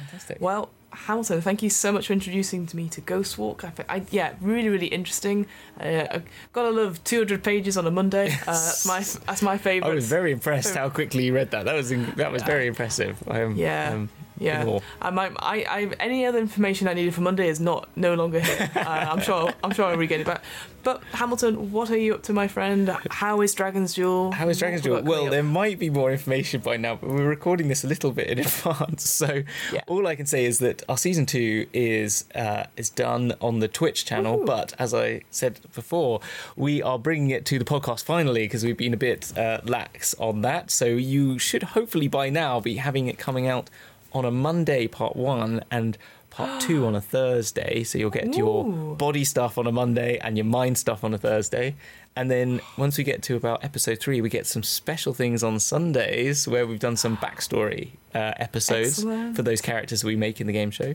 fantastic. 0.00 0.38
Well, 0.40 0.70
Hamilton, 0.92 1.40
thank 1.40 1.62
you 1.62 1.70
so 1.70 1.92
much 1.92 2.08
for 2.08 2.12
introducing 2.12 2.66
to 2.66 2.76
me 2.76 2.88
to 2.88 3.00
Ghostwalk. 3.00 3.64
I, 3.64 3.96
I 3.96 4.02
yeah, 4.10 4.34
really, 4.40 4.68
really 4.68 4.86
interesting. 4.86 5.46
Uh, 5.78 6.20
gotta 6.52 6.70
love 6.70 7.02
200 7.04 7.44
pages 7.44 7.76
on 7.76 7.86
a 7.86 7.90
Monday. 7.90 8.36
Uh, 8.50 8.52
that's 8.52 8.86
my 8.86 8.98
that's 9.26 9.42
my 9.42 9.58
favorite. 9.58 9.88
I 9.90 9.94
was 9.94 10.08
very 10.08 10.32
impressed 10.32 10.74
how 10.74 10.88
quickly 10.88 11.24
you 11.26 11.34
read 11.34 11.50
that. 11.52 11.66
That 11.66 11.74
was 11.74 11.90
that 11.90 12.32
was 12.32 12.42
very 12.42 12.66
impressive. 12.66 13.22
Am 13.28 13.54
Yeah. 13.54 13.92
um, 13.92 14.08
yeah. 14.40 14.78
I 15.00 15.10
might, 15.10 15.32
I, 15.38 15.56
I, 15.68 15.90
any 16.00 16.26
other 16.26 16.38
information 16.38 16.88
I 16.88 16.94
needed 16.94 17.14
for 17.14 17.20
Monday 17.20 17.48
is 17.48 17.60
not 17.60 17.88
no 17.96 18.14
longer 18.14 18.40
here. 18.40 18.70
Uh, 18.80 19.06
I'm 19.12 19.20
sure, 19.20 19.52
I'm 19.62 19.72
sure 19.72 19.84
I'll 19.84 19.96
re-get 19.96 20.20
it 20.20 20.26
back. 20.26 20.42
But 20.82 21.02
Hamilton, 21.12 21.70
what 21.72 21.90
are 21.90 21.96
you 21.96 22.14
up 22.14 22.22
to, 22.24 22.32
my 22.32 22.48
friend? 22.48 22.88
How 23.10 23.42
is 23.42 23.52
Dragon's 23.54 23.92
Duel? 23.94 24.32
How 24.32 24.48
is 24.48 24.58
Dragon's 24.58 24.80
Duel? 24.82 24.96
have 24.96 25.04
we 25.04 25.10
got 25.10 25.22
Well, 25.22 25.30
there 25.30 25.42
might 25.42 25.78
be 25.78 25.90
more 25.90 26.10
information 26.10 26.62
by 26.62 26.78
now, 26.78 26.94
but 26.96 27.10
we're 27.10 27.28
recording 27.28 27.68
this 27.68 27.84
a 27.84 27.86
little 27.86 28.10
bit 28.12 28.28
in 28.28 28.38
advance. 28.46 29.08
So 29.08 29.42
Yeah. 29.72 29.82
all 29.86 30.06
I 30.06 30.14
can 30.16 30.24
say 30.26 30.46
is 30.46 30.58
that 30.60 30.82
our 30.88 30.96
season 30.96 31.26
two 31.26 31.66
is 31.74 32.24
uh, 32.34 32.64
is 32.78 32.88
done 32.88 33.34
on 33.42 33.58
the 33.58 33.68
Twitch 33.68 34.06
channel. 34.06 34.38
Woohoo. 34.38 34.46
But 34.46 34.72
as 34.78 34.94
I 34.94 35.20
said 35.30 35.60
before, 35.74 36.20
we 36.56 36.80
are 36.82 36.98
bringing 36.98 37.30
it 37.30 37.44
to 37.46 37.58
the 37.58 37.64
podcast 37.66 38.04
finally 38.04 38.44
because 38.44 38.64
we've 38.64 38.76
been 38.78 38.94
a 38.94 38.98
bit 38.98 39.36
uh, 39.36 39.60
lax 39.64 40.14
on 40.18 40.40
that. 40.42 40.70
So 40.70 40.86
you 40.86 41.38
should 41.38 41.62
hopefully 41.62 42.08
by 42.08 42.30
now 42.30 42.58
be 42.60 42.76
having 42.76 43.06
it 43.08 43.18
coming 43.18 43.46
out 43.46 43.68
on 44.12 44.24
a 44.24 44.30
Monday, 44.30 44.86
part 44.86 45.16
one, 45.16 45.62
and 45.70 45.96
part 46.30 46.60
two 46.60 46.86
on 46.86 46.94
a 46.94 47.00
Thursday. 47.14 47.82
So 47.84 47.98
you'll 47.98 48.10
get 48.10 48.36
your 48.36 48.64
body 48.96 49.24
stuff 49.24 49.58
on 49.58 49.66
a 49.66 49.72
Monday 49.72 50.18
and 50.18 50.36
your 50.36 50.46
mind 50.46 50.78
stuff 50.78 51.02
on 51.04 51.12
a 51.14 51.18
Thursday. 51.18 51.74
And 52.16 52.30
then 52.30 52.60
once 52.76 52.98
we 52.98 53.04
get 53.04 53.22
to 53.24 53.36
about 53.36 53.62
episode 53.64 54.00
three, 54.00 54.20
we 54.20 54.28
get 54.28 54.46
some 54.46 54.62
special 54.64 55.14
things 55.14 55.42
on 55.44 55.60
Sundays 55.60 56.46
where 56.48 56.66
we've 56.66 56.80
done 56.80 56.96
some 56.96 57.16
backstory 57.16 57.90
uh, 58.14 58.32
episodes 58.36 58.98
Excellent. 58.98 59.36
for 59.36 59.42
those 59.42 59.60
characters 59.60 60.02
we 60.04 60.16
make 60.16 60.40
in 60.40 60.46
the 60.46 60.52
game 60.52 60.70
show. 60.70 60.94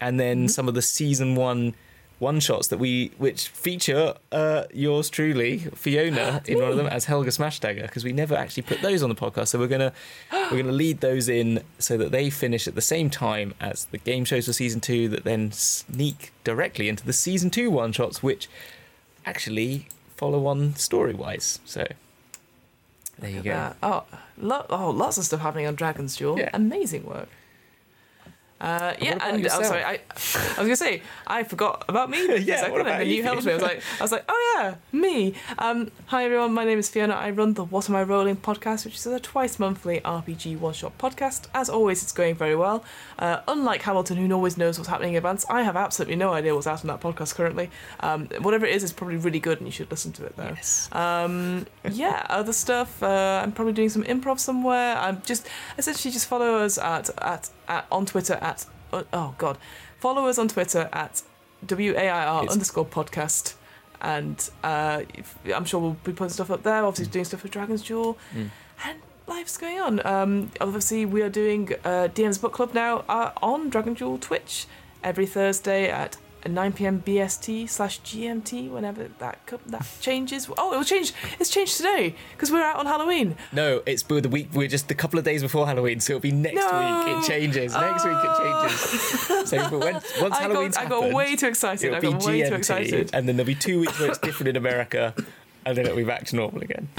And 0.00 0.18
then 0.18 0.36
Mm-hmm. 0.38 0.46
some 0.48 0.66
of 0.68 0.74
the 0.74 0.82
season 0.82 1.34
one 1.36 1.74
one 2.18 2.40
shots 2.40 2.68
that 2.68 2.78
we 2.78 3.12
which 3.18 3.48
feature 3.48 4.14
uh, 4.32 4.64
yours 4.72 5.10
truly 5.10 5.58
Fiona 5.74 6.42
in 6.46 6.58
one 6.58 6.70
of 6.70 6.76
them 6.76 6.86
as 6.86 7.04
Helga 7.04 7.30
Smashdagger 7.30 7.82
because 7.82 8.04
we 8.04 8.12
never 8.12 8.34
actually 8.34 8.62
put 8.62 8.80
those 8.80 9.02
on 9.02 9.08
the 9.08 9.14
podcast 9.14 9.48
so 9.48 9.58
we're 9.58 9.66
gonna 9.66 9.92
we're 10.50 10.62
gonna 10.62 10.72
lead 10.84 11.00
those 11.00 11.28
in 11.28 11.62
so 11.78 11.96
that 11.98 12.12
they 12.12 12.30
finish 12.30 12.66
at 12.66 12.74
the 12.74 12.80
same 12.80 13.10
time 13.10 13.54
as 13.60 13.84
the 13.86 13.98
game 13.98 14.24
shows 14.24 14.46
for 14.46 14.52
season 14.52 14.80
two 14.80 15.08
that 15.08 15.24
then 15.24 15.52
sneak 15.52 16.32
directly 16.42 16.88
into 16.88 17.04
the 17.04 17.12
season 17.12 17.50
two 17.50 17.70
one 17.70 17.92
shots 17.92 18.22
which 18.22 18.48
actually 19.26 19.86
follow 20.16 20.46
on 20.46 20.74
story 20.76 21.12
wise 21.12 21.60
so 21.66 21.86
there 23.18 23.30
you 23.30 23.42
go 23.42 23.50
that. 23.50 23.76
Oh, 23.82 24.04
lo- 24.38 24.66
oh, 24.70 24.90
lots 24.90 25.18
of 25.18 25.24
stuff 25.24 25.40
happening 25.40 25.66
on 25.66 25.74
Dragon's 25.74 26.16
Duel. 26.16 26.38
Yeah. 26.38 26.50
Amazing 26.52 27.06
work. 27.06 27.28
Uh, 28.58 28.94
yeah, 29.00 29.12
and 29.12 29.22
I'm 29.22 29.38
yourself? 29.40 29.66
sorry, 29.66 29.84
I, 29.84 29.92
I 29.92 29.98
was 30.56 30.56
gonna 30.56 30.76
say 30.76 31.02
I 31.26 31.42
forgot 31.42 31.84
about 31.88 32.08
me. 32.08 32.26
for 32.26 32.32
a 32.36 32.38
Yeah, 32.40 32.60
second, 32.62 32.80
about 32.80 33.00
and 33.02 33.10
you, 33.10 33.16
you 33.16 33.22
helped 33.22 33.44
me. 33.44 33.52
I 33.52 33.54
was 33.54 33.62
like, 33.62 33.82
I 34.00 34.02
was 34.04 34.12
like, 34.12 34.24
oh 34.28 34.54
yeah, 34.58 34.74
me. 34.98 35.34
Um, 35.58 35.90
hi 36.06 36.24
everyone, 36.24 36.54
my 36.54 36.64
name 36.64 36.78
is 36.78 36.88
Fiona. 36.88 37.14
I 37.14 37.30
run 37.30 37.52
the 37.54 37.64
What 37.64 37.88
Am 37.90 37.96
I 37.96 38.02
Rolling 38.02 38.36
podcast, 38.36 38.86
which 38.86 38.94
is 38.96 39.06
a 39.06 39.20
twice 39.20 39.58
monthly 39.58 40.00
RPG 40.00 40.58
one 40.58 40.72
shot 40.72 40.96
podcast. 40.96 41.48
As 41.54 41.68
always, 41.68 42.02
it's 42.02 42.12
going 42.12 42.34
very 42.34 42.56
well. 42.56 42.82
Uh, 43.18 43.40
unlike 43.46 43.82
Hamilton, 43.82 44.16
who 44.16 44.32
always 44.34 44.56
knows 44.56 44.78
what's 44.78 44.88
happening 44.88 45.10
in 45.12 45.16
advance, 45.18 45.44
I 45.50 45.62
have 45.62 45.76
absolutely 45.76 46.16
no 46.16 46.32
idea 46.32 46.54
what's 46.54 46.66
out 46.66 46.80
on 46.80 46.86
that 46.88 47.00
podcast 47.02 47.34
currently. 47.34 47.70
Um, 48.00 48.26
whatever 48.40 48.64
it 48.64 48.74
is, 48.74 48.82
is 48.82 48.92
probably 48.92 49.16
really 49.18 49.40
good, 49.40 49.58
and 49.58 49.66
you 49.66 49.72
should 49.72 49.90
listen 49.90 50.12
to 50.12 50.24
it 50.24 50.34
though. 50.36 50.44
yes 50.54 50.88
Um, 50.92 51.66
yeah, 51.90 52.24
other 52.30 52.54
stuff. 52.54 53.02
Uh, 53.02 53.40
I'm 53.42 53.52
probably 53.52 53.74
doing 53.74 53.90
some 53.90 54.04
improv 54.04 54.38
somewhere. 54.40 54.96
I'm 54.96 55.20
just 55.26 55.46
essentially 55.76 56.10
just 56.10 56.26
follow 56.26 56.56
us 56.56 56.78
at 56.78 57.10
at, 57.18 57.50
at 57.68 57.86
on 57.90 58.06
Twitter 58.06 58.34
at 58.34 58.66
uh, 58.92 59.02
oh 59.12 59.34
god, 59.38 59.58
follow 59.98 60.26
us 60.26 60.38
on 60.38 60.48
Twitter 60.48 60.88
at 60.92 61.22
w 61.66 61.94
a 61.96 62.08
i 62.08 62.26
r 62.26 62.42
It's- 62.42 62.52
underscore 62.52 62.84
podcast, 62.86 63.54
and 64.00 64.48
uh, 64.62 65.02
I'm 65.54 65.64
sure 65.64 65.80
we'll 65.80 65.96
be 66.04 66.12
putting 66.12 66.32
stuff 66.32 66.50
up 66.50 66.62
there. 66.62 66.84
Obviously, 66.84 67.10
doing 67.12 67.24
stuff 67.24 67.40
for 67.40 67.48
Dragon's 67.48 67.82
Duel, 67.82 68.18
Mm. 68.34 68.50
and 68.84 68.98
life's 69.26 69.56
going 69.56 69.80
on. 69.80 70.06
Um, 70.06 70.50
obviously, 70.60 71.04
we 71.06 71.22
are 71.22 71.28
doing 71.30 71.72
uh, 71.84 72.08
DM's 72.14 72.38
book 72.38 72.52
club 72.52 72.74
now 72.74 73.04
uh, 73.08 73.30
on 73.42 73.70
Dragon 73.70 73.94
Duel 73.94 74.18
Twitch 74.18 74.66
every 75.02 75.26
Thursday 75.26 75.88
at 75.90 76.16
9 76.48 76.72
p.m. 76.72 77.02
BST 77.06 77.68
slash 77.68 78.00
GMT. 78.02 78.70
Whenever 78.70 79.08
that 79.18 79.44
co- 79.46 79.60
that 79.66 79.86
changes. 80.00 80.48
Oh, 80.58 80.72
it 80.72 80.76
will 80.76 80.84
change. 80.84 81.12
It's 81.40 81.50
changed 81.50 81.76
today 81.76 82.14
because 82.32 82.50
we're 82.50 82.62
out 82.62 82.76
on 82.76 82.86
Halloween. 82.86 83.36
No, 83.52 83.82
it's 83.86 84.02
but 84.02 84.22
the 84.22 84.28
week. 84.28 84.48
We're 84.52 84.68
just 84.68 84.90
a 84.90 84.94
couple 84.94 85.18
of 85.18 85.24
days 85.24 85.42
before 85.42 85.66
Halloween, 85.66 86.00
so 86.00 86.14
it'll 86.14 86.20
be 86.22 86.32
next 86.32 86.56
No. 86.56 87.04
week. 87.06 87.16
It 87.16 87.26
changes. 87.28 87.72
Next 87.74 88.04
week 88.04 88.16
it 88.16 88.38
changes. 88.38 89.46
So 89.46 89.78
when, 89.78 89.94
once 90.20 90.38
Halloween's 90.38 90.76
got, 90.76 90.86
I 90.86 90.88
got 90.88 91.12
way 91.12 91.36
too 91.36 91.46
excited. 91.46 91.86
it'll 91.86 91.98
I 91.98 92.00
be 92.00 92.10
got 92.12 92.24
way 92.26 92.42
too 92.42 92.50
GMT, 92.54 92.58
excited. 92.58 93.10
and 93.12 93.28
then 93.28 93.36
there'll 93.36 93.46
be 93.46 93.54
two 93.54 93.78
weeks 93.80 93.98
where 94.00 94.08
it's 94.08 94.18
different 94.18 94.48
in 94.48 94.56
America, 94.56 95.14
and 95.64 95.76
then 95.76 95.84
it'll 95.86 95.96
be 95.96 96.02
back 96.04 96.24
to 96.26 96.36
normal 96.36 96.62
again. 96.62 96.88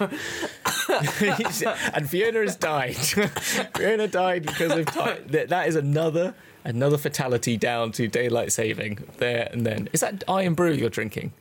and 0.00 2.08
Fiona 2.08 2.40
has 2.40 2.56
died. 2.56 2.96
Fiona 2.96 4.08
died 4.08 4.46
because 4.46 4.72
of 4.72 4.86
time. 4.86 5.22
That, 5.28 5.48
that 5.50 5.68
is 5.68 5.76
another 5.76 6.34
another 6.64 6.98
fatality 6.98 7.56
down 7.56 7.92
to 7.92 8.08
daylight 8.08 8.52
saving 8.52 9.04
there 9.18 9.48
and 9.52 9.64
then. 9.66 9.88
Is 9.92 10.00
that 10.00 10.24
Irn-Bru 10.28 10.72
you're 10.72 10.90
drinking? 10.90 11.32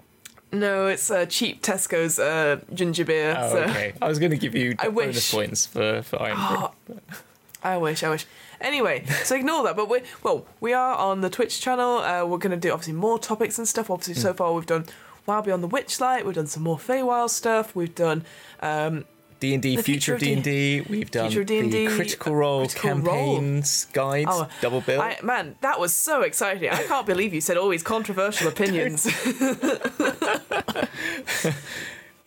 No, 0.51 0.88
it's 0.88 1.11
uh, 1.11 1.26
cheap 1.26 1.61
Tesco's 1.61 2.18
uh, 2.20 2.61
ginger 2.74 3.03
beer. 3.03 3.36
Oh, 3.38 3.51
so. 3.51 3.57
okay. 3.63 3.93
I 4.01 4.07
was 4.07 4.18
going 4.20 4.32
to 4.32 4.38
give 4.38 4.55
you 4.55 4.76
I 4.80 4.89
bonus 4.89 5.15
wish. 5.15 5.32
points 5.32 5.65
for 5.65 6.01
for 6.03 6.22
Irn-Bru. 6.22 6.57
Oh, 6.57 6.74
I 7.63 7.76
wish, 7.78 8.01
I 8.03 8.09
wish. 8.09 8.26
Anyway, 8.61 9.03
so 9.24 9.36
ignore 9.36 9.63
that. 9.63 9.76
But 9.76 9.89
we 9.89 10.01
well, 10.24 10.45
we 10.61 10.72
are 10.74 10.95
on 10.95 11.20
the 11.22 11.30
Twitch 11.30 11.59
channel. 11.59 11.97
Uh, 11.97 12.24
we're 12.26 12.38
going 12.38 12.51
to 12.51 12.57
do 12.57 12.72
obviously 12.72 12.93
more 12.93 13.20
topics 13.20 13.57
and 13.57 13.68
stuff. 13.68 13.89
Obviously, 13.89 14.13
Hmm. 14.15 14.22
so 14.22 14.34
far 14.34 14.53
we've 14.53 14.65
done 14.65 14.86
Wild 15.26 15.43
Beyond 15.45 15.63
the 15.63 15.68
Witchlight. 15.68 16.24
We've 16.24 16.34
done 16.36 16.47
some 16.47 16.63
more 16.63 16.78
Feywild 16.78 17.30
stuff. 17.32 17.76
We've 17.76 17.93
done 17.93 18.24
um, 18.61 19.03
D 19.39 19.53
and 19.53 19.61
D, 19.61 19.77
future 19.77 20.15
of 20.15 20.19
D 20.19 20.33
and 20.33 20.43
D. 20.43 20.81
We've 20.89 21.11
done 21.11 21.29
Future 21.29 21.43
D&D, 21.43 21.88
the 21.88 21.95
Critical 21.95 22.33
Role 22.35 22.61
Critical 22.65 22.89
Role. 22.89 23.03
campaigns 23.03 23.85
guides, 23.93 24.29
Oh, 24.31 24.47
double 24.61 24.81
bill. 24.81 24.99
I, 25.01 25.17
man, 25.21 25.55
that 25.61 25.79
was 25.79 25.93
so 25.93 26.21
exciting. 26.23 26.69
I 26.71 26.83
can't 26.83 27.05
believe 27.05 27.33
you 27.33 27.41
said 27.41 27.55
all 27.57 27.69
these 27.69 27.83
controversial 27.83 28.47
opinions. 28.47 29.05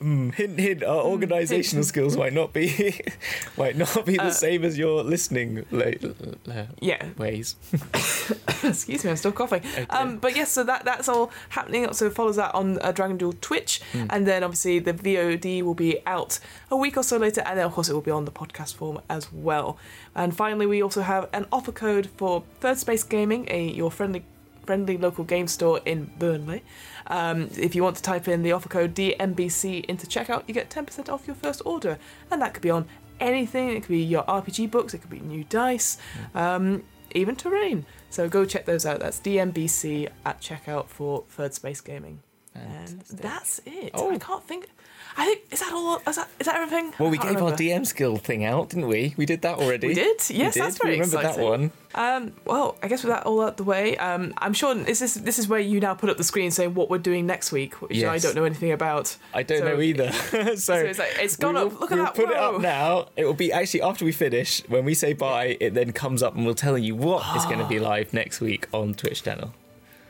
Mm, 0.03 0.35
hint, 0.35 0.59
hint. 0.59 0.83
Our 0.83 1.03
organisational 1.05 1.73
hint. 1.75 1.85
skills 1.93 2.17
might 2.17 2.33
not 2.33 2.55
be 2.55 2.99
might 3.59 3.77
not 3.77 4.07
be 4.07 4.17
the 4.17 4.25
Uh, 4.25 4.31
same 4.31 4.65
as 4.65 4.79
your 4.79 5.03
listening 5.05 5.67
la- 5.71 6.65
yeah, 6.81 7.07
ways. 7.19 7.57
excuse 8.65 9.05
me, 9.05 9.11
I'm 9.11 9.17
still 9.17 9.33
coughing. 9.33 9.63
Um, 9.91 10.17
but 10.19 10.35
yes, 10.37 10.51
so 10.53 10.65
that 10.65 10.85
that's 10.87 11.09
all 11.09 11.31
happening. 11.51 11.93
So 11.93 12.09
follows 12.11 12.37
that 12.37 12.55
on 12.55 12.79
uh, 12.81 12.93
Dragon 12.93 13.19
Duel 13.19 13.35
Twitch, 13.43 13.83
Hmm. 13.93 14.07
and 14.11 14.27
then 14.27 14.43
obviously 14.43 14.79
the 14.79 14.95
VOD 14.95 15.63
will 15.63 15.75
be 15.75 15.99
out 16.07 16.39
a 16.71 16.77
week 16.77 16.97
or 16.97 17.03
so 17.03 17.17
later, 17.19 17.43
and 17.45 17.59
then 17.59 17.67
of 17.67 17.73
course 17.73 17.89
it 17.91 17.93
will 17.93 18.01
be 18.01 18.11
on 18.11 18.25
the 18.25 18.33
podcast 18.33 18.75
form 18.77 19.01
as 19.11 19.31
well. 19.33 19.77
And 20.15 20.35
finally, 20.35 20.67
we 20.67 20.83
also 20.83 21.03
have 21.03 21.29
an 21.33 21.47
offer 21.53 21.73
code 21.73 22.09
for 22.17 22.45
Third 22.61 22.79
Space 22.79 23.03
Gaming, 23.05 23.47
a 23.51 23.69
your 23.69 23.91
friendly 23.91 24.25
friendly 24.71 24.97
local 24.97 25.25
game 25.25 25.49
store 25.49 25.81
in 25.85 26.05
Burnley. 26.17 26.63
Um, 27.09 27.51
if 27.59 27.75
you 27.75 27.83
want 27.83 27.97
to 27.97 28.03
type 28.05 28.29
in 28.29 28.45
the 28.45 28.53
offer 28.53 28.69
code 28.69 28.95
DMBC 28.95 29.85
into 29.87 30.07
checkout, 30.07 30.45
you 30.47 30.55
get 30.55 30.71
10% 30.71 31.09
off 31.09 31.27
your 31.27 31.35
first 31.35 31.61
order, 31.65 31.99
and 32.31 32.41
that 32.41 32.55
could 32.55 32.63
be 32.63 32.71
on 32.71 32.87
anything. 33.19 33.71
It 33.71 33.81
could 33.81 33.89
be 33.89 34.05
your 34.05 34.23
RPG 34.23 34.71
books, 34.71 34.95
it 34.95 34.99
could 34.99 35.11
be 35.11 35.19
new 35.19 35.43
dice, 35.43 35.99
um, 36.37 36.85
even 37.17 37.35
terrain. 37.35 37.85
So 38.11 38.29
go 38.29 38.45
check 38.45 38.65
those 38.65 38.87
out. 38.87 39.01
That's 39.01 39.19
DMBC 39.19 40.09
at 40.25 40.41
checkout 40.41 40.87
for 40.87 41.25
Third 41.31 41.53
Space 41.53 41.81
Gaming. 41.81 42.23
And 42.55 43.01
that's 43.11 43.61
it. 43.67 43.91
Oh. 43.95 44.13
I 44.13 44.19
can't 44.19 44.45
think. 44.45 44.69
I 45.17 45.27
think 45.27 45.41
is 45.51 45.61
that 45.61 45.73
all? 45.73 45.97
Is 46.07 46.17
that 46.17 46.29
is 46.39 46.47
that 46.47 46.55
everything? 46.57 46.93
Well, 46.99 47.11
we 47.11 47.19
gave 47.19 47.37
can't 47.37 47.43
our. 47.43 47.53
DM 47.53 47.87
skill 47.87 48.17
thing 48.17 48.45
out, 48.45 48.71
didn't 48.71 48.87
we? 48.89 49.15
We 49.17 49.27
did 49.27 49.43
that 49.43 49.59
already. 49.59 49.89
We 49.89 49.95
did. 49.95 50.21
Yes, 50.31 50.55
we 50.55 50.61
that's 50.61 50.77
did. 50.77 50.83
very 50.83 50.95
we 50.97 51.01
remember 51.01 51.19
exciting. 51.21 51.41
that 51.41 51.45
one. 51.51 51.73
Um, 51.93 52.33
well, 52.45 52.77
I 52.83 52.89
guess 52.89 53.03
with 53.03 53.13
that 53.13 53.25
all 53.27 53.43
out 53.43 53.57
the 53.57 53.65
way, 53.65 53.97
um, 53.97 54.33
I'm 54.39 54.53
sure 54.53 54.77
is 54.79 55.01
this 55.01 55.15
this 55.15 55.39
is 55.41 55.49
where 55.49 55.59
you 55.59 55.81
now 55.81 55.95
put 55.95 56.09
up 56.11 56.17
the 56.17 56.25
screen 56.25 56.51
saying 56.53 56.75
what 56.75 56.89
we're 56.89 56.99
doing 56.99 57.27
next 57.27 57.51
week, 57.51 57.75
which 57.83 58.03
I 58.05 58.19
don't 58.19 58.37
know 58.37 58.45
anything 58.45 58.71
about. 58.73 59.17
I 59.35 59.43
don't 59.43 59.59
So- 59.61 59.69
know 59.69 59.81
either. 59.81 60.13
so, 60.13 60.55
So 60.57 60.75
it's 60.75 60.99
like 60.99 61.17
it's 61.19 61.37
gone 61.45 61.55
will, 61.55 61.67
up. 61.67 61.81
Look 61.81 61.93
at 61.93 61.99
that! 61.99 62.15
put 62.15 62.31
it 62.31 62.37
up 62.37 62.61
now. 62.61 63.09
It 63.17 63.25
will 63.25 63.35
be 63.35 63.53
actually 63.53 63.83
after 63.83 64.05
we 64.05 64.13
finish. 64.13 64.63
When 64.69 64.85
we 64.85 64.95
say 64.95 65.13
bye, 65.13 65.57
it 65.61 65.75
then 65.75 65.93
comes 65.93 66.23
up 66.23 66.37
and 66.37 66.47
we'll 66.47 66.55
tell 66.55 66.79
you 66.79 66.95
what 66.95 67.37
is 67.37 67.45
going 67.47 67.59
to 67.59 67.67
be 67.67 67.79
live 67.91 68.13
next 68.15 68.41
week 68.41 68.69
on 68.73 68.95
Twitch 68.95 69.25
channel. 69.25 69.53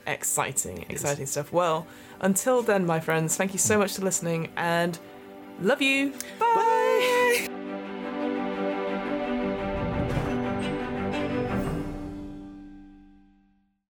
Exciting, 0.07 0.87
exciting 0.89 1.27
stuff. 1.27 1.53
Well, 1.53 1.87
until 2.21 2.63
then, 2.63 2.87
my 2.87 3.01
friends, 3.01 3.37
thank 3.37 3.53
you 3.53 3.59
so 3.59 3.77
mm. 3.77 3.81
much 3.81 3.95
for 3.95 4.03
listening 4.03 4.51
and 4.57 4.99
love 5.61 5.83
you. 5.83 6.13
Bye. 6.39 6.80